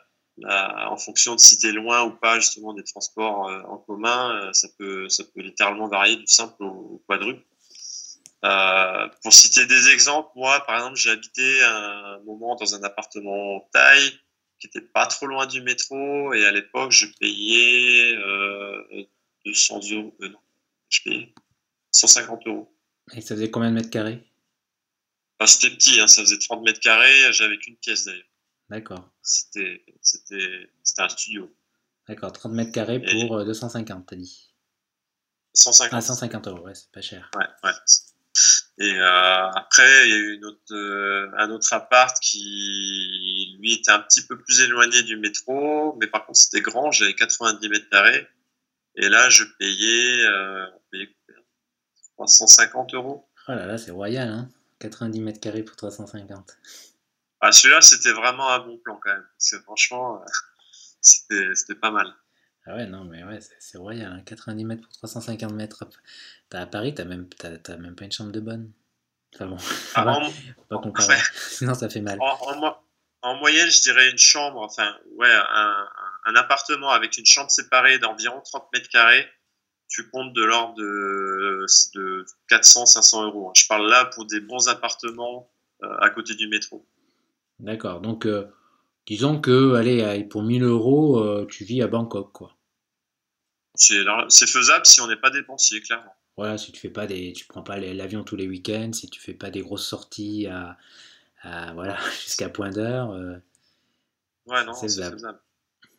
en 0.47 0.97
fonction 0.97 1.35
de 1.35 1.41
si 1.41 1.59
tu 1.59 1.69
es 1.69 1.73
loin 1.73 2.05
ou 2.05 2.11
pas 2.11 2.39
justement 2.41 2.73
des 2.73 2.85
transports 2.85 3.49
euh, 3.49 3.63
en 3.63 3.79
commun, 3.79 4.51
ça, 4.53 4.69
peut, 4.79 5.09
ça 5.09 5.25
peut 5.25 5.41
littéralement 5.41 5.89
varier 5.89 6.17
du 6.17 6.27
simple 6.27 6.63
au 6.63 7.03
quadruple. 7.07 7.45
Euh, 8.43 9.09
pour 9.23 9.33
citer 9.33 9.67
des 9.67 9.89
exemples, 9.91 10.31
moi, 10.35 10.65
par 10.67 10.77
exemple, 10.77 10.97
j'ai 10.97 11.11
habité 11.11 11.63
un 11.63 12.21
moment 12.25 12.57
dans 12.57 12.75
un 12.75 12.83
appartement 12.83 13.69
taille 13.73 14.19
qui 14.59 14.67
était 14.67 14.81
pas 14.81 15.07
trop 15.07 15.27
loin 15.27 15.47
du 15.47 15.61
métro 15.63 16.33
et 16.33 16.45
à 16.47 16.51
l'époque, 16.51 16.91
je 16.91 17.07
payais 17.19 18.15
euh, 18.17 19.05
200 19.45 19.81
euros. 19.93 20.17
Euh, 20.23 20.29
non, 20.29 20.39
je 20.89 21.03
payais 21.03 21.35
150 21.93 22.47
euros. 22.47 22.75
Et 23.15 23.21
ça 23.21 23.35
faisait 23.35 23.51
combien 23.51 23.71
de 23.71 23.75
mètres 23.75 23.91
carrés? 23.91 24.23
Enfin, 25.39 25.47
C'était 25.47 25.75
petit, 25.75 26.01
hein, 26.01 26.07
ça 26.07 26.23
faisait 26.23 26.39
30 26.39 26.63
mètres 26.63 26.81
carrés. 26.81 27.33
J'avais 27.33 27.59
qu'une 27.59 27.77
pièce 27.77 28.05
d'ailleurs. 28.05 28.25
D'accord. 28.71 29.11
C'était 29.21 29.85
un 30.99 31.09
studio. 31.09 31.53
D'accord, 32.09 32.33
30 32.33 32.53
mètres 32.53 32.73
carrés 32.73 33.01
pour 33.01 33.45
250, 33.45 33.99
euh, 33.99 34.03
t'as 34.07 34.17
dit 34.17 34.55
150. 35.55 35.93
Ah, 35.93 36.01
150 36.01 36.49
euros, 36.49 36.65
ouais, 36.65 36.75
c'est 36.75 36.91
pas 36.93 37.01
cher. 37.01 37.31
Ouais, 37.37 37.47
ouais. 37.65 37.73
Et 38.79 38.95
euh, 38.95 39.51
après, 39.51 40.09
il 40.09 40.11
y 40.11 40.15
a 40.15 40.17
eu 40.17 40.35
une 40.37 40.45
autre, 40.45 40.73
euh, 40.73 41.31
un 41.37 41.51
autre 41.51 41.73
appart 41.73 42.17
qui, 42.21 43.57
lui, 43.59 43.75
était 43.75 43.91
un 43.91 43.99
petit 43.99 44.25
peu 44.25 44.39
plus 44.39 44.61
éloigné 44.61 45.03
du 45.03 45.17
métro, 45.17 45.97
mais 46.01 46.07
par 46.07 46.25
contre, 46.25 46.39
c'était 46.39 46.63
grand, 46.63 46.91
j'avais 46.93 47.15
90 47.15 47.69
mètres 47.69 47.91
carrés. 47.91 48.27
Et 48.95 49.09
là, 49.09 49.29
je 49.29 49.45
payais, 49.59 50.25
euh, 50.27 50.67
350 52.17 52.95
euros. 52.95 53.29
Oh 53.49 53.53
là 53.53 53.67
là, 53.67 53.79
c'est 53.79 53.91
royal, 53.91 54.29
hein 54.29 54.49
90 54.79 55.21
mètres 55.21 55.41
carrés 55.41 55.63
pour 55.63 55.77
350. 55.77 56.57
Ah, 57.41 57.53
celui-là, 57.53 57.81
c'était 57.81 58.13
vraiment 58.13 58.49
un 58.51 58.59
bon 58.61 58.79
plan 58.79 58.99
quand 59.03 59.13
même. 59.13 59.27
Parce 59.39 59.63
franchement, 59.63 60.23
euh, 60.23 60.25
c'était 61.55 61.75
pas 61.75 61.91
mal. 61.91 62.13
Ah 62.67 62.77
ouais, 62.77 62.87
non, 62.87 63.05
mais 63.05 63.25
ouais, 63.25 63.39
c'est 63.59 63.79
royal. 63.79 64.13
Hein. 64.13 64.23
90 64.27 64.65
mètres 64.65 64.83
pour 64.83 64.93
350 64.93 65.53
mètres. 65.53 65.85
à 66.53 66.67
Paris, 66.67 66.95
t'as 66.95 67.05
même, 67.05 67.29
même 67.79 67.97
pas 67.97 68.05
une 68.05 68.13
chambre 68.13 68.33
de 68.33 68.41
bonne. 68.41 68.73
Enfin 69.35 69.47
bon, 69.47 69.57
ah, 69.95 70.21
pas 70.69 70.79
comparer. 70.79 71.17
Sinon, 71.35 71.75
ça 71.75 71.89
fait 71.89 72.01
mal. 72.01 72.19
En, 73.23 73.37
moyenne, 73.37 73.71
je 73.71 73.81
dirais 73.83 74.11
une 74.11 74.19
chambre, 74.19 74.61
enfin, 74.61 74.97
ouais, 75.17 75.31
un, 75.31 75.89
un 76.25 76.37
appartement 76.37 76.91
avec 76.91 77.17
une 77.19 77.27
chambre 77.27 77.51
séparée 77.51 77.99
d'environ 77.99 78.41
30 78.41 78.69
mètres 78.73 78.89
carrés, 78.89 79.29
tu 79.89 80.09
comptes 80.09 80.33
de 80.33 80.45
l'ordre 80.45 80.75
de, 80.75 81.67
de 81.95 82.25
400-500 82.51 83.25
euros. 83.25 83.49
Hein. 83.49 83.53
Je 83.57 83.67
parle 83.67 83.89
là 83.89 84.07
pour 84.07 84.27
des 84.27 84.41
bons 84.41 84.69
appartements 84.69 85.51
euh, 85.83 85.97
à 85.99 86.11
côté 86.11 86.35
du 86.35 86.47
métro. 86.49 86.87
D'accord, 87.61 88.01
donc 88.01 88.27
euh, 88.27 88.47
disons 89.07 89.41
que, 89.41 89.75
allez, 89.75 90.25
pour 90.25 90.43
1000 90.43 90.63
euros, 90.63 91.21
euh, 91.21 91.47
tu 91.49 91.65
vis 91.65 91.83
à 91.83 91.87
Bangkok, 91.87 92.33
quoi. 92.33 92.57
C'est 93.75 94.47
faisable 94.47 94.85
si 94.85 95.01
on 95.01 95.07
n'est 95.07 95.17
pas 95.17 95.31
dépensier, 95.31 95.81
clairement. 95.81 96.15
Voilà, 96.37 96.59
si 96.59 96.73
tu 96.73 96.81
fais 96.81 96.91
pas 96.91 97.07
des, 97.07 97.33
tu 97.33 97.47
prends 97.47 97.63
pas 97.63 97.79
l'avion 97.79 98.25
tous 98.25 98.37
les 98.37 98.49
week-ends, 98.49 98.93
si 98.93 99.09
tu 99.09 99.21
fais 99.21 99.35
pas 99.35 99.51
des 99.51 99.61
grosses 99.61 99.87
sorties 99.87 100.47
à, 100.47 100.77
voilà, 101.75 101.99
jusqu'à 102.23 102.49
point 102.49 102.71
d'heure. 102.71 103.13
Euh, 103.13 103.37
ouais, 104.47 104.65
non, 104.65 104.73
c'est 104.73 104.87
faisable. 104.87 105.41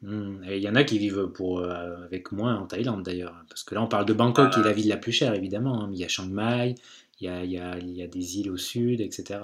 Hmm, 0.02 0.44
il 0.46 0.58
y 0.58 0.68
en 0.68 0.74
a 0.74 0.84
qui 0.84 0.98
vivent 0.98 1.28
pour, 1.28 1.60
euh, 1.60 2.04
avec 2.06 2.32
moins 2.32 2.56
en 2.56 2.66
Thaïlande 2.66 3.04
d'ailleurs. 3.04 3.36
Parce 3.50 3.64
que 3.64 3.76
là, 3.76 3.84
on 3.84 3.88
parle 3.88 4.06
de 4.06 4.14
Bangkok, 4.14 4.52
qui 4.52 4.60
est 4.60 4.64
la 4.64 4.74
ville 4.74 4.88
la 4.88 4.98
plus 4.98 5.12
chère 5.12 5.36
évidemment. 5.36 5.84
Hein, 5.84 5.90
il 5.94 6.00
y 6.00 6.04
a 6.04 6.08
Chiang 6.08 6.26
Mai, 6.26 6.76
il 7.20 7.26
y 7.26 7.30
a, 7.30 7.44
il, 7.44 7.52
y 7.52 7.60
a, 7.60 7.78
il 7.78 7.96
y 7.96 8.02
a, 8.02 8.08
des 8.08 8.40
îles 8.40 8.50
au 8.50 8.58
sud, 8.58 9.00
etc. 9.00 9.42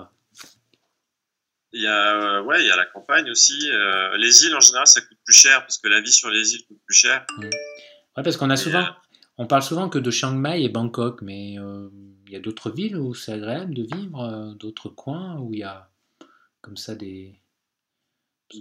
Il 1.74 1.82
y 1.82 1.88
a, 1.88 2.42
ouais, 2.44 2.62
il 2.62 2.68
y 2.68 2.72
a 2.72 2.76
la 2.76 2.86
campagne 2.86 3.30
aussi. 3.30 3.70
les 4.18 4.46
îles 4.46 4.56
en 4.56 4.62
général, 4.62 4.88
ça 4.88 5.02
coûte 5.02 5.18
plus 5.26 5.36
cher 5.36 5.62
parce 5.62 5.78
que 5.78 5.88
la 5.88 6.02
vie 6.02 6.12
sur 6.12 6.30
les 6.30 6.54
îles 6.54 6.66
coûte 6.66 6.80
plus 6.86 6.96
cher. 6.96 7.26
Hmm. 7.38 7.50
Ouais, 8.18 8.24
parce 8.24 8.36
qu'on 8.36 8.50
a 8.50 8.58
souvent, 8.58 8.80
euh, 8.80 8.92
on 9.38 9.46
parle 9.46 9.62
souvent 9.62 9.90
que 9.90 10.00
de 10.00 10.10
Chiang 10.10 10.34
Mai 10.34 10.64
et 10.64 10.70
Bangkok, 10.70 11.22
mais 11.22 11.60
euh, 11.60 11.88
il 12.26 12.34
y 12.34 12.36
a 12.36 12.40
d'autres 12.40 12.72
villes 12.72 12.98
où 12.98 13.14
c'est 13.14 13.34
agréable 13.34 13.76
de 13.76 13.84
vivre, 13.84 14.20
euh, 14.22 14.54
d'autres 14.56 14.90
coins 14.90 15.38
où 15.40 15.54
il 15.54 15.60
y 15.60 15.64
a 15.64 15.92
comme 16.62 16.78
ça 16.78 16.96
des. 16.96 17.40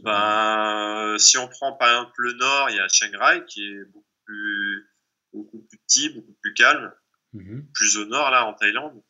Ben, 0.04 1.16
si 1.18 1.38
on 1.38 1.48
prend 1.48 1.72
par 1.72 1.88
exemple 1.88 2.12
le 2.18 2.34
nord, 2.34 2.68
il 2.68 2.76
y 2.76 2.80
a 2.80 2.88
Chiang 2.88 3.18
Rai 3.18 3.46
qui 3.46 3.62
est 3.62 3.84
beaucoup 3.86 4.04
plus, 4.26 4.90
beaucoup 5.32 5.58
plus 5.60 5.78
petit, 5.78 6.10
beaucoup 6.10 6.36
plus 6.42 6.52
calme, 6.52 6.92
mhm. 7.32 7.66
plus 7.72 7.96
au 7.96 8.04
nord 8.04 8.30
là 8.30 8.44
en 8.44 8.52
Thaïlande. 8.52 9.00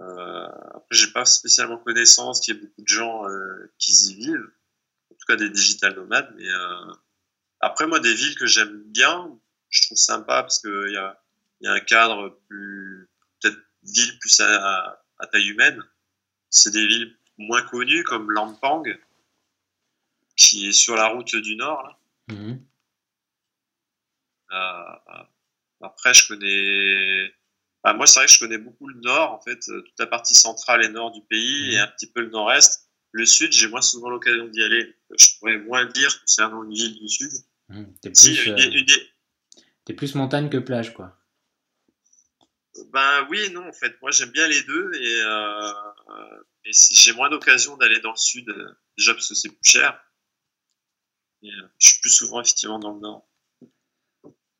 Euh, 0.00 0.48
après, 0.74 0.94
j'ai 0.94 1.10
pas 1.12 1.24
spécialement 1.24 1.78
connaissance 1.78 2.40
qu'il 2.40 2.54
y 2.54 2.58
ait 2.58 2.60
beaucoup 2.60 2.82
de 2.82 2.88
gens 2.88 3.24
qui 3.78 3.92
y 3.92 4.14
vivent, 4.14 4.50
en 5.10 5.14
tout 5.14 5.26
cas 5.26 5.36
des 5.36 5.50
digital 5.50 5.94
nomades, 5.96 6.32
mais 6.36 6.48
après 7.60 7.86
moi 7.86 7.98
des 7.98 8.14
villes 8.14 8.36
que 8.36 8.46
j'aime 8.46 8.82
bien, 8.84 9.36
je 9.70 9.82
trouve 9.82 9.98
sympa 9.98 10.42
parce 10.42 10.60
qu'il 10.60 10.92
y 10.92 10.96
a, 10.96 11.20
y 11.60 11.66
a 11.66 11.72
un 11.72 11.80
cadre 11.80 12.40
plus, 12.48 13.08
peut-être 13.40 13.58
ville 13.82 14.18
plus 14.18 14.40
à, 14.40 15.02
taille 15.32 15.48
humaine. 15.48 15.82
C'est 16.50 16.70
des 16.70 16.86
villes 16.86 17.16
moins 17.36 17.62
connues 17.62 18.04
comme 18.04 18.30
Lampang, 18.30 18.84
qui 20.36 20.68
est 20.68 20.72
sur 20.72 20.96
la 20.96 21.08
route 21.08 21.36
du 21.36 21.56
Nord. 21.56 22.00
Mhm. 22.28 22.64
Euh, 24.52 25.24
après, 25.80 26.14
je 26.14 26.28
connais. 26.28 27.34
Moi, 27.94 28.06
c'est 28.06 28.20
vrai 28.20 28.26
que 28.26 28.32
je 28.32 28.38
connais 28.38 28.58
beaucoup 28.58 28.88
le 28.88 29.00
Nord, 29.00 29.32
en 29.32 29.40
fait, 29.40 29.60
toute 29.60 29.98
la 29.98 30.06
partie 30.06 30.34
centrale 30.34 30.84
et 30.84 30.88
nord 30.88 31.12
du 31.12 31.20
pays 31.22 31.74
et 31.74 31.76
mhm. 31.76 31.82
un 31.82 31.86
petit 31.88 32.10
peu 32.10 32.20
le 32.20 32.30
Nord-Est. 32.30 32.88
Le 33.12 33.24
Sud, 33.24 33.52
j'ai 33.52 33.68
moins 33.68 33.80
souvent 33.80 34.10
l'occasion 34.10 34.46
d'y 34.48 34.62
aller. 34.62 34.94
Je 35.16 35.38
pourrais 35.38 35.58
moins 35.58 35.86
dire 35.86 36.20
concernant 36.20 36.62
une 36.64 36.74
ville 36.74 36.98
du 36.98 37.08
Sud. 37.08 37.30
Mhm. 37.68 37.94
C'est 39.86 39.94
plus 39.94 40.14
montagne 40.14 40.50
que 40.50 40.58
plage, 40.58 40.92
quoi. 40.92 41.18
Ben 42.92 43.26
oui 43.30 43.40
et 43.40 43.50
non, 43.50 43.66
en 43.66 43.72
fait. 43.72 44.00
Moi, 44.02 44.10
j'aime 44.10 44.30
bien 44.30 44.46
les 44.46 44.62
deux 44.62 44.92
et, 44.94 45.20
euh, 45.22 45.72
j'ai 46.64 47.12
moins 47.12 47.30
d'occasion 47.30 47.76
d'aller 47.76 48.00
dans 48.00 48.10
le 48.10 48.16
sud, 48.16 48.48
euh, 48.50 48.72
déjà 48.96 49.14
parce 49.14 49.28
que 49.28 49.34
c'est 49.34 49.48
plus 49.48 49.70
cher. 49.70 49.98
Et, 51.42 51.50
euh, 51.50 51.68
je 51.78 51.88
suis 51.88 52.00
plus 52.00 52.10
souvent, 52.10 52.40
effectivement, 52.40 52.78
dans 52.78 52.92
le 52.92 53.00
nord. 53.00 53.28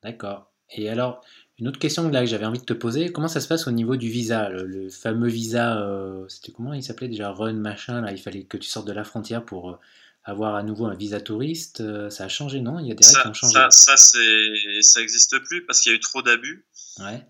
D'accord. 0.01 0.51
Et 0.71 0.89
alors, 0.89 1.23
une 1.59 1.67
autre 1.67 1.79
question 1.79 2.07
là, 2.09 2.21
que 2.21 2.27
j'avais 2.27 2.45
envie 2.45 2.59
de 2.59 2.65
te 2.65 2.73
poser, 2.73 3.11
comment 3.11 3.27
ça 3.27 3.41
se 3.41 3.47
passe 3.47 3.67
au 3.67 3.71
niveau 3.71 3.95
du 3.95 4.09
visa 4.09 4.49
Le, 4.49 4.89
fameux 4.89 5.27
visa, 5.27 5.85
c'était 6.27 6.51
comment 6.51 6.73
il 6.73 6.83
s'appelait 6.83 7.07
déjà 7.09 7.31
Run, 7.31 7.53
machin, 7.53 8.01
là, 8.01 8.11
il 8.11 8.17
fallait 8.19 8.43
que 8.43 8.57
tu 8.57 8.69
sortes 8.69 8.87
de 8.87 8.93
la 8.93 9.03
frontière 9.03 9.43
pour 9.43 9.79
avoir 10.23 10.55
à 10.55 10.63
nouveau 10.63 10.85
un 10.85 10.95
visa 10.95 11.21
touriste, 11.21 11.81
euh, 11.81 12.09
ça 12.09 12.25
a 12.25 12.27
changé, 12.27 12.61
non? 12.61 12.79
Il 12.79 12.87
y 12.87 12.91
a 12.91 12.95
des 12.95 13.05
règles 13.05 13.21
qui 13.21 13.27
ont 13.27 13.33
changé. 13.33 13.53
Ça, 13.53 13.69
ça 13.69 13.97
ça 13.97 14.99
n'existe 14.99 15.39
plus 15.39 15.65
parce 15.65 15.81
qu'il 15.81 15.91
y 15.91 15.95
a 15.95 15.97
eu 15.97 16.01
trop 16.01 16.21
d'abus. 16.21 16.65
Ouais. 16.99 17.25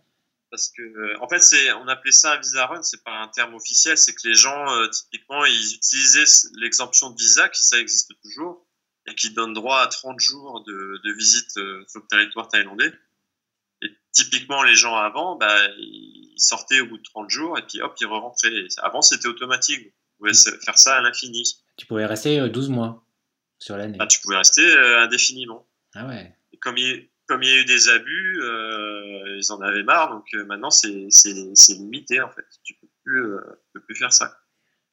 Parce 0.51 0.69
que, 0.69 0.81
euh, 0.81 1.15
en 1.21 1.29
fait, 1.29 1.41
on 1.83 1.87
appelait 1.87 2.11
ça 2.11 2.33
un 2.33 2.39
visa 2.39 2.65
run, 2.65 2.81
c'est 2.81 3.03
pas 3.03 3.11
un 3.11 3.27
terme 3.27 3.53
officiel, 3.53 3.97
c'est 3.97 4.13
que 4.13 4.27
les 4.27 4.33
gens, 4.33 4.71
euh, 4.71 4.87
typiquement, 4.87 5.45
ils 5.45 5.75
utilisaient 5.75 6.49
l'exemption 6.55 7.11
de 7.11 7.17
visa, 7.17 7.49
qui 7.49 7.63
ça 7.63 7.77
existe 7.77 8.11
toujours, 8.23 8.65
et 9.07 9.13
qui 9.13 9.31
donne 9.31 9.53
droit 9.53 9.79
à 9.79 9.87
30 9.87 10.19
jours 10.19 10.63
de, 10.65 10.99
de 11.03 11.11
visite 11.13 11.51
sur 11.51 12.01
le 12.01 12.07
territoire 12.09 12.47
thaïlandais. 12.47 12.91
Et 14.09 14.23
typiquement, 14.23 14.63
les 14.63 14.75
gens 14.75 14.95
avant, 14.95 15.35
bah, 15.35 15.55
ils 15.77 16.33
sortaient 16.37 16.79
au 16.81 16.87
bout 16.87 16.97
de 16.97 17.03
30 17.03 17.29
jours, 17.29 17.57
et 17.57 17.61
puis 17.61 17.81
hop, 17.81 17.95
ils 17.99 18.07
re-rentraient. 18.07 18.67
Avant, 18.81 19.01
c'était 19.01 19.27
automatique. 19.27 19.93
Vous 20.19 20.27
pouvez 20.27 20.33
faire 20.33 20.77
ça 20.77 20.97
à 20.97 21.01
l'infini. 21.01 21.43
Tu 21.77 21.85
pouvais 21.85 22.05
rester 22.05 22.49
12 22.49 22.69
euh, 22.69 22.73
mois 22.73 23.05
sur 23.57 23.77
l'année. 23.77 23.97
Ah, 23.99 24.07
tu 24.07 24.19
pouvais 24.21 24.37
rester 24.37 24.65
euh, 24.65 25.03
indéfiniment. 25.03 25.67
Ah 25.95 26.07
ouais. 26.07 26.35
comme 26.61 26.77
il, 26.77 27.09
comme 27.25 27.41
il 27.41 27.49
y 27.49 27.53
a 27.53 27.61
eu 27.61 27.65
des 27.65 27.89
abus, 27.89 28.41
euh, 28.41 29.37
ils 29.37 29.51
en 29.51 29.61
avaient 29.61 29.83
marre, 29.83 30.11
donc 30.11 30.25
maintenant 30.45 30.69
c'est 30.69 31.07
limité 31.69 32.21
en 32.21 32.29
fait. 32.29 32.45
Tu 32.63 32.75
peux 32.75 32.87
plus, 33.03 33.23
peux 33.73 33.81
plus 33.81 33.95
faire 33.95 34.11
ça. 34.11 34.39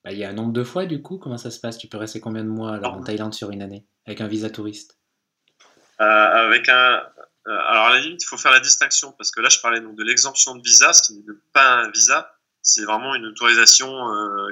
Bah, 0.05 0.13
il 0.13 0.19
y 0.19 0.25
a 0.25 0.31
un 0.31 0.33
nombre 0.33 0.53
de 0.53 0.63
fois 0.63 0.87
du 0.87 1.03
coup, 1.03 1.19
comment 1.19 1.39
ça 1.39 1.51
se 1.51 1.59
passe? 1.59 1.77
Tu 1.77 1.89
peux 1.89 1.99
rester 1.99 2.21
combien 2.21 2.45
de 2.45 2.49
mois 2.49 2.77
alors, 2.77 2.95
en 2.95 3.03
Thaïlande 3.03 3.35
sur 3.35 3.51
une 3.51 3.63
année? 3.63 3.85
Avec 4.07 4.21
un 4.21 4.29
visa 4.29 4.49
touriste? 4.49 5.01
Avec 5.99 6.69
un, 6.69 7.03
alors 7.47 7.87
à 7.87 7.93
la 7.95 8.01
limite, 8.01 8.23
il 8.23 8.27
faut 8.27 8.37
faire 8.37 8.53
la 8.53 8.61
distinction 8.61 9.13
parce 9.13 9.31
que 9.31 9.41
là, 9.41 9.49
je 9.49 9.61
parlais 9.61 9.81
donc 9.81 9.97
de 9.97 10.03
l'exemption 10.03 10.55
de 10.55 10.63
visa, 10.63 10.93
ce 10.93 11.03
qui 11.03 11.15
n'est 11.15 11.35
pas 11.53 11.83
un 11.83 11.91
visa, 11.91 12.35
c'est 12.63 12.85
vraiment 12.85 13.15
une 13.15 13.27
autorisation 13.27 13.89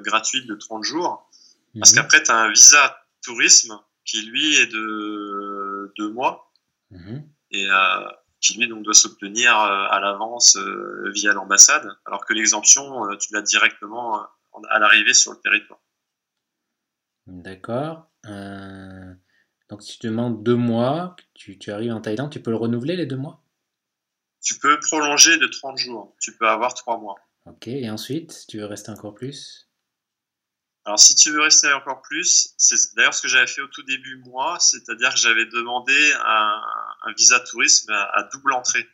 gratuite 0.00 0.46
de 0.46 0.54
30 0.54 0.84
jours. 0.84 1.28
Parce 1.78 1.92
mhm. 1.92 2.02
qu'après, 2.02 2.22
tu 2.22 2.30
as 2.30 2.36
un 2.36 2.50
visa 2.50 3.04
tourisme 3.22 3.78
qui 4.04 4.22
lui 4.22 4.56
est 4.56 4.66
de 4.66 5.92
deux 5.96 6.10
mois 6.10 6.52
mhm. 6.90 7.28
et 7.50 7.66
qui 8.40 8.58
lui 8.58 8.68
donc 8.68 8.84
doit 8.84 8.94
s'obtenir 8.94 9.56
à 9.56 9.98
l'avance 10.00 10.56
via 11.12 11.32
l'ambassade, 11.32 11.88
alors 12.06 12.24
que 12.24 12.32
l'exemption, 12.32 13.08
tu 13.16 13.32
l'as 13.32 13.42
directement 13.42 14.24
à 14.68 14.78
l'arrivée 14.78 15.14
sur 15.14 15.32
le 15.32 15.38
territoire. 15.38 15.80
D'accord. 17.26 18.10
Donc 19.68 19.82
si 19.82 19.98
tu 19.98 20.06
demandes 20.06 20.42
deux 20.42 20.56
mois, 20.56 21.16
tu, 21.34 21.58
tu, 21.58 21.70
arrives 21.70 21.92
en 21.92 22.00
Thaïlande, 22.00 22.30
tu 22.30 22.40
peux 22.40 22.50
le 22.50 22.56
renouveler 22.56 22.96
les 22.96 23.06
deux 23.06 23.16
mois? 23.16 23.42
Tu 24.42 24.58
peux 24.58 24.78
prolonger 24.80 25.38
de 25.38 25.46
30 25.46 25.78
jours. 25.78 26.14
Tu 26.20 26.36
peux 26.36 26.46
avoir 26.46 26.74
trois 26.74 26.98
mois. 26.98 27.16
Ok, 27.46 27.68
et 27.68 27.88
ensuite, 27.90 28.46
tu 28.46 28.58
veux 28.58 28.66
rester 28.66 28.90
encore 28.90 29.14
plus? 29.14 29.68
Alors 30.86 30.98
si 30.98 31.14
tu 31.14 31.30
veux 31.30 31.40
rester 31.40 31.72
encore 31.72 32.02
plus, 32.02 32.54
c'est 32.58 32.76
d'ailleurs 32.94 33.14
ce 33.14 33.22
que 33.22 33.28
j'avais 33.28 33.46
fait 33.46 33.62
au 33.62 33.68
tout 33.68 33.82
début 33.84 34.16
moi, 34.26 34.58
c'est-à-dire 34.60 35.10
que 35.14 35.18
j'avais 35.18 35.46
demandé 35.46 36.12
un, 36.22 36.62
un, 37.04 37.12
visa 37.14 37.40
tourisme 37.40 37.90
à 37.90 38.28
double 38.32 38.52
entrée. 38.52 38.86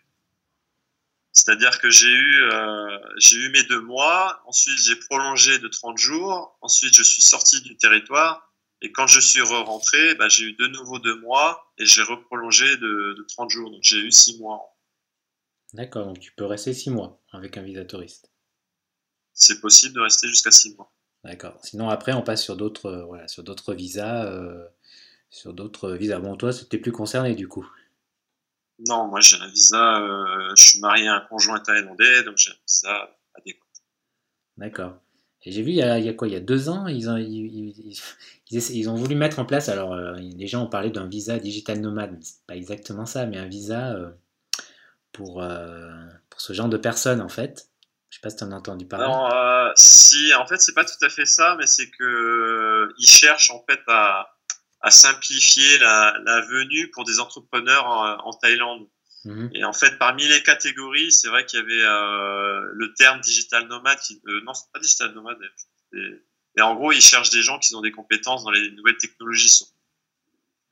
C'est-à-dire 1.32 1.80
que 1.80 1.90
j'ai 1.90 2.10
eu, 2.10 2.42
euh, 2.44 2.98
j'ai 3.18 3.38
eu 3.38 3.50
mes 3.50 3.64
deux 3.64 3.80
mois, 3.80 4.40
ensuite 4.46 4.78
j'ai 4.78 4.96
prolongé 4.96 5.58
de 5.58 5.66
30 5.66 5.98
jours, 5.98 6.56
ensuite 6.60 6.94
je 6.94 7.02
suis 7.02 7.22
sorti 7.22 7.60
du 7.62 7.76
territoire, 7.76 8.49
et 8.82 8.92
quand 8.92 9.06
je 9.06 9.20
suis 9.20 9.40
re-rentré, 9.40 10.14
bah, 10.14 10.28
j'ai 10.28 10.44
eu 10.44 10.52
de 10.54 10.66
nouveau 10.68 10.98
deux 10.98 11.18
mois, 11.20 11.72
et 11.78 11.84
j'ai 11.84 12.02
reprolongé 12.02 12.76
de, 12.76 13.14
de 13.16 13.26
30 13.28 13.50
jours, 13.50 13.70
donc 13.70 13.80
j'ai 13.82 13.98
eu 13.98 14.10
six 14.10 14.38
mois. 14.38 14.76
D'accord, 15.72 16.06
donc 16.06 16.18
tu 16.18 16.32
peux 16.32 16.46
rester 16.46 16.72
six 16.72 16.90
mois 16.90 17.22
avec 17.32 17.56
un 17.56 17.62
visa 17.62 17.84
touriste. 17.84 18.30
C'est 19.32 19.60
possible 19.60 19.94
de 19.94 20.00
rester 20.00 20.28
jusqu'à 20.28 20.50
six 20.50 20.74
mois. 20.74 20.92
D'accord. 21.24 21.58
Sinon 21.62 21.88
après 21.88 22.12
on 22.12 22.22
passe 22.22 22.42
sur 22.42 22.56
d'autres, 22.56 22.86
euh, 22.86 23.04
voilà, 23.04 23.28
sur 23.28 23.42
d'autres 23.42 23.74
visas, 23.74 24.24
euh, 24.26 24.66
sur 25.28 25.52
d'autres 25.52 25.92
visas. 25.92 26.18
Bon 26.18 26.36
toi 26.36 26.52
c'était 26.52 26.78
plus 26.78 26.92
concerné 26.92 27.34
du 27.34 27.46
coup. 27.46 27.68
Non, 28.88 29.06
moi 29.06 29.20
j'ai 29.20 29.36
un 29.36 29.48
visa, 29.48 30.00
euh, 30.00 30.52
je 30.56 30.62
suis 30.62 30.80
marié 30.80 31.06
à 31.08 31.16
un 31.16 31.20
conjoint 31.20 31.60
thaïlandais, 31.60 32.24
donc 32.24 32.38
j'ai 32.38 32.50
un 32.50 32.56
visa 32.66 33.18
adéquat. 33.34 33.66
D'accord. 34.56 34.98
Et 35.42 35.52
j'ai 35.52 35.62
vu 35.62 35.70
il 35.70 35.76
y, 35.76 35.82
a, 35.82 36.12
quoi 36.12 36.28
Il 36.28 36.34
y 36.34 36.36
a 36.36 36.40
deux 36.40 36.68
ans, 36.68 36.86
ils 36.86 37.08
ont, 37.08 37.16
ils, 37.16 38.88
ont 38.90 38.94
voulu 38.94 39.14
mettre 39.14 39.38
en 39.38 39.46
place. 39.46 39.70
Alors, 39.70 39.94
euh, 39.94 40.14
les 40.16 40.46
gens 40.46 40.64
ont 40.64 40.68
parlé 40.68 40.90
d'un 40.90 41.06
visa 41.08 41.38
digital 41.38 41.80
nomade, 41.80 42.18
c'est 42.20 42.44
pas 42.46 42.56
exactement 42.56 43.06
ça, 43.06 43.24
mais 43.24 43.38
un 43.38 43.46
visa 43.46 43.92
euh, 43.94 44.10
pour, 45.12 45.42
pour 46.28 46.40
ce 46.40 46.52
genre 46.52 46.68
de 46.68 46.76
personnes 46.76 47.22
en 47.22 47.30
fait. 47.30 47.68
Je 48.10 48.16
sais 48.16 48.20
pas 48.20 48.30
si 48.30 48.36
tu 48.36 48.44
en 48.44 48.52
as 48.52 48.56
entendu 48.56 48.86
parler. 48.86 49.06
Non, 49.06 49.72
si, 49.76 50.34
en 50.34 50.46
fait, 50.46 50.58
c'est 50.58 50.74
pas 50.74 50.84
tout 50.84 51.02
à 51.02 51.08
fait 51.08 51.26
ça, 51.26 51.56
mais 51.58 51.66
c'est 51.66 51.90
que 51.90 52.92
ils 52.98 53.08
cherchent 53.08 53.50
en 53.50 53.64
fait 53.66 53.80
à, 53.86 54.34
à 54.80 54.90
simplifier 54.90 55.78
la, 55.78 56.40
venue 56.48 56.90
pour 56.90 57.04
des 57.04 57.20
entrepreneurs 57.20 57.86
en, 57.86 58.32
Thaïlande. 58.32 58.88
Mhm. 59.24 59.50
Et 59.54 59.64
en 59.64 59.72
fait, 59.72 59.98
parmi 59.98 60.26
les 60.26 60.42
catégories, 60.42 61.12
c'est 61.12 61.28
vrai 61.28 61.44
qu'il 61.44 61.58
y 61.58 61.62
avait 61.62 61.82
euh, 61.82 62.70
le 62.72 62.94
terme 62.94 63.20
digital 63.20 63.66
nomade. 63.68 63.98
Qui, 64.00 64.20
euh, 64.26 64.40
non, 64.42 64.54
c'est 64.54 64.70
pas 64.72 64.80
digital 64.80 65.12
nomade. 65.12 65.38
Et, 65.92 66.62
en 66.62 66.74
gros, 66.74 66.92
ils 66.92 67.02
cherchent 67.02 67.30
des 67.30 67.42
gens 67.42 67.58
qui 67.58 67.74
ont 67.74 67.80
des 67.80 67.92
compétences 67.92 68.44
dans 68.44 68.50
les 68.50 68.70
nouvelles 68.72 68.96
technologies. 68.96 69.66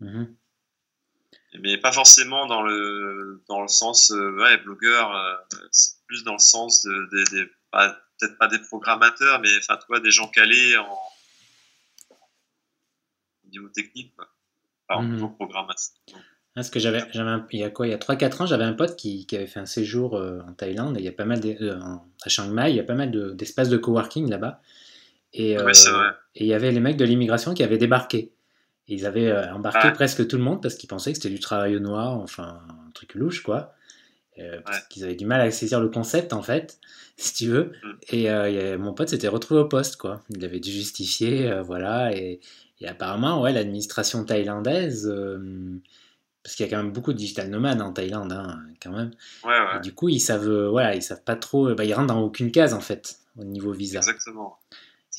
Mhm. 0.00 0.34
Mais 1.61 1.78
pas 1.78 1.92
forcément 1.92 2.46
dans 2.46 2.62
le 2.62 3.42
dans 3.48 3.62
le 3.62 3.68
sens 3.68 4.11
euh, 4.11 4.37
ouais 4.37 4.58
blogueur. 4.58 5.14
Euh, 5.14 5.34
c'est 5.72 5.96
plus 6.06 6.22
dans 6.22 6.34
le 6.34 6.38
sens 6.38 6.82
de, 6.82 7.08
de, 7.11 7.24
de 7.37 7.50
peut-être 7.72 8.38
pas 8.38 8.48
des 8.48 8.58
programmateurs, 8.58 9.40
mais 9.40 9.56
enfin, 9.58 9.76
tu 9.76 9.87
vois, 9.88 10.00
des 10.00 10.11
gens 10.11 10.28
calés 10.28 10.76
en 10.76 10.98
niveau 13.50 13.68
technique, 13.68 14.14
quoi. 14.14 14.28
Enfin, 14.88 15.02
mmh. 15.02 15.34
programmation. 15.37 15.94
Parce 16.59 16.71
que 16.71 16.81
j'avais, 16.81 17.03
il 17.53 17.61
y 17.61 17.62
a 17.62 17.71
quoi, 17.71 17.87
il 17.87 17.90
y 17.90 17.94
a 17.94 17.99
3-4 17.99 18.42
ans, 18.42 18.47
j'avais 18.47 18.64
un 18.64 18.73
pote 18.73 18.97
qui, 18.97 19.27
qui, 19.27 19.37
avait 19.37 19.47
fait 19.47 19.61
un 19.61 19.66
séjour 19.66 20.16
euh, 20.16 20.40
en 20.49 20.53
Thaïlande, 20.53 20.97
et 20.97 21.01
il 21.01 21.05
y 21.05 21.09
a 21.09 21.12
pas 21.12 21.25
mal 21.25 21.40
euh, 21.44 21.79
à 22.23 22.29
Chiang 22.29 22.49
Mai, 22.49 22.71
il 22.71 22.77
y 22.77 22.81
a 22.81 22.85
pas 22.85 22.94
mal 22.94 23.11
d'espaces 23.37 23.68
de, 23.68 23.77
coworking 23.77 24.29
là-bas. 24.29 24.61
Et, 25.33 25.57
euh, 25.57 25.71
et 26.35 26.44
il 26.44 26.47
y 26.47 26.55
avait 26.55 26.73
les 26.73 26.81
mecs 26.81 26.97
de 26.97 27.05
l'immigration 27.05 27.55
qui 27.55 27.62
avaient 27.62 27.79
débarqué. 27.79 28.33
ils 28.88 29.07
avaient 29.07 29.33
embarqué 29.51 29.88
ah. 29.88 29.90
presque 29.92 30.27
tout 30.27 30.37
le 30.37 30.42
monde 30.42 30.61
parce 30.61 30.75
qu'ils 30.75 30.88
pensaient 30.88 31.12
que 31.12 31.18
c'était 31.18 31.31
du 31.31 31.40
travail 31.40 31.77
au 31.77 31.81
noir, 31.81 32.18
enfin 32.18 32.61
un 32.68 32.90
truc 32.92 33.14
louche 33.14 33.42
quoi. 33.42 33.75
parce 34.64 34.81
qu'ils 34.88 35.05
avaient 35.05 35.14
du 35.14 35.27
mal 35.27 35.40
à 35.40 35.51
saisir 35.51 35.81
le 35.81 35.90
concept 35.90 36.33
en 36.33 36.42
fait, 36.42 36.81
si 37.16 37.35
tu 37.35 37.49
veux. 37.51 37.73
Mmh. 37.85 38.16
Et 38.16 38.77
mon 38.79 38.94
pote 38.94 39.11
s'était 39.11 39.29
retrouvé 39.29 39.61
au 39.61 39.66
poste 39.66 39.97
quoi. 39.97 40.23
Il 40.31 40.44
avait 40.44 40.61
dû 40.61 40.73
justifier, 40.73 41.61
voilà, 41.62 42.12
et, 42.16 42.40
et 42.81 42.88
apparemment, 42.88 43.40
ouais, 43.42 43.53
l'administration 43.53 44.25
thaïlandaise, 44.25 45.09
euh, 45.09 45.81
parce 46.48 46.56
qu'il 46.56 46.64
y 46.64 46.68
a 46.70 46.74
quand 46.74 46.82
même 46.82 46.94
beaucoup 46.94 47.12
de 47.12 47.18
digital 47.18 47.50
nomades 47.50 47.82
en 47.82 47.92
Thaïlande, 47.92 48.32
hein, 48.32 48.58
quand 48.82 48.90
même. 48.90 49.11
Ouais, 49.44 49.50
ouais. 49.50 49.76
Et 49.76 49.80
du 49.80 49.92
coup, 49.94 50.08
ils 50.08 50.18
savent, 50.18 50.48
euh, 50.48 50.70
voilà, 50.70 50.94
ils 50.94 51.02
savent 51.02 51.22
pas 51.22 51.37
trop, 51.37 51.74
bah, 51.74 51.84
ils 51.84 51.92
rentrent 51.92 52.06
dans 52.06 52.22
aucune 52.22 52.50
case 52.50 52.72
en 52.72 52.80
fait 52.80 53.18
au 53.37 53.44
niveau 53.44 53.70
visa. 53.72 53.98
Exactement. 53.98 54.58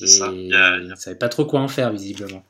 Et 0.00 0.08
ça. 0.08 0.26
ils 0.32 0.48
ne 0.48 0.94
savaient 0.96 1.14
pas 1.16 1.28
trop 1.28 1.46
quoi 1.46 1.60
en 1.60 1.68
faire 1.68 1.92
visiblement. 1.92 2.44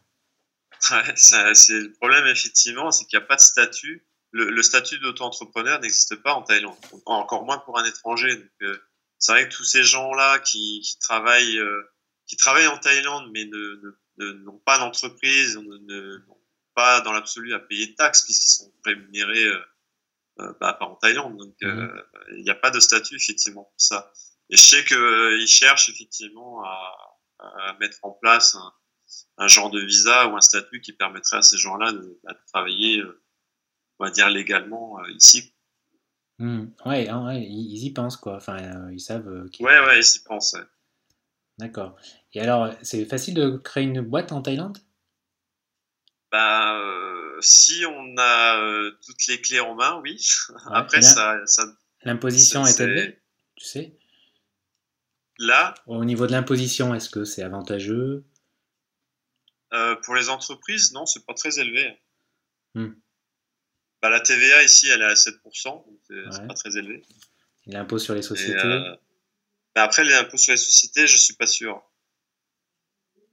Ouais, 0.90 1.12
c'est 1.14 1.78
le 1.78 1.92
problème 1.92 2.26
effectivement, 2.26 2.90
c'est 2.90 3.04
qu'il 3.04 3.18
n'y 3.18 3.22
a 3.22 3.26
pas 3.26 3.36
de 3.36 3.42
statut. 3.42 4.06
Le, 4.30 4.62
statut 4.62 4.98
d'auto-entrepreneur 4.98 5.78
n'existe 5.78 6.16
pas 6.16 6.32
en 6.32 6.40
Thaïlande, 6.40 6.74
encore 7.04 7.44
moins 7.44 7.58
pour 7.58 7.78
un 7.78 7.84
étranger. 7.84 8.50
Euh, 8.62 8.78
c'est 9.18 9.32
vrai 9.32 9.46
que 9.46 9.54
tous 9.54 9.64
ces 9.64 9.82
gens-là 9.82 10.38
qui, 10.38 10.80
qui 10.80 10.98
travaillent, 10.98 11.60
qui 12.26 12.38
travaillent 12.38 12.68
en 12.68 12.78
Thaïlande 12.78 13.30
mais 13.34 13.44
ne, 13.44 13.98
ne 14.16 14.32
n'ont 14.44 14.58
pas 14.64 14.78
d'entreprise, 14.78 15.58
n'ont 15.58 16.39
pas 16.80 17.00
dans 17.02 17.12
l'absolu 17.12 17.52
à 17.52 17.58
payer 17.58 17.88
de 17.88 17.94
taxes 17.94 18.22
puisqu'ils 18.22 18.50
sont 18.50 18.72
rémunérés 18.84 19.44
euh, 19.44 19.60
euh 20.40 20.54
bah, 20.60 20.78
en 20.80 20.96
Thaïlande. 20.96 21.36
Donc 21.36 21.54
euh, 21.62 21.74
mhm. 21.74 22.02
il 22.38 22.42
n'y 22.42 22.50
a 22.50 22.54
pas 22.54 22.70
de 22.70 22.80
statut 22.80 23.16
effectivement 23.16 23.64
pour 23.64 23.80
ça. 23.80 24.12
Et 24.48 24.56
je 24.56 24.62
sais 24.62 24.84
qu'ils 24.84 24.96
euh, 24.96 25.46
cherchent 25.46 25.90
effectivement 25.90 26.64
à, 26.64 27.18
à, 27.38 27.76
mettre 27.80 27.98
en 28.02 28.12
place 28.12 28.54
un, 28.54 28.72
un, 29.38 29.48
genre 29.48 29.70
de 29.70 29.80
visa 29.80 30.26
ou 30.28 30.36
un 30.36 30.40
statut 30.40 30.80
qui 30.80 30.92
permettrait 30.92 31.36
à 31.36 31.42
ces 31.42 31.58
gens-là 31.58 31.92
de, 31.92 32.18
bah, 32.24 32.32
de, 32.32 32.46
travailler, 32.46 33.02
on 33.98 34.04
va 34.04 34.10
dire 34.10 34.30
légalement 34.30 35.04
ici. 35.08 35.54
Mmh. 36.38 36.68
Ouais, 36.86 37.12
ouais, 37.12 37.42
ils 37.42 37.84
y 37.84 37.92
pensent 37.92 38.16
quoi. 38.16 38.36
Enfin, 38.36 38.90
ils 38.90 39.00
savent. 39.00 39.28
ouais, 39.60 39.80
ouais, 39.80 40.00
ils 40.00 40.16
y 40.16 40.24
pensent. 40.24 40.56
D'accord. 41.58 41.96
Et 42.32 42.40
alors, 42.40 42.72
c'est 42.82 43.04
facile 43.04 43.34
de 43.34 43.58
créer 43.58 43.84
une 43.84 44.00
boîte 44.00 44.32
en 44.32 44.40
Thaïlande? 44.40 44.78
Bah, 46.30 46.78
euh, 46.78 47.36
si 47.40 47.84
on 47.86 48.16
a 48.16 48.60
euh, 48.60 48.92
toutes 49.04 49.26
les 49.26 49.40
clés 49.40 49.60
en 49.60 49.74
main, 49.74 50.00
oui. 50.02 50.24
Après, 50.66 51.02
ça, 51.02 51.36
L'imposition 52.02 52.64
est 52.66 52.80
élevée, 52.80 53.20
tu 53.56 53.64
sais 53.64 53.96
Là? 55.38 55.74
Au 55.86 56.04
niveau 56.04 56.26
de 56.26 56.32
l'imposition, 56.32 56.94
est-ce 56.94 57.08
que 57.08 57.24
c'est 57.24 57.42
avantageux? 57.42 58.24
Euh, 59.72 59.96
Pour 59.96 60.14
les 60.14 60.28
entreprises, 60.28 60.92
non, 60.92 61.06
c'est 61.06 61.24
pas 61.24 61.34
très 61.34 61.58
élevé. 61.58 61.98
Hmm. 62.74 62.90
Bah, 64.02 64.10
la 64.10 64.20
TVA 64.20 64.62
ici, 64.62 64.88
elle 64.88 65.00
est 65.02 65.04
à 65.04 65.14
7%, 65.14 65.64
donc 65.64 66.00
c'est 66.08 66.46
pas 66.46 66.54
très 66.54 66.76
élevé. 66.76 67.02
l'impôt 67.66 67.98
sur 67.98 68.14
les 68.14 68.22
sociétés? 68.22 68.96
bah, 69.74 69.82
Après, 69.82 70.04
les 70.04 70.14
impôts 70.14 70.36
sur 70.36 70.52
les 70.52 70.58
sociétés, 70.58 71.06
je 71.06 71.16
suis 71.16 71.34
pas 71.34 71.46
sûr. 71.46 71.82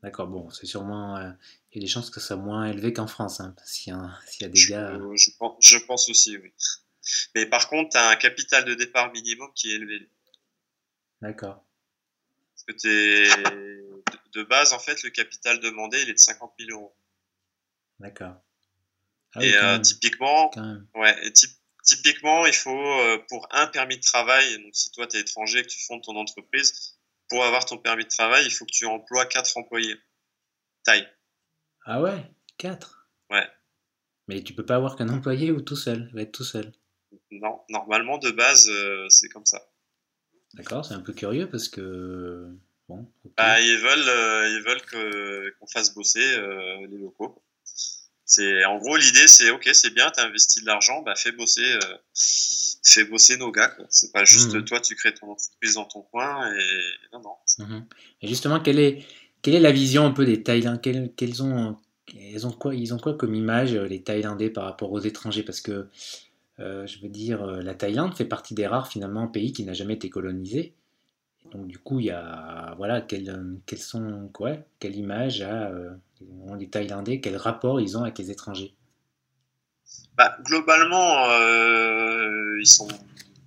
D'accord, 0.04 0.28
bon, 0.28 0.50
c'est 0.50 0.66
sûrement. 0.66 1.18
Euh, 1.18 1.32
y 1.78 1.84
a 1.84 1.86
des 1.86 1.92
chances 1.92 2.10
que 2.10 2.20
ce 2.20 2.28
soit 2.28 2.36
moins 2.36 2.66
élevé 2.66 2.94
qu'en 2.94 3.08
France, 3.08 3.40
hein, 3.40 3.56
s'il 3.66 3.94
y, 3.94 4.44
a 4.44 4.48
des 4.48 4.66
gars. 4.68 4.92
Euh, 4.92 5.16
je, 5.16 5.32
pense, 5.38 5.56
je, 5.60 5.78
pense, 5.78 6.10
aussi, 6.10 6.38
oui. 6.38 6.54
Mais 7.36 7.46
par 7.46 7.70
contre, 7.70 7.92
tu 7.92 7.98
as 7.98 8.10
un 8.10 8.16
capital 8.16 8.66
de 8.66 8.74
départ 8.74 9.12
minimum 9.12 9.50
qui 9.56 9.72
est 9.72 9.76
élevé. 9.76 10.10
D'accord. 11.22 11.66
Parce 12.54 12.64
que 12.64 12.88
es, 12.88 13.44
de, 14.34 14.44
base, 14.44 14.74
en 14.74 14.80
fait, 14.80 15.04
le 15.04 15.10
capital 15.10 15.60
demandé, 15.60 16.02
il 16.02 16.10
est 16.10 16.14
de 16.14 16.20
50 16.20 16.54
000 16.60 16.72
euros. 16.72 16.96
D'accord. 18.00 18.36
Ah 19.36 19.44
et 19.44 19.56
euh, 19.56 19.80
typiquement, 19.80 20.52
ouais, 20.96 21.32
typiquement, 21.84 22.46
il 22.46 22.54
faut, 22.54 23.00
pour 23.30 23.48
un 23.52 23.68
permis 23.68 23.98
de 23.98 24.02
travail, 24.02 24.62
donc 24.64 24.76
si 24.76 24.92
toi 24.92 25.06
tu 25.06 25.18
es 25.18 25.20
étranger 25.20 25.60
et 25.60 25.64
que 25.64 25.68
tu 25.68 25.84
fondes 25.86 26.02
ton 26.04 26.16
entreprise, 26.16 26.98
pour 27.30 27.44
avoir 27.44 27.66
ton 27.66 27.78
permis 27.78 28.04
de 28.04 28.10
travail, 28.10 28.46
il 28.46 28.52
faut 28.52 28.66
que 28.66 28.72
tu 28.72 28.86
emploies 28.86 29.26
4 29.26 29.58
employés. 29.58 29.96
Taille. 30.84 31.08
Ah 31.90 32.02
ouais 32.02 32.30
4 32.58 33.08
Ouais. 33.32 33.48
Mais 34.28 34.44
tu 34.44 34.54
peux 34.54 34.66
pas 34.66 34.76
avoir 34.76 34.98
qu'un 34.98 35.08
employé 35.08 35.52
ou 35.52 35.62
tout 35.62 35.78
seul, 35.78 36.12
va 36.14 36.22
être 36.22 36.34
tout 36.34 36.44
seul. 36.44 36.74
Non, 37.32 37.62
normalement 37.70 38.18
de 38.18 38.30
base 38.30 38.70
euh, 38.70 39.08
c'est 39.10 39.30
comme 39.30 39.46
ça. 39.46 39.62
D'accord, 40.54 40.86
c'est 40.86 40.94
un 40.94 41.00
peu 41.00 41.14
curieux 41.14 41.50
parce 41.50 41.70
que 41.70 42.50
bon. 42.90 43.10
Bah, 43.38 43.62
ils 43.62 43.78
veulent, 43.78 44.10
euh, 44.10 44.50
ils 44.50 44.64
veulent 44.68 44.82
que 44.82 45.50
qu'on 45.60 45.68
fasse 45.68 45.94
bosser 45.94 46.36
euh, 46.38 46.88
les 46.88 46.98
locaux. 46.98 47.42
C'est 48.26 48.66
en 48.66 48.78
gros 48.80 48.98
l'idée, 48.98 49.30
c'est 49.30 49.50
ok, 49.52 49.70
c'est 49.72 49.92
bien, 49.92 50.12
tu 50.12 50.20
as 50.20 50.26
investi 50.26 50.60
de 50.60 50.66
l'argent, 50.66 51.02
bah 51.02 51.16
fais 51.16 51.32
bosser, 51.32 51.80
fais 52.84 53.06
bosser 53.06 53.38
nos 53.38 53.52
gars. 53.52 53.74
C'est 53.90 54.12
pas 54.12 54.26
juste 54.26 54.54
mmh. 54.54 54.66
toi, 54.66 54.82
tu 54.82 54.96
crées 54.96 55.14
ton 55.14 55.32
entreprise 55.32 55.76
dans 55.76 55.86
ton 55.86 56.02
coin 56.02 56.54
et 56.54 56.82
non 57.14 57.22
non. 57.22 57.66
Mmh. 57.66 57.86
Et 58.24 58.28
justement, 58.28 58.60
quelle 58.60 58.80
est 58.80 59.06
quelle 59.48 59.56
est 59.56 59.62
la 59.62 59.72
vision 59.72 60.06
un 60.06 60.12
peu 60.12 60.26
des 60.26 60.44
Thaïlandais 60.44 61.14
quels 61.16 61.42
ont 61.42 61.78
ils 62.14 62.46
ont 62.46 62.52
quoi 62.52 62.76
ils 62.76 62.94
ont 62.94 62.98
quoi 62.98 63.14
comme 63.14 63.34
image 63.34 63.74
les 63.74 64.02
Thaïlandais 64.02 64.50
par 64.50 64.66
rapport 64.66 64.92
aux 64.92 65.00
étrangers? 65.00 65.44
Parce 65.44 65.62
que 65.62 65.88
je 66.60 67.02
veux 67.02 67.08
dire, 67.08 67.46
la 67.46 67.74
Thaïlande 67.74 68.14
fait 68.14 68.26
partie 68.26 68.56
des 68.56 68.68
rares 68.68 68.90
finalement 68.90 69.26
pays 69.30 69.54
qui 69.54 69.64
n'a 69.64 69.74
jamais 69.74 69.94
été 69.94 70.10
colonisé. 70.10 70.74
Donc 71.52 71.68
du 71.68 71.78
coup, 71.78 72.00
il 72.00 72.08
y 72.08 72.12
a 72.12 72.74
voilà 72.78 73.02
quelles, 73.02 73.32
sont 73.78 74.30
quoi, 74.34 74.54
quelle 74.80 74.96
image 74.96 75.42
a, 75.42 75.70
euh, 75.70 75.92
ont 76.46 76.56
les 76.56 76.68
Thaïlandais, 76.68 77.20
quel 77.20 77.38
rapport 77.38 77.80
ils 77.80 77.98
ont 77.98 78.04
avec 78.04 78.18
les 78.18 78.32
étrangers? 78.32 78.74
Bah, 80.18 80.36
globalement, 80.44 81.30
euh, 81.30 82.58
ils 82.60 82.68
sont 82.68 82.88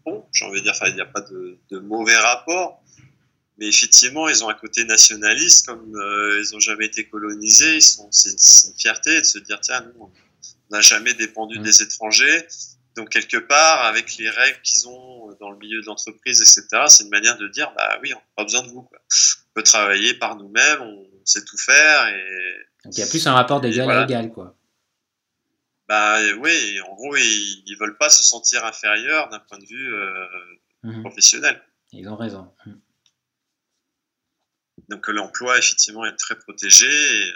bons. 0.07 0.25
J'ai 0.33 0.47
envie 0.47 0.61
de 0.61 0.65
dire, 0.65 0.73
il 0.87 0.95
n'y 0.95 1.01
a 1.01 1.07
pas 1.07 1.21
de, 1.21 1.79
mauvais 1.81 2.17
rapport, 2.17 2.83
mais 3.61 3.69
effectivement, 3.69 4.27
ils 4.29 4.43
ont 4.43 4.49
un 4.49 4.55
côté 4.55 4.85
nationaliste, 4.85 5.67
comme 5.67 5.95
euh, 5.95 6.43
ils 6.43 6.55
n'ont 6.55 6.61
jamais 6.61 6.87
été 6.87 7.07
colonisés. 7.07 7.81
c'est, 7.81 8.31
une 8.31 8.79
fierté 8.79 9.21
de 9.21 9.27
se 9.27 9.39
dire 9.39 9.61
tiens, 9.61 9.83
nous, 9.83 10.05
on 10.05 10.11
n'a 10.71 10.81
jamais 10.81 11.13
dépendu 11.13 11.59
mmh. 11.59 11.63
des 11.63 11.83
étrangers. 11.83 12.47
Donc 12.97 13.11
quelque 13.11 13.37
part, 13.37 13.85
avec 13.85 14.17
les 14.17 14.31
règles 14.31 14.61
qu'ils 14.63 14.89
ont 14.89 15.37
dans 15.41 15.51
le 15.51 15.59
milieu 15.59 15.83
de 15.83 15.87
l'entreprise, 15.87 16.41
etc., 16.41 16.85
c'est 16.89 17.05
une 17.05 17.11
manière 17.11 17.37
de 17.37 17.49
dire, 17.49 17.71
bah 17.77 17.99
oui, 18.03 18.15
on 18.15 18.17
n'a 18.17 18.25
pas 18.35 18.45
besoin 18.45 18.63
de 18.63 18.69
vous. 18.69 18.83
Quoi. 18.83 18.99
On 18.99 19.53
peut 19.55 19.63
travailler 19.63 20.15
par 20.15 20.37
nous-mêmes, 20.37 20.81
on 20.81 21.07
sait 21.25 21.45
tout 21.45 21.59
faire. 21.59 22.09
Et, 22.09 22.55
Donc 22.85 22.97
il 22.97 23.01
y 23.01 23.03
a 23.03 23.07
plus 23.07 23.27
un 23.27 23.35
rapport 23.35 23.61
d'égal 23.61 23.91
à 23.91 24.05
égal, 24.05 24.33
quoi. 24.33 24.57
Bah 25.87 26.19
oui, 26.39 26.81
en 26.89 26.95
gros, 26.95 27.17
ils, 27.17 27.65
ne 27.69 27.77
veulent 27.79 27.99
pas 27.99 28.09
se 28.09 28.25
sentir 28.25 28.65
inférieurs 28.65 29.29
d'un 29.29 29.41
point 29.41 29.59
de 29.59 29.67
vue 29.67 29.95
euh, 29.95 30.27
mhm. 30.85 31.03
professionnel. 31.03 31.61
Ils 31.93 32.09
ont 32.09 32.17
raison. 32.17 32.51
Mhm. 32.65 32.81
Donc 34.91 35.07
l'emploi, 35.07 35.57
effectivement, 35.57 36.05
est 36.05 36.17
très 36.17 36.37
protégé. 36.37 36.87
Et, 36.87 37.33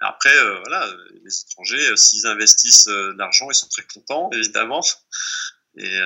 après, 0.00 0.34
euh, 0.34 0.58
voilà, 0.60 0.88
les 1.24 1.40
étrangers, 1.42 1.90
euh, 1.90 1.96
s'ils 1.96 2.26
investissent 2.26 2.88
euh, 2.88 3.12
de 3.12 3.18
l'argent, 3.18 3.50
ils 3.50 3.54
sont 3.54 3.68
très 3.68 3.82
contents, 3.82 4.30
évidemment. 4.32 4.80
Et, 5.76 6.00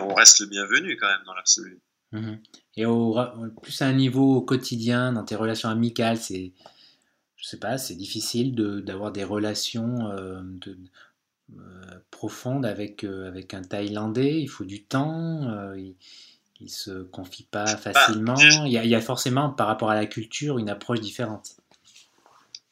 on 0.00 0.14
reste 0.14 0.40
le 0.40 0.46
bienvenu 0.46 0.96
quand 0.96 1.08
même 1.08 1.24
dans 1.26 1.34
l'absolu. 1.34 1.80
Mhm. 2.12 2.40
Et 2.76 2.86
au, 2.86 3.16
plus 3.62 3.82
à 3.82 3.86
un 3.86 3.92
niveau 3.92 4.40
quotidien, 4.40 5.12
dans 5.12 5.24
tes 5.24 5.34
relations 5.34 5.68
amicales, 5.68 6.18
c'est, 6.18 6.52
je 7.36 7.44
sais 7.46 7.58
pas, 7.58 7.76
c'est 7.76 7.96
difficile 7.96 8.54
d'avoir 8.84 9.10
des 9.10 9.24
relations 9.24 10.14
de, 10.38 10.78
profondes 12.12 12.64
avec, 12.64 13.02
avec 13.02 13.54
un 13.54 13.62
Thaïlandais? 13.62 14.40
Il 14.40 14.46
faut 14.46 14.64
du 14.64 14.84
temps. 14.84 15.74
Ne 16.64 16.68
se 16.68 17.02
confie 17.02 17.44
pas 17.44 17.66
facilement. 17.76 18.34
il, 18.36 18.72
y 18.72 18.78
a, 18.78 18.84
il 18.84 18.90
y 18.90 18.94
a 18.94 19.00
forcément, 19.00 19.50
par 19.50 19.66
rapport 19.66 19.90
à 19.90 19.94
la 19.94 20.06
culture, 20.06 20.58
une 20.58 20.70
approche 20.70 21.00
différente. 21.00 21.56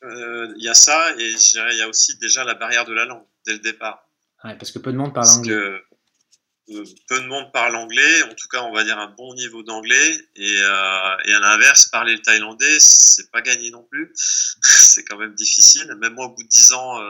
Euh, 0.05 0.53
il 0.57 0.64
y 0.64 0.68
a 0.68 0.74
ça, 0.74 1.14
et 1.18 1.30
il 1.30 1.78
y 1.78 1.82
a 1.82 1.89
aussi 1.89 2.16
déjà 2.18 2.45
la 2.45 2.55
barrière 2.55 2.85
de 2.85 2.93
la 2.93 3.05
langue, 3.05 3.24
dès 3.47 3.55
le 3.55 3.59
départ. 3.61 4.07
parce 4.43 4.70
que 4.70 4.78
peu 4.78 4.93
de 4.93 4.97
monde 4.97 5.14
parle 5.14 5.28
anglais. 5.28 5.55
Euh, 5.55 6.85
peu 7.09 7.20
de 7.20 7.26
monde 7.26 7.53
parle 7.53 7.76
anglais, 7.76 8.22
en 8.24 8.35
tout 8.35 8.49
cas, 8.49 8.62
on 8.62 8.72
va 8.72 8.85
dire 8.85 8.99
un 8.99 9.09
bon 9.09 9.35
niveau 9.35 9.62
d'anglais, 9.62 10.28
et, 10.37 10.59
euh, 10.61 11.16
et, 11.24 11.35
à 11.35 11.41
l'inverse, 11.41 11.89
parler 11.89 12.14
le 12.14 12.22
thaïlandais, 12.22 12.78
c'est 12.80 13.30
pas 13.30 13.43
gagné 13.43 13.70
non 13.70 13.82
plus. 13.82 14.12
c'est 14.62 15.05
quand 15.05 15.18
même 15.18 15.35
difficile. 15.35 15.95
Même 15.99 16.14
moi, 16.14 16.26
au 16.26 16.35
bout 16.35 16.43
de 16.43 16.49
10 16.49 16.72
ans, 16.72 17.01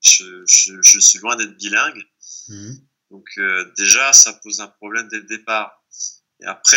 je, 0.00 0.44
je, 0.46 0.98
suis 0.98 1.18
loin 1.18 1.36
d'être 1.36 1.56
bilingue. 1.56 2.02
Mhm. 2.48 2.78
Donc, 3.14 3.40
déjà, 3.76 4.12
ça 4.12 4.32
pose 4.32 4.60
un 4.60 4.66
problème 4.66 5.06
dès 5.08 5.18
le 5.18 5.26
départ. 5.26 5.82
Et 6.40 6.46
après, 6.46 6.76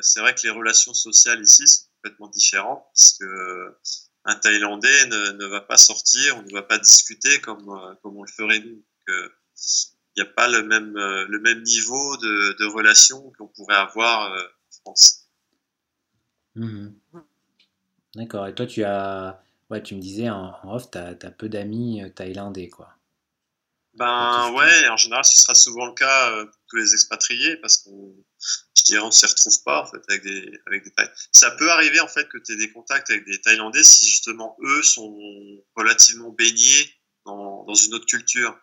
c'est 0.00 0.20
vrai 0.20 0.34
que 0.34 0.40
les 0.44 0.50
relations 0.50 0.94
sociales 0.94 1.42
ici 1.42 1.66
sont 1.66 1.86
complètement 1.96 2.28
différent, 2.28 2.88
puisque 2.94 3.24
un 4.28 4.34
Thaïlandais 4.36 5.06
ne, 5.06 5.46
va 5.46 5.62
pas 5.62 5.78
sortir, 5.78 6.36
on 6.36 6.42
ne 6.42 6.52
va 6.52 6.62
pas 6.62 6.78
discuter 6.78 7.40
comme, 7.40 7.68
euh, 7.70 7.94
comme 8.02 8.16
on 8.16 8.22
le 8.22 8.30
ferait 8.30 8.60
nous. 8.60 8.84
Il 9.08 10.22
n'y 10.22 10.22
a 10.22 10.26
pas 10.26 10.48
le 10.48 10.62
même, 10.62 10.96
euh, 10.96 11.24
le 11.28 11.40
même 11.40 11.62
niveau 11.62 12.16
de, 12.18 12.56
de 12.58 12.66
relation 12.66 13.32
qu'on 13.38 13.48
pourrait 13.48 13.76
avoir 13.76 14.32
euh, 14.32 14.42
en 14.42 14.80
France. 14.82 15.28
Mmh 16.54 16.88
D'accord. 18.14 18.46
Et 18.46 18.54
toi, 18.54 18.66
tu 18.66 18.84
as, 18.84 19.40
ouais, 19.70 19.82
tu 19.82 19.94
me 19.94 20.00
disais 20.00 20.28
en, 20.28 20.54
off, 20.64 20.90
tu 20.90 20.98
as, 20.98 21.16
as, 21.22 21.30
peu 21.30 21.48
d'amis 21.48 22.02
thaïlandais, 22.14 22.68
quoi. 22.68 22.97
Ben 23.98 24.52
ouais, 24.52 24.88
en 24.88 24.96
général, 24.96 25.24
ce 25.24 25.40
sera 25.40 25.54
souvent 25.54 25.86
le 25.86 25.94
cas 25.94 26.44
pour 26.44 26.60
tous 26.68 26.76
les 26.76 26.94
expatriés 26.94 27.56
parce 27.56 27.78
qu'on 27.78 28.14
je 28.76 28.84
dirais, 28.84 29.02
on 29.02 29.10
s'y 29.10 29.26
retrouve 29.26 29.62
pas 29.64 29.82
en 29.82 29.86
fait 29.86 30.00
avec 30.08 30.22
des 30.22 30.60
avec 30.66 30.84
des 30.84 30.92
Ça 31.32 31.50
peut 31.52 31.70
arriver 31.70 32.00
en 32.00 32.08
fait 32.08 32.28
que 32.28 32.38
tu 32.38 32.52
aies 32.52 32.56
des 32.56 32.70
contacts 32.70 33.10
avec 33.10 33.24
des 33.26 33.40
Thaïlandais 33.40 33.82
si 33.82 34.06
justement 34.06 34.56
eux 34.62 34.82
sont 34.82 35.18
relativement 35.74 36.30
baignés 36.30 36.94
dans, 37.26 37.64
dans 37.64 37.74
une 37.74 37.94
autre 37.94 38.06
culture. 38.06 38.56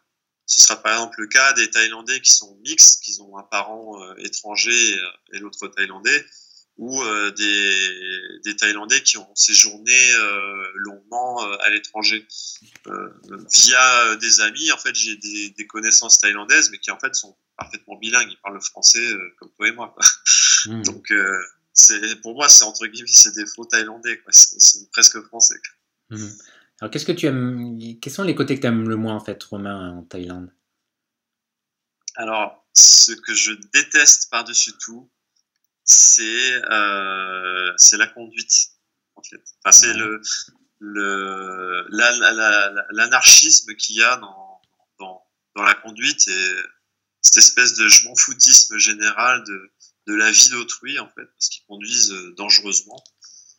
Ce 0.48 0.62
sera 0.62 0.82
par 0.82 0.94
exemple 0.94 1.22
le 1.22 1.28
cas 1.28 1.54
des 1.54 1.70
Thaïlandais 1.70 2.22
qui 2.22 2.32
sont 2.32 2.56
mixtes, 2.64 3.04
qui 3.04 3.20
ont 3.20 3.38
un 3.38 3.44
parent 3.44 4.02
euh, 4.02 4.16
étranger 4.18 4.98
et, 5.34 5.40
l'autre 5.40 5.68
Thaïlandais, 5.68 6.26
ou 6.78 7.02
euh, 7.02 7.32
des, 7.32 8.40
des, 8.44 8.56
Thaïlandais 8.56 9.02
qui 9.02 9.18
ont 9.18 9.36
séjourné 9.36 9.94
euh, 10.14 10.68
longuement 10.76 11.40
à 11.40 11.70
l'étranger. 11.70 12.28
via 13.54 14.16
des 14.18 14.42
amis, 14.42 14.72
en 14.72 14.78
fait, 14.78 14.94
j'ai 14.94 15.16
des, 15.16 15.52
des, 15.52 15.68
connaissances 15.68 16.20
thaïlandaises, 16.20 16.72
mais 16.72 16.80
qui 16.80 16.92
en 16.92 17.00
fait 17.00 17.16
sont 17.16 17.38
parfaitement 17.58 17.98
bilingue, 17.98 18.28
il 18.30 18.38
parle 18.38 18.56
le 18.56 18.62
français 18.62 19.06
euh, 19.06 19.36
comme 19.40 19.52
toi 19.52 19.68
et 19.68 19.72
moi. 19.72 19.96
Hmm. 20.66 20.82
Donc, 20.84 21.12
euh, 21.12 21.42
c'est 21.74 22.22
pour 22.22 22.36
moi, 22.36 22.50
c'est 22.50 22.64
entre 22.64 22.88
guillemets, 22.88 23.08
c'est 23.12 23.36
des 23.36 23.46
faux 23.46 23.66
thaïlandais, 23.66 24.22
c'est 24.30 24.90
presque 24.92 25.22
français. 25.28 25.60
Hmm. 26.10 26.28
Alors, 26.82 26.92
qu'est-ce 26.92 27.06
que 27.06 27.12
tu 27.12 27.26
aimes 27.26 27.78
Quels 28.02 28.14
sont 28.14 28.24
les 28.24 28.36
côtés 28.36 28.56
que 28.56 28.62
tu 28.62 28.68
aimes 28.68 28.88
le 28.88 28.96
moins 28.96 29.16
en 29.16 29.24
fait, 29.24 29.42
Romain, 29.44 29.98
en 29.98 30.04
Thaïlande? 30.04 30.52
Alors, 32.16 32.66
ce 32.74 33.12
que 33.12 33.34
je 33.34 33.52
déteste 33.74 34.30
par-dessus 34.30 34.74
tout, 34.80 35.10
c'est 35.86 36.64
euh, 36.72 37.72
c'est 37.78 37.98
la 37.98 38.08
conduite, 38.08 38.72
en 39.16 39.22
fait. 39.24 39.42
Enfin, 39.64 39.72
c'est 39.72 39.94
le 39.94 40.22
l'anarchisme 42.92 43.76
qu'il 43.76 43.96
y 43.98 44.04
a 44.04 44.18
dans, 44.18 44.62
dans, 45.00 45.24
dans 45.56 45.64
la 45.64 45.74
conduite 45.76 46.28
et 46.28 46.56
cette 47.22 47.38
espèce 47.38 47.76
de 47.76 47.88
je 47.88 48.08
m'en 48.08 48.16
foutisme 48.16 48.78
général 48.78 49.44
de, 49.46 49.72
de 50.08 50.14
la 50.14 50.30
vie 50.32 50.50
d'autrui, 50.50 51.00
en 51.00 51.08
fait, 51.08 51.26
parce 51.26 51.50
qu'ils 51.50 51.66
conduisent 51.66 52.12
euh, 52.12 52.34
dangereusement. 52.36 53.04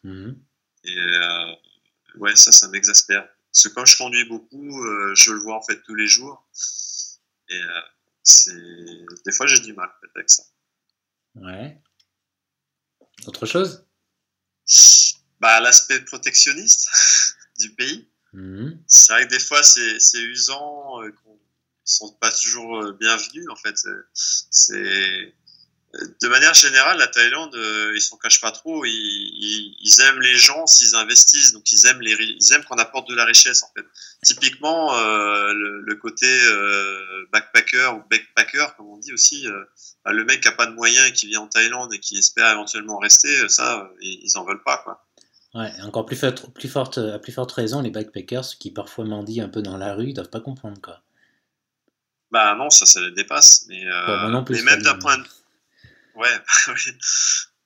Mhm. 0.05 0.41
Et 0.85 0.99
euh, 0.99 1.55
ouais, 2.17 2.37
ça, 2.37 2.53
ça 2.53 2.69
m'exaspère. 2.69 3.27
Parce 3.53 3.69
que 3.69 3.69
quand 3.75 3.85
je 3.87 3.97
conduis 3.97 4.25
beaucoup, 4.25 4.85
euh, 4.85 5.15
je 5.15 5.33
le 5.33 5.41
vois 5.41 5.57
en 5.57 5.63
fait 5.63 5.83
tous 5.83 5.95
les 5.95 6.07
jours. 6.07 6.49
Et 7.49 7.61
c'est 8.23 8.53
des 9.25 9.33
fois, 9.33 9.47
j'ai 9.47 9.61
du 9.61 9.73
mal 9.73 9.89
avec 10.15 10.29
ça. 10.29 10.43
Ouais. 11.37 11.81
Autre 13.27 13.47
chose 13.47 13.85
bah, 15.41 15.61
L'aspect 15.61 16.01
protectionniste 16.01 16.89
du 17.59 17.75
pays. 17.75 18.09
Mhm. 18.33 18.83
C'est 18.87 19.13
vrai 19.13 19.27
que 19.27 19.31
des 19.31 19.41
fois, 19.41 19.63
c'est 19.63 20.23
usant 20.23 21.03
sont 21.87 22.13
pas 22.15 22.33
toujours 22.33 22.83
euh, 22.83 22.93
bienvenus 22.93 23.49
en 23.49 23.57
fait. 23.57 23.77
C'est 24.13 25.35
de 26.21 26.29
manière 26.29 26.55
générale, 26.55 26.99
la 26.99 27.07
Thaïlande, 27.07 27.55
euh, 27.55 27.93
ils 27.95 28.01
s'en 28.01 28.17
cachent 28.17 28.41
pas 28.41 28.53
trop. 28.53 28.85
Ils, 28.85 29.77
ils, 29.81 30.01
aiment 30.01 30.21
les 30.21 30.37
gens 30.37 30.67
s'ils 30.67 30.95
investissent, 30.95 31.53
donc 31.53 31.71
ils 31.71 31.87
aiment 31.87 32.01
les, 32.01 32.13
ils 32.13 32.53
aiment 32.53 32.65
qu'on 32.65 32.77
apporte 32.77 33.09
de 33.09 33.15
la 33.15 33.25
richesse 33.25 33.63
en 33.63 33.69
fait. 33.77 33.87
Typiquement, 34.23 34.97
euh, 34.97 35.53
le, 35.53 35.95
côté 35.97 36.27
backpacker 37.33 37.95
ou 37.95 38.03
backpacker, 38.11 38.67
comme 38.77 38.87
on 38.87 38.99
dit 38.99 39.13
aussi, 39.13 39.47
bah, 40.05 40.13
le 40.13 40.25
mec 40.25 40.41
qui 40.41 40.49
a 40.49 40.53
pas 40.53 40.67
de 40.67 40.75
moyens 40.75 41.09
et 41.09 41.13
qui 41.13 41.27
vit 41.27 41.37
en 41.37 41.49
Thaïlande 41.49 41.93
et 41.95 42.01
qui 42.01 42.19
espère 42.19 42.51
éventuellement 42.53 42.99
rester, 42.99 43.49
ça, 43.49 43.91
ils, 44.01 44.37
en 44.37 44.45
veulent 44.45 44.63
pas 44.63 44.79
quoi. 44.79 45.03
Ouais, 45.55 45.73
encore 45.83 46.05
plus, 46.05 46.21
plus 46.55 46.69
forte, 46.69 46.99
à 46.99 47.19
plus 47.19 47.33
forte 47.33 47.53
raison, 47.53 47.81
les 47.81 47.91
backpackers 47.91 48.59
qui 48.61 48.71
parfois 48.71 49.07
mendient 49.07 49.47
un 49.47 49.49
peu 49.49 49.63
dans 49.63 49.79
la 49.79 49.95
rue, 49.95 50.09
ils 50.09 50.15
doivent 50.15 50.29
pas 50.29 50.41
comprendre 50.41 50.81
quoi. 50.83 51.01
Bah 52.31 52.55
non, 52.55 52.71
ça, 52.71 52.87
ça 52.87 53.01
les 53.01 53.13
dépasse. 53.13 53.67
Mais, 53.69 53.85
euh, 53.87 54.45
mais 54.51 54.63
même 54.63 54.83
d'un 54.83 54.99
point 54.99 55.19
de... 55.19 55.25
Ouais, 56.17 56.29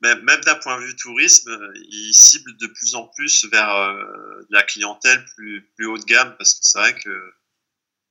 même, 0.02 0.22
même 0.22 0.40
d'un 0.42 0.56
point 0.56 0.80
de 0.80 0.86
vue 0.86 0.96
tourisme, 0.96 1.56
ils 1.76 2.12
ciblent 2.12 2.56
de 2.56 2.66
plus 2.66 2.94
en 2.94 3.06
plus 3.06 3.46
vers 3.46 3.74
euh, 3.74 4.46
la 4.50 4.62
clientèle 4.62 5.24
plus, 5.36 5.70
plus 5.76 5.86
haut 5.86 5.98
de 5.98 6.04
gamme 6.04 6.34
parce 6.36 6.54
que 6.54 6.60
c'est 6.62 6.78
vrai 6.78 6.94
que 6.94 7.34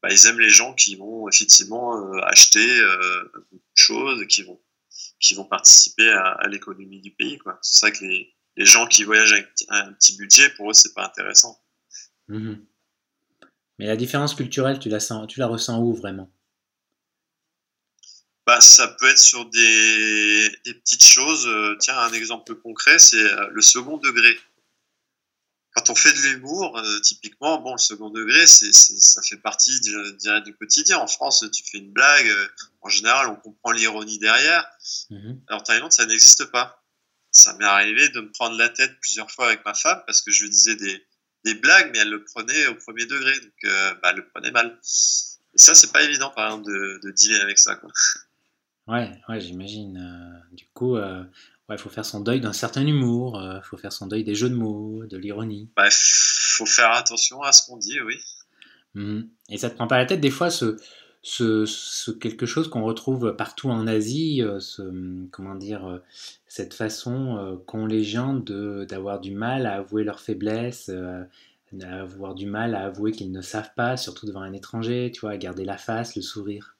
bah, 0.01 0.09
ils 0.11 0.27
aiment 0.27 0.39
les 0.39 0.49
gens 0.49 0.73
qui 0.73 0.95
vont 0.95 1.27
effectivement 1.27 1.97
euh, 1.97 2.21
acheter 2.23 2.65
de 2.65 3.51
choses, 3.75 4.25
qui 4.27 4.43
vont, 4.43 4.61
qui 5.19 5.33
vont 5.35 5.45
participer 5.45 6.09
à, 6.09 6.47
l'économie 6.47 7.01
du 7.01 7.11
pays. 7.11 7.37
C'est 7.61 7.87
vrai 7.87 7.97
que 7.97 8.05
les, 8.05 8.33
les 8.55 8.65
gens 8.65 8.87
qui 8.87 9.03
voyagent 9.03 9.33
avec 9.33 9.47
un 9.69 9.93
petit 9.93 10.15
budget, 10.17 10.49
pour 10.51 10.69
eux, 10.69 10.73
c'est 10.73 10.93
pas 10.93 11.05
intéressant. 11.05 11.61
Mhm. 12.27 12.65
Mais 13.79 13.87
la 13.87 13.95
différence 13.95 14.35
culturelle, 14.35 14.79
tu 14.79 14.89
la, 14.89 14.99
sens, 14.99 15.27
tu 15.27 15.39
la 15.39 15.47
ressens 15.47 15.79
où 15.79 15.93
vraiment? 15.93 16.29
Bah, 18.50 18.62
Ça 18.62 18.88
peut 18.88 19.08
être 19.08 19.20
sur 19.20 19.45
des, 19.45 20.50
des 20.66 20.74
petites 20.74 21.04
choses. 21.04 21.45
Euh, 21.45 21.76
tiens, 21.80 22.00
un 22.00 22.12
exemple 22.14 22.56
concret, 22.56 22.97
c'est 22.97 23.22
euh, 23.22 23.47
le 23.52 23.62
second 23.62 23.97
degré. 23.97 24.36
Quand 25.76 25.91
on 25.91 25.95
fait 25.95 26.12
de 26.12 26.18
l'humour, 26.18 26.76
euh, 26.80 27.00
typiquement, 27.02 27.60
bon, 27.62 27.74
le 27.74 27.78
second 27.78 28.10
degré, 28.10 28.47
c'est, 28.47 28.74
ça 28.74 29.22
fait 29.22 29.38
partie 29.38 29.80
du, 29.82 29.93
du, 30.43 30.56
quotidien. 30.56 30.97
En 30.97 31.06
France, 31.06 31.45
tu 31.54 31.64
fais 31.64 31.78
une 31.78 31.91
blague, 31.91 32.28
en 32.82 32.89
général, 32.89 33.28
on 33.28 33.36
comprend 33.36 33.72
l'ironie 33.72 34.18
derrière. 34.18 34.68
Mhm. 35.12 35.41
Alors, 35.47 35.62
en 35.62 35.64
Thaïlande, 35.64 35.91
ça 35.91 36.08
n'existe 36.08 36.45
pas. 36.45 36.84
Ça 37.30 37.54
m'est 37.54 37.66
arrivé 37.66 38.10
de 38.10 38.22
me 38.22 38.32
prendre 38.32 38.58
la 38.58 38.70
tête 38.70 39.00
plusieurs 39.00 39.30
fois 39.30 39.45
avec 39.45 39.64
ma 39.64 39.76
femme 39.76 40.02
parce 40.08 40.24
que 40.24 40.32
je 40.32 40.41
lui 40.41 40.50
disais 40.50 40.76
des, 40.76 41.06
des 41.45 41.54
blagues, 41.54 41.91
mais 41.93 42.00
elle 42.00 42.10
le 42.10 42.24
prenait 42.24 42.66
au 42.66 42.74
premier 42.74 43.06
degré, 43.06 43.39
donc 43.39 43.72
bah, 44.02 44.10
elle 44.10 44.16
le 44.16 44.28
prenait 44.28 44.50
mal. 44.50 44.76
Et 45.54 45.60
ça, 45.60 45.76
c'est 45.76 45.91
pas 45.91 46.02
évident, 46.02 46.32
par 46.32 46.47
exemple, 46.47 46.66
de, 46.66 47.00
de 47.04 47.12
dealer 47.12 47.41
avec 47.43 47.60
ça. 47.60 47.76
Quoi. 47.76 47.91
Ouais, 48.89 49.11
ouais 49.29 49.39
j'imagine. 49.39 49.97
Euh, 49.97 50.55
du 50.55 50.65
coup, 50.73 50.97
euh, 50.97 51.23
il 51.69 51.77
faut 51.77 51.89
faire 51.89 52.05
son 52.05 52.21
deuil 52.21 52.41
d'un 52.41 52.53
certain 52.53 52.85
humour, 52.85 53.39
il 53.41 53.61
faut 53.63 53.77
faire 53.77 53.93
son 53.93 54.07
deuil 54.07 54.23
des 54.23 54.35
jeux 54.35 54.49
de 54.49 54.55
mots, 54.55 55.05
de 55.05 55.17
l'ironie. 55.17 55.69
Il 55.77 55.89
faut 55.91 56.65
faire 56.65 56.91
attention 56.91 57.41
à 57.43 57.51
ce 57.51 57.65
qu'on 57.67 57.77
dit, 57.77 58.01
oui. 58.01 58.15
Mmh. 58.95 59.21
Et 59.49 59.57
ça 59.57 59.69
te 59.69 59.75
prend 59.75 59.87
pas 59.87 59.99
la 59.99 60.07
tête 60.07 60.19
des 60.19 60.31
fois 60.31 60.49
ce, 60.49 60.77
ce, 61.21 62.11
quelque 62.11 62.47
chose 62.47 62.69
qu'on 62.69 62.83
retrouve 62.83 63.35
partout 63.35 63.69
en 63.69 63.85
Asie, 63.85 64.41
ce, 64.59 65.27
comment 65.29 65.53
dire, 65.53 66.01
cette 66.49 66.73
façon 66.73 67.37
euh, 67.37 67.55
qu'ont 67.57 67.85
les 67.85 68.03
gens 68.03 68.33
d'avoir 68.33 69.19
du 69.21 69.31
mal 69.31 69.67
à 69.67 69.75
avouer 69.75 70.03
leurs 70.03 70.19
faiblesses, 70.19 70.89
euh, 70.89 71.23
à 71.83 72.01
avoir 72.01 72.33
du 72.33 72.47
mal 72.47 72.73
à 72.73 72.85
avouer 72.85 73.11
qu'ils 73.11 73.31
ne 73.31 73.41
savent 73.41 73.71
pas, 73.75 73.95
surtout 73.95 74.25
devant 74.25 74.41
un 74.41 74.53
étranger, 74.53 75.11
tu 75.13 75.21
vois, 75.21 75.31
à 75.31 75.37
garder 75.37 75.63
la 75.63 75.77
face, 75.77 76.15
le 76.15 76.23
sourire 76.23 76.75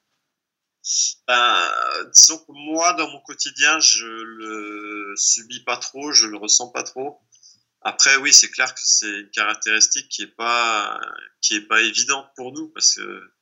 ben, 1.26 1.68
Disons 2.12 2.38
que 2.38 2.52
moi, 2.52 2.92
dans 2.94 3.08
mon 3.10 3.20
quotidien, 3.20 3.78
je 3.80 4.06
le 4.06 5.14
subis 5.16 5.62
pas 5.64 5.76
trop, 5.76 6.12
je 6.12 6.26
le 6.26 6.36
ressens 6.36 6.68
pas 6.68 6.82
trop. 6.82 7.20
Après, 7.82 8.16
oui, 8.16 8.32
c'est 8.32 8.50
clair 8.50 8.74
que 8.74 8.80
c'est 8.82 9.20
une 9.20 9.30
caractéristique 9.30 10.08
qui 10.08 10.22
est 10.22 10.36
pas 10.36 11.00
qui 11.40 11.56
est 11.56 11.62
pas 11.62 11.80
évidente 11.80 12.26
pour 12.36 12.52
nous 12.52 12.68
parce 12.68 12.94
que 12.96 13.32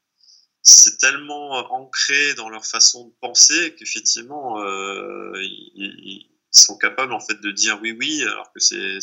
c'est 0.63 0.99
tellement 0.99 1.59
euh, 1.59 1.63
ancré 1.71 2.35
dans 2.35 2.49
leur 2.49 2.65
façon 2.65 3.09
de 3.09 3.15
penser 3.21 3.75
qu'effectivement 3.77 4.63
euh, 4.63 5.33
ils, 5.43 6.27
sont 6.51 6.79
capables 6.79 7.13
en 7.13 7.21
fait 7.21 7.41
de 7.41 7.51
dire 7.51 7.79
oui 7.83 7.93
oui 7.93 8.23
alors 8.23 8.51
que 8.53 8.59
c'est 8.59 8.99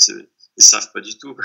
ils 0.57 0.63
savent 0.63 0.91
pas 0.93 1.01
du 1.01 1.17
tout. 1.17 1.35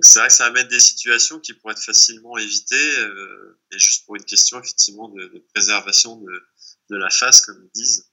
C'est 0.00 0.18
vrai 0.18 0.28
que 0.28 0.34
ça 0.34 0.46
amène 0.46 0.68
des 0.68 0.80
situations 0.80 1.38
qui 1.38 1.52
pourraient 1.52 1.72
être 1.72 1.82
facilement 1.82 2.36
évitées, 2.38 2.98
euh, 2.98 3.60
et 3.72 3.78
juste 3.78 4.06
pour 4.06 4.16
une 4.16 4.24
question 4.24 4.58
effectivement 4.60 5.08
de, 5.08 5.44
préservation 5.52 6.16
de, 6.16 6.42
de, 6.90 6.96
la 6.96 7.10
face, 7.10 7.40
comme 7.42 7.62
ils 7.62 7.70
disent. 7.74 8.10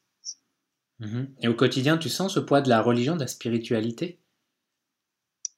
Mm-hmm. 1.00 1.28
Et 1.42 1.48
au 1.48 1.56
quotidien, 1.56 1.98
tu 1.98 2.10
sens 2.10 2.34
ce 2.36 2.40
poids 2.40 2.62
de 2.62 2.70
la 2.70 2.82
religion, 2.82 3.16
de 3.16 3.22
la 3.22 3.28
spiritualité? 3.28 4.22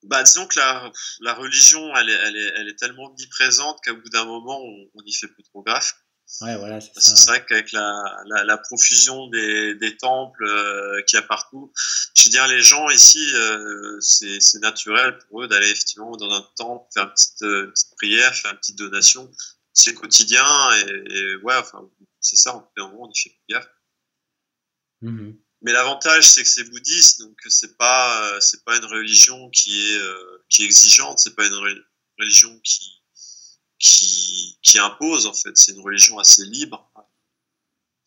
Bah, 0.04 0.24
disons 0.24 0.48
que 0.48 0.58
la, 0.60 0.92
la 1.22 1.34
religion, 1.34 1.96
elle 1.96 2.10
est, 2.10 2.14
elle, 2.14 2.36
est, 2.36 2.54
elle 2.56 2.70
est 2.70 2.80
tellement 2.80 3.06
omniprésente 3.06 3.80
qu'à 3.84 3.94
bout 3.94 4.10
d'un 4.10 4.26
moment, 4.26 4.60
on, 4.60 4.90
on 4.96 5.04
y 5.06 5.14
fait 5.14 5.28
plus 5.28 5.44
trop 5.44 5.62
gaffe. 5.64 5.94
Ouais, 6.40 6.58
voilà, 6.58 6.80
c'est 6.80 6.92
C'est 6.96 7.26
vrai 7.28 7.46
qu'avec 7.46 7.72
la, 7.74 8.24
la, 8.26 8.44
la, 8.46 8.58
profusion 8.58 9.28
des, 9.28 9.76
des 9.76 9.98
temples 9.98 10.46
euh, 10.46 11.02
qu'il 11.04 11.18
y 11.18 11.20
a 11.20 11.26
partout, 11.26 11.72
je 12.16 12.24
veux 12.24 12.30
dire, 12.30 12.48
les 12.48 12.62
gens 12.62 12.90
ici, 12.90 13.24
euh, 13.36 14.00
c'est 14.00 14.60
naturel 14.62 15.20
pour 15.20 15.44
eux 15.44 15.48
d'aller 15.48 15.70
effectivement 15.70 16.16
dans 16.16 16.32
un 16.32 16.48
temple, 16.56 16.88
faire 16.94 17.04
une 17.04 17.12
petite, 17.12 17.42
euh, 17.44 17.68
petite 17.68 17.96
prière, 17.98 18.34
faire 18.34 18.52
une 18.52 18.58
petite 18.58 18.78
donation. 18.78 19.30
C'est 19.74 19.94
quotidien 19.94 20.46
et, 20.78 21.14
et, 21.14 21.36
ouais, 21.38 21.56
enfin, 21.56 21.88
c'est 22.22 22.38
ça, 22.38 22.56
en 22.56 22.62
fait, 22.62 22.82
on 22.82 23.10
y 23.10 23.20
fait 23.20 23.36
gaffe. 23.50 23.70
Mmh 25.02 25.32
mais 25.64 25.74
l'avantage, 25.74 26.28
c'est 26.28 26.42
que 26.42 26.50
c'est 26.50 26.64
bouddhiste, 26.64 27.22
donc 27.22 27.38
c'est 27.48 27.78
pas 27.78 28.34
euh, 28.34 28.40
c'est 28.40 28.64
pas 28.64 28.78
une 28.78 28.86
religion 28.86 29.48
qui 29.52 29.94
est 29.94 30.02
qui 30.50 30.64
est 30.64 30.66
exigeante, 30.66 31.20
c'est 31.20 31.36
pas 31.36 31.46
une 31.46 31.78
religion 32.18 32.60
qui 32.64 33.01
qui 33.82 34.58
qui 34.62 34.80
impose 34.80 35.26
en 35.26 35.34
fait. 35.34 35.58
C'est 35.58 35.74
une 35.74 35.82
religion 35.82 36.20
assez 36.20 36.46
libre. 36.46 36.90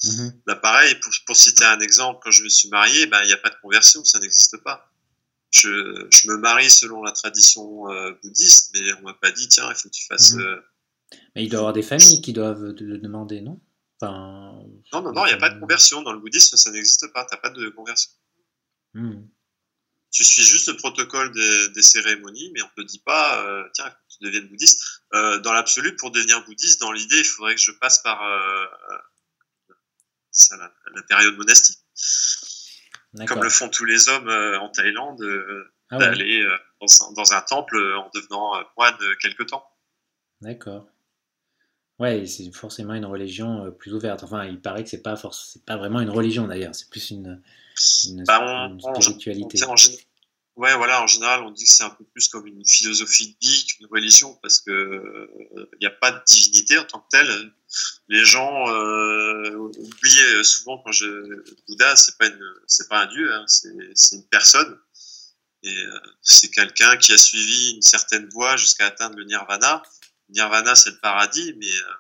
Mmh 0.03 0.29
Là, 0.47 0.57
pareil, 0.57 0.95
pour, 0.97 1.13
pour, 1.27 1.37
citer 1.37 1.65
un 1.65 1.81
exemple, 1.81 2.21
quand 2.23 2.31
je 2.31 2.43
me 2.43 2.49
suis 2.49 2.69
marié, 2.69 3.07
ben 3.07 3.23
il 3.23 3.27
n'y 3.27 3.33
a 3.33 3.39
pas 3.39 3.49
de 3.49 3.57
conversion, 3.63 4.05
ça 4.05 4.19
n'existe 4.19 4.57
pas. 4.59 4.91
Je, 5.51 6.07
je, 6.11 6.29
me 6.29 6.37
marie 6.37 6.71
selon 6.71 7.03
la 7.03 7.13
tradition 7.13 7.89
euh, 7.91 8.13
bouddhiste, 8.23 8.75
mais 8.75 8.93
on 8.95 9.03
m'a 9.03 9.15
pas 9.15 9.31
dit 9.31 9.49
tiens, 9.49 9.71
il 9.71 9.75
faut 9.75 9.89
que 9.89 9.95
tu 9.95 10.07
fasses. 10.07 10.35
Mmh 10.35 10.63
mais 11.35 11.45
il 11.45 11.49
doit 11.49 11.59
y 11.59 11.61
avoir 11.61 11.73
des 11.73 11.83
familles 11.83 12.21
qui 12.21 12.33
doivent 12.33 12.75
le 12.77 12.99
demander, 12.99 13.41
non? 13.41 13.61
Non, 14.03 14.67
non, 14.93 15.13
non, 15.13 15.27
il 15.27 15.29
n'y 15.29 15.35
a 15.35 15.39
pas 15.39 15.51
de 15.51 15.61
conversion. 15.61 16.03
Dans 16.03 16.13
le 16.13 16.19
bouddhisme, 16.19 16.57
ça 16.57 16.71
n'existe 16.71 17.13
pas. 17.13 17.25
Tu 17.25 17.35
n'as 17.35 17.41
pas 17.41 17.51
de 17.51 17.69
conversion. 17.71 18.11
Hmm. 18.95 19.23
Tu 20.15 20.23
suis 20.23 20.43
juste 20.43 20.69
le 20.69 20.77
protocole 20.77 21.33
des, 21.33 21.83
cérémonies, 21.83 22.51
mais 22.55 22.63
on 22.63 22.71
ne 22.77 22.83
te 22.83 22.89
dit 22.89 23.01
pas, 23.01 23.45
euh, 23.45 23.65
tiens, 23.75 23.93
tu 24.09 24.25
deviennes 24.25 24.49
bouddhiste. 24.49 25.03
Euh, 25.13 25.41
dans 25.41 25.53
l'absolu, 25.53 25.97
pour 25.97 26.13
devenir 26.13 26.45
bouddhiste, 26.45 26.81
dans 26.81 26.93
l'idée, 26.93 27.19
il 27.19 27.25
faudrait 27.25 27.55
que 27.57 27.61
je 27.61 27.73
passe 27.73 27.99
par 27.99 28.23
euh, 28.23 28.65
la, 30.53 31.03
période 31.09 31.37
monastique. 31.37 31.81
Comme 33.27 33.43
le 33.43 33.51
font 33.51 33.69
tous 33.69 33.85
les 33.85 34.09
hommes 34.09 34.29
en 34.29 34.69
Thaïlande, 34.71 35.23
ah 35.91 35.99
d'aller 35.99 36.45
dans, 36.81 37.13
dans, 37.13 37.33
un 37.33 37.43
temple 37.43 37.77
en 37.97 38.11
devenant 38.15 38.53
moine 38.77 38.97
quelque 39.21 39.43
temps. 39.43 39.65
D'accord. 40.41 40.89
Ouais, 42.01 42.27
c'est 42.27 42.53
forcément 42.53 42.95
une 42.95 43.05
religion 43.05 43.67
euh, 43.67 43.71
plus 43.71 43.95
ouverte. 43.95 44.25
Enfin, 44.25 44.45
il 44.45 44.61
paraît 44.61 44.83
que 44.83 44.91
c'est 44.91 45.03
pas 45.03 45.17
c'est 45.33 45.65
pas 45.65 45.77
vraiment 45.77 46.01
une 46.01 46.11
religion 46.11 46.47
d'ailleurs, 46.49 46.75
c'est 46.75 46.91
plus 46.91 47.11
une, 47.11 47.41
une, 48.05 48.25
bah, 48.25 48.71
spiritualité. 48.79 49.59
ouais, 50.57 50.77
voilà, 50.77 51.03
en 51.03 51.07
général, 51.07 51.43
on 51.43 51.51
dit 51.51 51.65
que 51.65 51.71
c'est 51.71 51.85
un 51.85 51.91
peu 51.91 52.05
plus 52.05 52.29
comme 52.29 52.47
une 52.47 52.65
philosophie 52.67 53.29
de 53.29 53.47
vie 53.47 53.67
qu'une 53.67 53.87
religion 53.87 54.39
parce 54.43 54.61
que 54.61 55.29
il 55.53 55.59
euh, 55.61 55.67
n'y 55.81 55.87
a 55.87 55.91
pas 55.91 56.13
de 56.13 56.23
divinité 56.27 56.79
en 56.79 56.85
tant 56.85 57.01
que 57.01 57.09
telle. 57.11 57.53
Les 58.09 58.25
gens 58.25 58.69
euh, 58.69 59.57
oublient 59.57 60.35
euh, 60.35 60.45
souvent 60.45 60.79
quand 60.79 60.93
je 60.93 61.43
Bouddha, 61.69 61.97
c'est 61.97 62.17
pas 62.19 62.27
une, 62.29 62.55
c'est 62.67 62.89
pas 62.89 63.03
un 63.03 63.07
dieu, 63.07 63.33
hein, 63.33 63.45
c'est 63.47 64.17
une 64.17 64.27
personne 64.29 64.79
et 65.67 65.85
c'est 66.21 66.51
quelqu'un 66.51 66.99
qui 66.99 67.13
a 67.13 67.17
suivi 67.17 67.71
une 67.71 67.81
certaine 67.81 68.29
voie 68.29 68.59
jusqu'à 68.59 68.85
atteindre 68.85 69.17
le 69.17 69.25
nirvana 69.25 69.83
Nirvana, 70.31 70.75
c'est 70.75 70.91
le 70.91 70.99
paradis, 70.99 71.55
mais 71.59 71.67
euh, 71.67 71.95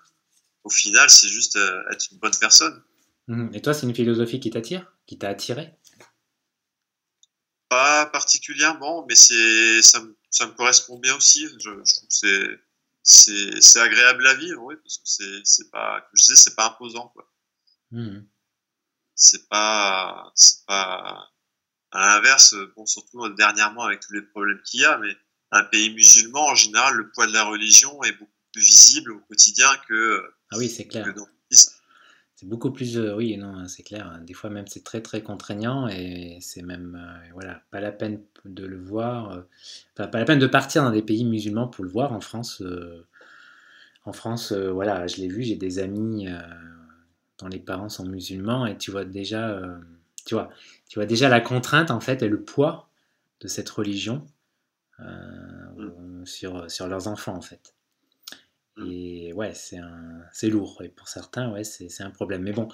au 0.65 0.71
final, 0.71 1.11
c'est 1.11 1.29
juste 1.29 1.57
euh, 1.57 1.83
être 1.91 2.09
une 2.13 2.19
bonne 2.19 2.35
personne. 2.41 2.83
Mhm. 3.29 3.51
Et 3.55 3.63
toi, 3.63 3.75
c'est 3.75 3.87
une 3.87 3.95
philosophie 3.95 4.41
qui 4.41 4.51
t'attire? 4.51 4.94
Qui 5.07 5.19
t'a 5.19 5.29
attiré? 5.29 5.75
Pas 7.69 8.07
particulièrement, 8.07 9.05
mais 9.07 9.15
c'est 9.15 9.83
ça, 9.83 10.03
ça, 10.31 10.47
me 10.47 10.53
correspond 10.53 10.99
bien 10.99 11.15
aussi. 11.17 11.47
Je, 11.47 11.71
trouve 11.71 11.83
que 11.83 12.61
c'est, 13.03 13.61
c'est, 13.61 13.81
agréable 13.81 14.27
à 14.27 14.35
vivre, 14.35 14.63
oui, 14.63 14.77
parce 14.77 14.99
que 14.99 15.07
c'est, 15.07 15.41
c'est 15.45 15.71
pas, 15.71 16.01
comme 16.01 16.11
je 16.15 16.23
disais, 16.23 16.37
c'est 16.37 16.55
pas 16.55 16.67
imposant. 16.67 17.09
Quoi. 17.09 17.31
Mhm. 17.91 18.27
C'est 19.15 19.49
pas, 19.49 20.33
c'est 20.35 20.65
pas. 20.67 21.31
À 21.91 22.17
l'inverse, 22.17 22.57
bon, 22.77 22.87
surtout 22.87 23.29
dernièrement 23.35 23.85
avec 23.85 24.01
tous 24.01 24.13
les 24.13 24.23
problèmes 24.23 24.61
qu'il 24.63 24.81
y 24.81 24.85
a, 24.85 24.99
mais 24.99 25.17
un 25.53 25.63
pays 25.63 25.95
musulman, 25.95 26.49
en 26.49 26.55
général, 26.57 26.95
le 26.95 27.11
poids 27.11 27.29
de 27.29 27.33
la 27.33 27.45
religion 27.45 28.03
est 28.03 28.13
beaucoup 28.13 28.33
plus 28.53 28.63
visible 28.63 29.13
au 29.13 29.21
quotidien 29.21 29.69
que. 29.89 30.35
Ah 30.51 30.59
oui, 30.59 30.69
c'est 30.69 30.89
clair. 30.89 31.15
C'est 32.45 32.51
beaucoup 32.51 32.71
plus, 32.71 32.99
euh, 32.99 33.17
oui, 33.17 33.39
non, 33.39 33.67
c'est 33.69 33.83
clair. 33.83 34.19
Des 34.21 34.35
fois 34.35 34.51
même 34.51 34.67
c'est 34.67 34.85
très 34.85 35.01
très 35.01 35.23
contraignant 35.23 35.89
et 35.89 36.37
c'est 36.43 36.61
même, 36.61 37.01
euh, 37.01 37.31
voilà, 37.33 37.63
pas 37.71 37.81
la 37.81 37.91
peine 37.91 38.21
de 38.45 38.67
le 38.67 38.77
voir. 38.79 39.31
Euh, 39.33 39.41
enfin, 39.95 40.09
pas 40.09 40.19
la 40.19 40.27
peine 40.27 40.39
de 40.39 40.47
partir 40.47 40.83
dans 40.83 40.91
des 40.91 41.01
pays 41.01 41.25
musulmans 41.25 41.69
pour 41.69 41.85
le 41.85 41.91
voir. 41.91 42.13
En 42.13 42.21
France, 42.21 42.63
en 44.05 44.13
France, 44.13 44.53
voilà, 44.53 45.07
je 45.07 45.17
l'ai 45.23 45.29
vu. 45.29 45.43
J'ai 45.43 45.57
des 45.57 45.79
amis 45.79 46.29
dont 47.39 47.49
les 47.49 47.61
parents 47.61 47.89
sont 47.89 48.05
musulmans 48.05 48.67
et 48.67 48.77
tu 48.77 48.91
vois 48.91 49.07
déjà, 49.07 49.63
tu 50.27 50.35
vois, 50.35 50.51
tu 50.89 50.99
vois 50.99 51.07
déjà 51.07 51.31
la 51.31 51.41
contrainte 51.41 51.91
en 51.91 52.01
fait 52.01 52.23
et 52.23 52.29
le 52.29 52.43
poids 52.43 52.91
de 53.41 53.49
cette 53.49 53.71
religion 53.71 54.27
euh, 55.01 56.25
sur, 56.25 56.71
sur 56.71 56.89
leurs 56.89 57.09
enfants 57.09 57.37
en 57.37 57.41
fait. 57.41 57.74
Et 58.83 59.33
ouais, 59.35 59.55
c'est 59.55 59.79
c'est 60.33 60.49
lourd. 60.49 60.83
Et 60.83 60.89
pour 60.89 61.09
certains, 61.09 61.51
ouais, 61.53 61.63
c'est 61.65 62.03
un 62.03 62.11
problème. 62.11 62.43
Mais 62.43 62.53
bon, 62.53 62.69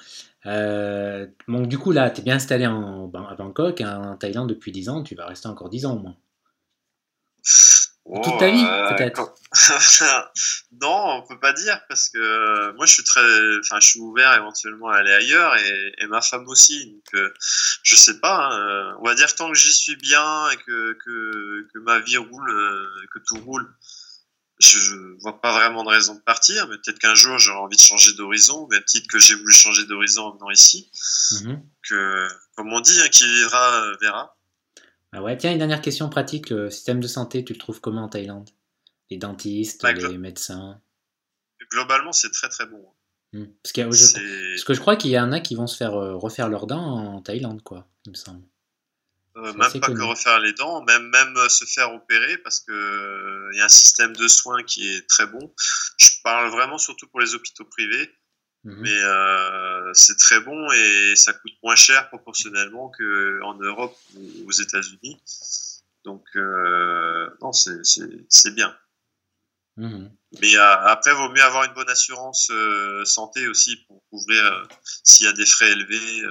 euh, 0.47 1.27
donc 1.47 1.69
du 1.69 1.79
coup, 1.79 1.93
là, 1.93 2.11
tu 2.11 2.21
es 2.21 2.25
bien 2.25 2.37
installé 2.37 2.67
en, 2.67 3.11
à 3.13 3.35
Bangkok, 3.35 3.81
hein, 3.83 4.13
en 4.13 4.17
Thaïlande 4.17 4.49
depuis 4.49 4.73
10 4.73 4.89
ans. 4.89 5.03
Tu 5.03 5.15
vas 5.15 5.27
rester 5.27 5.49
encore 5.49 5.69
10 5.69 5.87
ans 5.87 5.97
au 5.97 5.99
moins. 5.99 6.17
Toute 8.23 8.39
ta 8.39 8.51
vie, 8.51 8.65
euh, 8.65 8.95
peut-être 8.95 9.35
Non, 10.81 11.19
on 11.19 11.27
peut 11.29 11.39
pas 11.39 11.53
dire 11.53 11.81
parce 11.89 12.09
que 12.09 12.73
moi 12.75 12.85
je 12.87 12.95
suis 12.95 13.05
très, 13.05 13.21
enfin 13.61 13.79
je 13.79 13.87
suis 13.87 14.01
ouvert 14.01 14.35
éventuellement 14.35 14.89
à 14.89 14.97
aller 14.97 15.13
ailleurs 15.13 15.55
et, 15.57 16.07
ma 16.07 16.21
femme 16.21 16.49
aussi. 16.49 16.87
Donc 16.91 17.15
euh, 17.15 17.33
je 17.85 17.95
sais 17.95 18.19
pas. 18.19 18.49
Hein, 18.51 18.97
on 19.01 19.05
va 19.05 19.15
dire 19.15 19.33
tant 19.37 19.49
que 19.53 19.57
j'y 19.57 19.73
suis 19.73 19.97
bien 19.97 20.51
et 20.51 20.57
que, 20.57 20.95
que, 21.05 21.69
que 21.73 21.79
ma 21.79 22.01
vie 22.01 22.17
roule, 22.17 22.51
que 23.13 23.19
tout 23.21 23.39
roule. 23.45 23.73
Je 24.61 24.95
vois 25.21 25.41
pas 25.41 25.53
vraiment 25.53 25.83
de 25.83 25.89
raison 25.89 26.15
de 26.15 26.21
partir, 26.21 26.69
mais 26.69 26.77
peut-être 26.77 26.99
qu'un 26.99 27.15
jour 27.15 27.39
j'aurai 27.39 27.59
envie 27.59 27.77
de 27.77 27.83
changer 27.83 28.13
d'horizon, 28.13 28.69
même 28.69 28.85
titre 28.85 29.09
que 29.11 29.19
j'ai 29.19 29.35
voulu 29.35 29.53
changer 29.53 29.87
d'horizon 29.87 30.25
en 30.25 30.33
venant 30.33 30.51
ici. 30.51 30.91
Mhm. 31.33 31.63
Que, 31.89 32.29
comme 32.57 32.73
on 32.73 32.81
dit, 32.81 33.01
hein, 33.01 33.09
qui 33.09 33.25
vivra 33.25 33.85
euh, 33.85 33.97
verra. 34.01 34.37
Ah 35.13 35.23
ouais, 35.23 35.37
tiens, 35.37 35.53
une 35.53 35.59
dernière 35.59 35.81
question 35.81 36.09
pratique. 36.09 36.51
Le 36.51 36.71
système 36.71 37.01
de 37.01 37.09
santé, 37.09 37.45
tu 37.45 37.55
le 37.55 37.59
trouves 37.59 37.81
comment 37.81 38.05
en 38.05 38.09
Thaïlande? 38.09 38.51
Les 39.11 39.17
dentistes, 39.17 39.83
bah, 39.83 39.93
les 39.93 40.19
médecins? 40.19 40.81
Globalement, 41.73 42.13
c'est 42.13 42.31
très 42.31 42.49
très 42.49 42.67
bon. 42.67 42.85
Hmm. 43.33 43.47
Parce, 43.63 43.73
que 44.65 44.75
je 44.75 44.81
crois 44.81 44.97
qu'il 44.97 45.11
y 45.11 45.19
en 45.19 45.33
a 45.33 45.41
qui 45.41 45.55
vont 45.55 45.67
se 45.67 45.77
faire 45.77 45.95
euh, 45.95 46.17
refaire 46.17 46.49
leurs 46.49 46.67
dents 46.67 47.15
en 47.15 47.23
Thaïlande, 47.23 47.63
quoi, 47.63 47.89
il 48.07 48.11
me 48.11 48.17
semble. 48.17 48.45
Euh, 49.37 49.53
même 49.53 49.81
pas 49.81 49.87
que 49.87 50.03
refaire 50.03 50.41
les 50.41 50.53
dents, 50.55 50.83
même, 50.83 51.09
même 51.09 51.37
euh, 51.37 51.49
se 51.49 51.65
faire 51.65 51.95
opérer 51.95 52.37
parce 52.39 52.61
que 52.61 53.49
il 53.53 53.59
y 53.59 53.61
a 53.61 53.67
un 53.67 53.69
système 53.69 54.15
de 54.17 54.27
soins 54.27 54.63
qui 54.65 54.93
est 54.93 55.09
très 55.09 55.27
bon. 55.27 55.55
Je 55.99 56.09
parle 56.25 56.51
vraiment 56.51 56.79
surtout 56.79 57.07
pour 57.07 57.21
les 57.21 57.35
hôpitaux 57.35 57.65
privés, 57.65 58.11
mhm. 58.65 58.81
mais 58.81 59.95
c'est 59.95 60.19
très 60.19 60.41
bon 60.41 60.71
et 60.73 61.15
ça 61.17 61.33
coûte 61.33 61.53
moins 61.63 61.77
cher 61.77 62.09
proportionnellement 62.09 62.91
qu'en 62.91 63.55
Europe 63.55 63.97
ou 64.17 64.49
aux 64.49 64.53
États-Unis. 64.53 65.23
Donc, 66.05 66.25
non, 66.35 67.53
c'est 67.53 68.55
bien. 68.55 68.77
Mhm. 69.81 70.11
Mais 70.41 70.57
euh, 70.57 70.79
après, 70.87 71.11
il 71.11 71.17
vaut 71.17 71.31
mieux 71.31 71.43
avoir 71.43 71.65
une 71.65 71.73
bonne 71.73 71.89
assurance 71.89 72.51
euh, 72.51 73.05
santé 73.05 73.49
aussi 73.49 73.77
pour 73.87 74.03
couvrir 74.11 74.45
euh, 74.45 74.65
s'il 75.05 75.27
y 75.27 75.29
a 75.29 75.33
des 75.33 75.47
frais 75.47 75.73
élevés. 75.73 76.23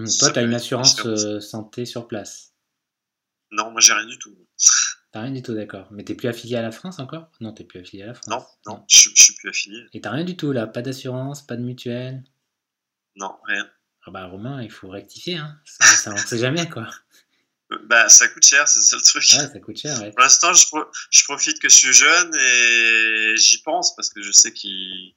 Mhm. 0.00 0.18
Toi, 0.18 0.30
tu 0.30 0.38
as 0.38 0.42
une 0.42 0.54
assurance 0.54 1.40
santé 1.40 1.84
sur 1.84 2.08
place? 2.08 2.52
Non, 3.52 3.70
moi, 3.70 3.80
j'ai 3.80 3.92
rien 3.92 4.06
du 4.06 4.18
tout. 4.18 4.36
T'as 5.12 5.22
rien 5.22 5.32
du 5.32 5.42
tout, 5.42 5.54
d'accord. 5.54 5.88
Mais 5.90 6.04
t'es 6.04 6.14
plus 6.14 6.28
affilié 6.28 6.56
à 6.56 6.62
la 6.62 6.70
France 6.70 7.00
encore? 7.00 7.30
Non, 7.40 7.52
t'es 7.52 7.64
plus 7.64 7.80
affilié 7.80 8.04
à 8.04 8.06
la 8.06 8.14
France. 8.14 8.28
Non, 8.28 8.46
non, 8.66 8.84
je, 8.88 9.10
je 9.14 9.22
suis 9.22 9.34
plus 9.34 9.48
affilié. 9.48 9.84
Et 9.92 10.00
t'as 10.00 10.10
rien 10.10 10.24
du 10.24 10.36
tout 10.36 10.52
là? 10.52 10.66
Pas 10.66 10.82
d'assurance, 10.82 11.44
pas 11.44 11.56
de 11.56 11.62
mutuelle? 11.62 12.22
Non, 13.16 13.36
rien. 13.44 13.68
Ah 14.06 14.10
bah 14.12 14.26
Romain, 14.26 14.62
il 14.62 14.70
faut 14.70 14.88
rectifier, 14.88 15.36
hein. 15.36 15.58
ça, 15.64 16.12
on 16.12 16.16
sait 16.16 16.38
jamais 16.38 16.68
quoi. 16.68 16.88
Bah, 17.84 18.08
ça 18.08 18.26
coûte 18.28 18.44
cher, 18.44 18.66
c'est 18.66 18.80
ça 18.80 18.96
le 18.96 19.02
truc. 19.02 19.22
Ouais, 19.32 19.48
ça 19.52 19.60
coûte 19.60 19.76
cher, 19.76 20.00
ouais. 20.00 20.10
Pour 20.10 20.20
l'instant, 20.20 20.52
je, 20.54 20.64
je, 21.10 21.24
profite 21.24 21.60
que 21.60 21.68
je 21.68 21.74
suis 21.74 21.92
jeune 21.92 22.34
et 22.34 23.34
j'y 23.36 23.62
pense 23.62 23.94
parce 23.94 24.08
que 24.08 24.22
je 24.22 24.32
sais 24.32 24.52
qu'il 24.52 25.14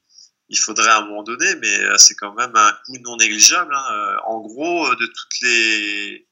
il 0.50 0.58
faudrait 0.58 0.90
à 0.90 0.98
un 1.00 1.06
moment 1.06 1.24
donné, 1.24 1.56
mais 1.56 1.80
euh, 1.80 1.98
c'est 1.98 2.16
quand 2.16 2.34
même 2.34 2.56
un 2.56 2.74
coût 2.86 2.98
non 3.00 3.18
négligeable. 3.18 3.74
Hein. 3.74 3.86
Euh, 3.92 4.18
en 4.26 4.40
gros, 4.42 4.88
euh, 4.88 4.96
de 4.96 5.06
toutes 5.06 5.42
les, 5.42 6.28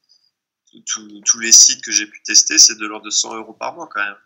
tous 0.86 1.40
les 1.40 1.52
sites 1.52 1.84
que 1.84 1.92
j'ai 1.92 2.06
pu 2.06 2.22
tester, 2.24 2.58
c'est 2.58 2.78
de 2.78 2.86
l'ordre 2.86 3.06
de 3.06 3.10
100 3.10 3.36
euros 3.36 3.54
par 3.54 3.74
mois 3.74 3.88
quand 3.92 4.04
même. 4.04 4.18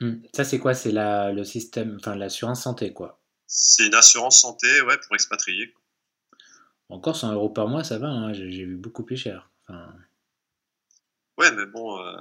Hmm. 0.00 0.22
Ça, 0.34 0.44
c'est 0.44 0.58
quoi? 0.58 0.74
C'est 0.74 0.92
le 0.92 1.44
système, 1.44 1.96
enfin 2.00 2.16
l'assurance 2.16 2.62
santé, 2.62 2.92
quoi. 2.92 3.20
C'est 3.46 3.86
une 3.86 3.94
assurance 3.94 4.40
santé, 4.40 4.80
ouais, 4.82 4.98
pour 4.98 5.14
expatrier. 5.14 5.74
Encore 6.88 7.16
100 7.16 7.32
euros 7.32 7.50
par 7.50 7.68
mois, 7.68 7.84
ça 7.84 7.98
va. 7.98 8.08
Hein. 8.08 8.32
J'ai 8.32 8.64
vu 8.64 8.76
beaucoup 8.76 9.04
plus 9.04 9.16
cher. 9.16 9.50
Enfin... 9.62 9.94
Ouais, 11.38 11.50
mais 11.52 11.66
bon, 11.66 11.98
euh, 11.98 12.16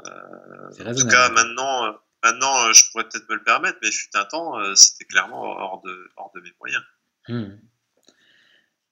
en 0.86 0.96
tout 0.96 1.08
cas, 1.08 1.30
maintenant, 1.30 1.98
maintenant 2.24 2.68
euh, 2.68 2.74
je 2.74 2.84
pourrais 2.92 3.04
peut-être 3.06 3.30
me 3.30 3.36
le 3.36 3.44
permettre, 3.44 3.78
mais 3.82 3.92
fut 3.92 4.10
un 4.16 4.26
temps, 4.26 4.54
c'était 4.76 5.06
clairement 5.06 5.44
hors 5.44 5.82
de, 5.86 6.10
hors 6.18 6.32
de 6.36 6.42
mes 6.42 6.52
moyens. 6.60 6.84
Hmm. 7.28 7.58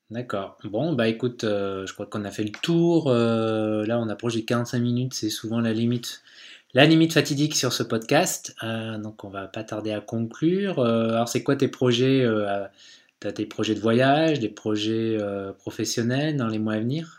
D'accord. 0.10 0.58
Bon, 0.64 0.94
bah 0.94 1.08
écoute, 1.08 1.42
je 1.44 1.94
crois 1.94 2.08
qu'on 2.08 2.26
a 2.26 2.32
fait 2.32 2.44
le 2.44 2.52
tour. 2.52 3.12
là, 3.12 4.00
on 4.00 4.10
approche 4.10 4.34
des 4.34 4.46
45 4.46 4.80
minutes, 4.80 5.14
c'est 5.14 5.30
souvent 5.30 5.60
la 5.62 5.72
limite, 5.72 6.24
la 6.74 6.86
limite 6.86 7.14
fatidique 7.14 7.56
sur 7.56 7.74
ce 7.74 7.84
podcast. 7.84 8.56
donc, 8.64 9.24
on 9.24 9.30
va 9.30 9.48
pas 9.48 9.64
tarder 9.64 9.92
à 9.92 10.02
conclure. 10.02 10.80
alors, 10.80 11.30
c'est 11.30 11.44
quoi 11.44 11.56
tes 11.56 11.68
projets 11.68 12.26
Tu 13.20 13.28
as 13.28 13.34
tes 13.34 13.46
projets 13.46 13.76
de 13.76 13.80
voyage, 13.80 14.40
des 14.40 14.50
projets 14.50 15.20
professionnels 15.60 16.38
dans 16.38 16.48
les 16.48 16.58
mois 16.58 16.74
à 16.74 16.80
venir? 16.80 17.19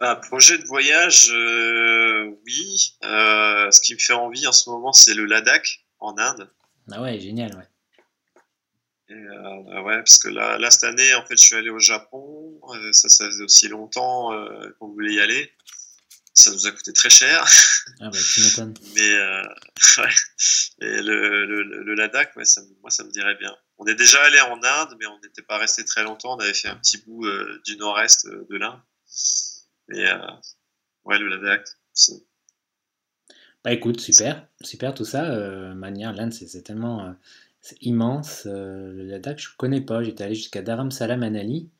Un 0.00 0.14
projet 0.14 0.58
de 0.58 0.64
voyage, 0.64 1.30
euh, 1.32 2.30
oui. 2.46 2.96
Euh, 3.04 3.70
ce 3.70 3.80
qui 3.80 3.94
me 3.94 3.98
fait 3.98 4.12
envie 4.12 4.46
en 4.46 4.52
ce 4.52 4.70
moment, 4.70 4.92
c'est 4.92 5.14
le 5.14 5.24
Ladakh 5.24 5.84
en 5.98 6.16
Inde. 6.18 6.50
Ah 6.92 7.02
ouais, 7.02 7.18
génial, 7.18 7.54
ouais. 7.56 7.68
Euh, 9.10 9.82
ouais, 9.82 9.98
parce 9.98 10.18
que 10.18 10.28
là, 10.28 10.58
là, 10.58 10.70
cette 10.70 10.84
année, 10.84 11.14
en 11.14 11.24
fait, 11.24 11.36
je 11.36 11.42
suis 11.42 11.56
allé 11.56 11.70
au 11.70 11.78
Japon. 11.78 12.60
ça, 12.92 13.08
ça 13.08 13.26
faisait 13.26 13.44
aussi 13.44 13.68
longtemps 13.68 14.30
qu'on 14.78 14.88
voulait 14.88 15.14
y 15.14 15.20
aller. 15.20 15.52
Ça 16.34 16.52
nous 16.52 16.66
a 16.68 16.70
coûté 16.70 16.92
très 16.92 17.10
cher. 17.10 17.44
Ah 18.00 18.10
bah, 18.10 18.18
tu 18.34 18.42
m'étonnes. 18.42 18.74
Mais 18.94 19.18
ouais. 19.98 20.14
Et 20.82 21.02
le, 21.02 21.46
le, 21.46 21.62
le 21.82 21.94
Ladakh, 21.94 22.36
ouais, 22.36 22.44
ça, 22.44 22.60
moi, 22.82 22.90
ça 22.90 23.02
me 23.02 23.10
dirait 23.10 23.34
bien. 23.36 23.56
On 23.78 23.86
est 23.86 23.96
déjà 23.96 24.22
allé 24.22 24.40
en 24.40 24.62
Inde, 24.62 24.96
mais 25.00 25.06
on 25.06 25.18
n'était 25.20 25.42
pas 25.42 25.56
resté 25.56 25.84
très 25.84 26.02
longtemps. 26.02 26.36
On 26.36 26.40
avait 26.40 26.54
fait 26.54 26.68
un 26.68 26.76
petit 26.76 26.98
bout 26.98 27.26
du 27.64 27.76
nord-est 27.76 28.26
de 28.26 28.56
l'Inde. 28.56 28.80
Et 29.92 30.06
euh, 30.06 30.18
ouais, 31.04 31.18
le 31.18 31.28
Ladakh. 31.28 31.66
Bah 33.64 33.72
écoute, 33.72 34.00
super, 34.00 34.46
super 34.60 34.94
tout 34.94 35.04
ça. 35.04 35.30
Euh, 35.30 35.74
manière, 35.74 36.12
l'Inde, 36.12 36.32
c'est 36.32 36.62
tellement 36.62 37.04
euh, 37.04 37.12
immense. 37.80 38.44
Euh, 38.46 38.92
le 38.92 39.04
Ladakh, 39.04 39.40
je 39.40 39.48
connais 39.56 39.80
pas. 39.80 40.02
J'étais 40.02 40.24
allé 40.24 40.34
jusqu'à 40.34 40.62
Dharamsala 40.62 41.16
Manali. 41.16 41.70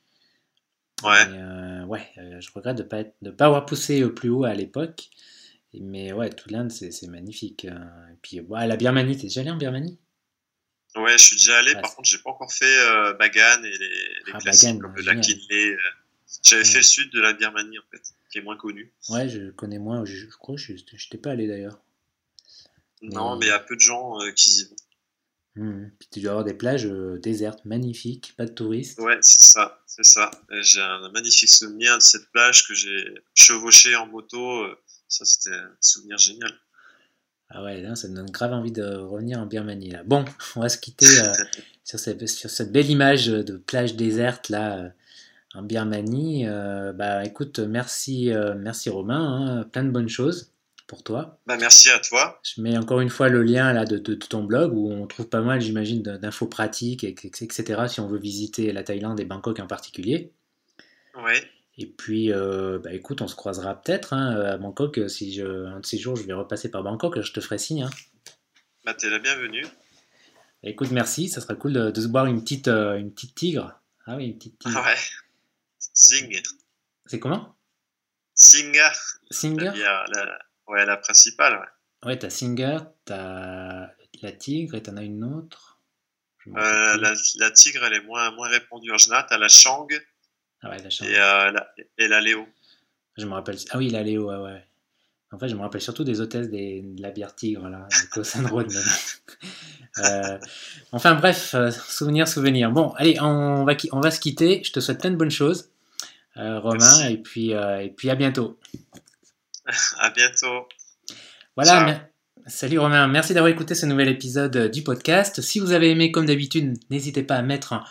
Ouais. 1.04 1.84
ouais, 1.84 2.10
je 2.40 2.50
regrette 2.52 2.76
de 2.78 2.82
pas 2.82 3.04
de 3.22 3.30
pas 3.30 3.46
avoir 3.46 3.66
poussé 3.66 4.04
plus 4.10 4.30
haut 4.30 4.44
à 4.44 4.54
l'époque. 4.54 5.08
Mais 5.74 6.12
ouais, 6.12 6.30
tout 6.30 6.48
l'Inde, 6.48 6.72
c'est 6.72 7.06
magnifique. 7.06 7.66
Hein. 7.66 7.88
Et 8.12 8.16
puis, 8.20 8.40
la 8.50 8.76
Birmanie, 8.76 9.16
t'es 9.16 9.24
déjà 9.24 9.42
allé 9.42 9.50
en 9.50 9.56
Birmanie? 9.56 9.98
Ouais, 10.96 11.12
je 11.12 11.22
suis 11.22 11.36
déjà 11.36 11.58
allé. 11.58 11.74
par 11.74 11.94
contre, 11.94 12.08
j'ai 12.08 12.18
pas 12.18 12.30
encore 12.30 12.52
fait 12.52 13.14
Bagan 13.18 13.62
et 13.62 13.70
les, 13.70 13.78
les 13.78 14.32
ah, 14.32 14.38
classiques 14.38 14.80
comme 14.80 14.96
le 14.96 15.02
lac 15.02 15.18
Inle. 15.18 15.78
J'avais 16.42 16.64
fait 16.64 16.78
le 16.78 16.84
sud 16.84 17.12
de 17.12 17.20
la 17.20 17.32
Birmanie, 17.32 17.78
en 17.78 17.82
fait, 17.90 18.02
qui 18.30 18.38
est 18.38 18.42
moins 18.42 18.56
connu. 18.56 18.92
Ouais, 19.08 19.28
je 19.28 19.50
connais 19.50 19.78
moins. 19.78 20.04
Je, 20.04 20.26
crois 20.26 20.56
que 20.56 20.60
je 20.60 20.72
n'étais 20.72 21.18
pas 21.18 21.30
allé 21.30 21.46
d'ailleurs. 21.46 21.80
Non, 23.02 23.36
mais 23.36 23.46
il 23.46 23.48
y 23.48 23.52
a 23.52 23.58
peu 23.58 23.76
de 23.76 23.80
gens 23.80 24.20
euh, 24.20 24.30
qui 24.32 24.50
y 24.50 24.64
vont. 24.64 24.76
Mmh. 25.56 25.90
Puis 25.98 26.08
tu 26.12 26.20
dois 26.20 26.32
avoir 26.32 26.44
des 26.44 26.54
plages 26.54 26.86
euh, 26.86 27.18
désertes 27.18 27.64
magnifiques, 27.64 28.34
pas 28.36 28.44
de 28.44 28.52
touristes. 28.52 28.98
Ouais, 29.00 29.18
c'est 29.22 29.42
ça, 29.42 29.82
c'est 29.86 30.04
ça. 30.04 30.30
J'ai 30.60 30.80
un 30.80 31.10
magnifique 31.10 31.48
souvenir 31.48 31.96
de 31.96 32.02
cette 32.02 32.30
plage 32.30 32.66
que 32.66 32.74
j'ai 32.74 33.14
chevauché 33.34 33.96
en 33.96 34.06
moto. 34.06 34.64
Euh, 34.64 34.78
ça, 35.08 35.24
c'était 35.24 35.56
un 35.56 35.76
souvenir 35.80 36.18
génial. 36.18 36.52
Ah 37.50 37.62
ouais, 37.62 37.80
là, 37.80 37.96
ça 37.96 38.08
me 38.08 38.14
donne 38.14 38.30
grave 38.30 38.52
envie 38.52 38.72
de 38.72 38.84
revenir 38.84 39.38
en 39.38 39.46
Birmanie. 39.46 39.90
Là. 39.90 40.02
Bon, 40.04 40.24
on 40.56 40.60
va 40.60 40.68
se 40.68 40.78
quitter 40.78 41.06
sur, 41.84 41.98
cette, 41.98 42.26
sur, 42.28 42.50
cette, 42.50 42.70
belle 42.70 42.90
image 42.90 43.26
de 43.26 43.56
plage 43.56 43.94
déserte 43.94 44.50
là 44.50 44.92
en 45.58 45.62
Birmanie. 45.62 46.46
Euh, 46.46 46.92
bah 46.92 47.24
écoute, 47.24 47.58
merci, 47.58 48.32
euh, 48.32 48.54
merci 48.56 48.90
Romain, 48.90 49.60
hein. 49.60 49.64
plein 49.64 49.84
de 49.84 49.90
bonnes 49.90 50.08
choses 50.08 50.52
pour 50.86 51.02
toi. 51.02 51.38
Bah, 51.46 51.56
merci 51.58 51.90
à 51.90 51.98
toi. 51.98 52.40
Je 52.42 52.62
mets 52.62 52.78
encore 52.78 53.00
une 53.00 53.10
fois 53.10 53.28
le 53.28 53.42
lien 53.42 53.72
là 53.72 53.84
de, 53.84 53.98
ton 54.14 54.44
blog 54.44 54.72
où 54.72 54.90
on 54.90 55.06
trouve 55.06 55.28
pas 55.28 55.42
mal, 55.42 55.60
j'imagine, 55.60 56.02
d'infos 56.02 56.46
pratiques, 56.46 57.04
etc. 57.04 57.82
Si 57.88 58.00
on 58.00 58.08
veut 58.08 58.18
visiter 58.18 58.72
la 58.72 58.82
Thaïlande 58.82 59.20
et 59.20 59.24
Bangkok 59.24 59.58
en 59.60 59.66
particulier. 59.66 60.32
Oui. 61.16 61.34
Et 61.76 61.86
puis, 61.86 62.32
euh, 62.32 62.78
bah 62.82 62.92
écoute, 62.92 63.20
on 63.20 63.28
se 63.28 63.36
croisera 63.36 63.80
peut-être 63.80 64.12
hein, 64.12 64.34
à 64.34 64.56
Bangkok. 64.56 65.10
Si 65.10 65.34
je, 65.34 65.66
un 65.66 65.80
de 65.80 65.86
ces 65.86 65.98
jours, 65.98 66.16
je 66.16 66.22
vais 66.22 66.32
repasser 66.32 66.70
par 66.70 66.82
Bangkok, 66.82 67.20
je 67.20 67.32
te 67.32 67.40
ferai 67.40 67.58
signe. 67.58 67.82
Hein. 67.82 67.90
Bah, 68.84 68.94
t'es 68.94 69.10
la 69.10 69.18
bienvenue. 69.18 69.66
Écoute, 70.62 70.90
merci. 70.90 71.28
Ça 71.28 71.40
sera 71.40 71.54
cool 71.54 71.92
de, 71.92 72.00
se 72.00 72.08
boire 72.08 72.26
une 72.26 72.42
petite, 72.42 72.68
une 72.68 73.12
petite 73.12 73.34
tigre. 73.34 73.78
Ah 74.06 74.16
oui, 74.16 74.26
une 74.26 74.38
petite 74.38 74.58
tigre. 74.58 74.82
Ouais. 74.84 74.96
Singer. 75.92 76.42
C'est 77.06 77.18
comment? 77.18 77.56
Singer. 78.34 78.90
Singer? 79.30 79.72
La, 79.76 80.38
Ouais, 80.68 80.84
la 80.84 80.98
principale. 80.98 81.54
Ouais, 81.54 82.10
ouais 82.10 82.18
t'as 82.18 82.30
Singer, 82.30 82.78
t'as 83.04 83.88
la 84.22 84.32
tigre 84.32 84.74
et 84.74 84.82
t'en 84.82 84.96
as 84.96 85.02
une 85.02 85.24
autre. 85.24 85.80
Euh, 86.46 86.96
la, 86.96 87.14
la, 87.36 87.50
tigre, 87.50 87.84
elle 87.84 87.94
est 87.94 88.04
moins, 88.06 88.30
moins 88.30 88.48
répandue 88.48 88.90
en 88.90 88.96
général. 88.96 89.26
T'as 89.28 89.38
la 89.38 89.48
Shang. 89.48 89.86
Ah 90.62 90.70
ouais, 90.70 90.78
la 90.82 90.90
Shang. 90.90 91.06
Et, 91.06 91.18
euh, 91.18 91.50
la, 91.50 91.74
et 91.98 92.08
la 92.08 92.20
Léo. 92.20 92.46
Je 93.16 93.26
me 93.26 93.32
rappelle. 93.32 93.58
Ah 93.70 93.78
oui, 93.78 93.90
la 93.90 94.02
Léo, 94.02 94.30
ouais, 94.30 94.36
ouais. 94.36 94.64
En 95.30 95.38
fait, 95.38 95.48
je 95.48 95.54
me 95.54 95.60
rappelle 95.60 95.82
surtout 95.82 96.04
des 96.04 96.22
hôtesses 96.22 96.48
des, 96.48 96.80
de 96.82 97.02
la 97.02 97.10
bière 97.10 97.34
tigre, 97.34 97.68
là, 97.68 97.86
Road. 98.50 98.72
euh, 99.98 100.38
enfin, 100.92 101.14
bref, 101.16 101.54
souvenir, 101.70 102.26
souvenir. 102.26 102.70
Bon, 102.70 102.92
allez, 102.96 103.20
on 103.20 103.64
va, 103.64 103.74
on 103.92 104.00
va 104.00 104.10
se 104.10 104.20
quitter. 104.20 104.62
Je 104.64 104.72
te 104.72 104.80
souhaite 104.80 105.00
plein 105.00 105.10
de 105.10 105.16
bonnes 105.16 105.30
choses. 105.30 105.70
Euh, 106.36 106.60
Romain, 106.60 107.08
et 107.08 107.16
puis, 107.16 107.54
euh, 107.54 107.80
et 107.80 107.90
puis 107.90 108.10
à 108.10 108.14
bientôt. 108.14 108.58
à 109.98 110.10
bientôt. 110.10 110.68
Voilà, 111.56 112.00
salut 112.46 112.78
Romain, 112.78 113.08
merci 113.08 113.34
d'avoir 113.34 113.52
écouté 113.52 113.74
ce 113.74 113.86
nouvel 113.86 114.08
épisode 114.08 114.70
du 114.70 114.82
podcast. 114.82 115.40
Si 115.40 115.58
vous 115.58 115.72
avez 115.72 115.90
aimé, 115.90 116.12
comme 116.12 116.26
d'habitude, 116.26 116.78
n'hésitez 116.90 117.24
pas 117.24 117.34
à 117.34 117.42
mettre 117.42 117.72
un 117.72 117.84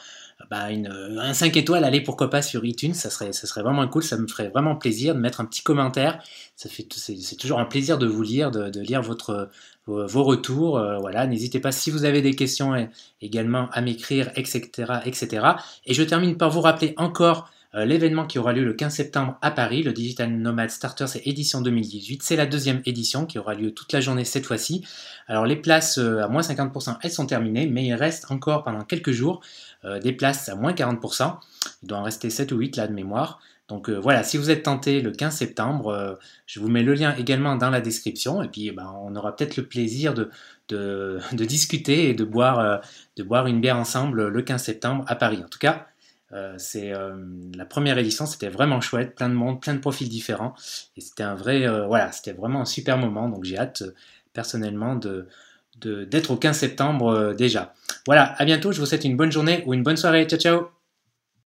bah, 0.50 0.72
une, 0.72 0.88
un 0.88 1.34
5 1.34 1.58
étoiles, 1.58 1.84
allez 1.84 2.00
pourquoi 2.00 2.30
pas 2.30 2.42
sur 2.42 2.64
iTunes, 2.64 2.94
ça 2.94 3.10
serait, 3.10 3.34
ça 3.34 3.48
serait 3.48 3.64
vraiment 3.64 3.86
cool, 3.90 4.04
ça 4.04 4.16
me 4.16 4.28
ferait 4.28 4.48
vraiment 4.48 4.78
plaisir 4.78 5.14
de 5.14 5.20
mettre 5.20 5.42
un 5.42 5.46
petit 5.46 5.62
commentaire. 5.62 6.24
Ça 6.56 6.70
fait, 6.70 6.88
c'est, 6.94 7.36
toujours 7.36 7.60
un 7.60 7.66
plaisir 7.66 7.98
de 7.98 8.08
vous 8.08 8.22
lire, 8.22 8.50
de, 8.52 8.80
lire 8.80 9.02
votre, 9.02 9.50
vos, 9.88 10.24
retours. 10.24 10.80
voilà, 11.02 11.28
n'hésitez 11.28 11.60
pas 11.60 11.74
si 11.74 11.92
vous 11.92 12.06
avez 12.06 12.22
des 12.22 12.34
questions 12.34 12.88
également 13.20 13.68
à 13.74 13.82
m'écrire, 13.82 14.32
etc., 14.36 14.70
etc. 15.04 15.46
Et 15.86 15.94
je 15.94 16.04
termine 16.04 16.38
par 16.38 16.50
vous 16.50 16.62
rappeler 16.62 16.94
encore 16.96 17.50
euh, 17.50 17.57
l'événement 17.86 18.26
qui 18.26 18.40
aura 18.40 18.54
lieu 18.54 18.64
le 18.64 18.74
15 18.74 18.94
septembre 18.94 19.38
à 19.42 19.52
Paris, 19.52 19.84
le 19.84 19.94
Digital 19.94 20.32
Nomad 20.32 20.70
Starters 20.70 21.18
édition 21.26 21.62
2018. 21.62 22.24
C'est 22.24 22.36
la 22.36 22.46
deuxième 22.46 22.82
édition 22.86 23.26
qui 23.26 23.40
aura 23.40 23.54
lieu 23.54 23.72
toute 23.72 23.94
la 23.94 24.02
journée 24.02 24.26
cette 24.26 24.46
fois-ci. 24.46 24.86
Alors 25.28 25.46
les 25.46 25.56
places 25.56 25.98
euh, 25.98 26.24
à 26.24 26.28
moins 26.28 26.42
50%, 26.42 26.98
elles 27.02 27.12
sont 27.12 27.26
terminées, 27.26 27.68
mais 27.68 27.86
il 27.86 27.94
reste 27.94 28.32
encore 28.32 28.64
pendant 28.64 28.84
quelques 28.84 29.12
jours 29.12 29.42
euh, 29.86 30.00
des 30.00 30.14
places 30.14 30.50
à 30.50 30.56
moins 30.56 30.74
40%. 30.74 31.38
Il 31.84 31.88
doit 31.88 31.98
en 31.98 32.04
rester 32.04 32.30
7 32.30 32.52
ou 32.52 32.58
8 32.58 32.78
là 32.78 32.88
de 32.88 32.94
mémoire. 32.94 33.40
Donc 33.68 33.90
voilà, 33.90 34.24
si 34.24 34.38
vous 34.38 34.50
êtes 34.50 34.64
tenté 34.64 35.02
le 35.02 35.12
15 35.12 35.36
septembre, 35.36 36.18
je 36.46 36.62
vous 36.62 36.70
mets 36.70 36.84
le 36.84 36.94
lien 36.94 37.14
également 37.18 37.58
dans 37.58 37.70
la 37.70 37.82
description 37.82 38.42
et 38.42 38.48
puis 38.48 38.72
ben, 38.72 38.96
on 39.04 39.14
aura 39.18 39.36
peut-être 39.36 39.58
le 39.58 39.66
plaisir 39.66 40.14
de, 40.14 41.20
discuter 41.34 42.08
et 42.08 42.14
de 42.14 42.24
boire 42.24 42.80
une 43.46 43.60
bière 43.60 43.76
ensemble 43.76 44.30
le 44.30 44.42
15 44.42 44.64
septembre 44.64 45.04
à 45.08 45.16
Paris. 45.16 45.42
En 45.44 45.50
tout 45.50 45.60
cas, 45.60 45.86
euh, 46.34 46.56
c'est 46.58 46.94
euh, 46.94 47.16
la 47.56 47.66
première 47.66 47.98
édition, 47.98 48.26
c'était 48.26 48.50
vraiment 48.50 48.82
chouette, 48.82 49.16
plein 49.16 49.30
de 49.30 49.34
monde, 49.34 49.62
plein 49.62 49.74
de 49.74 49.80
profils 49.80 50.10
différents, 50.10 50.54
et 50.98 51.02
c'était 51.02 51.24
un 51.24 51.36
vrai, 51.36 51.68
euh, 51.68 51.86
voilà, 51.88 52.12
c'était 52.12 52.34
vraiment 52.34 52.62
un 52.62 52.66
super 52.66 52.98
moment. 52.98 53.30
Donc 53.30 53.44
j'ai 53.44 53.58
hâte 53.58 53.84
personnellement 54.34 54.96
de 54.96 55.28
d'être 55.80 56.32
au 56.32 56.38
15 56.38 56.58
septembre 56.58 57.36
déjà. 57.38 57.76
Voilà, 58.08 58.34
à 58.42 58.46
bientôt, 58.46 58.72
je 58.72 58.80
vous 58.80 58.88
souhaite 58.88 59.06
une 59.06 59.16
bonne 59.16 59.32
journée 59.32 59.64
ou 59.68 59.76
une 59.76 59.84
bonne 59.84 59.98
soirée. 59.98 60.26
Ciao 60.26 60.40
ciao 60.40 60.77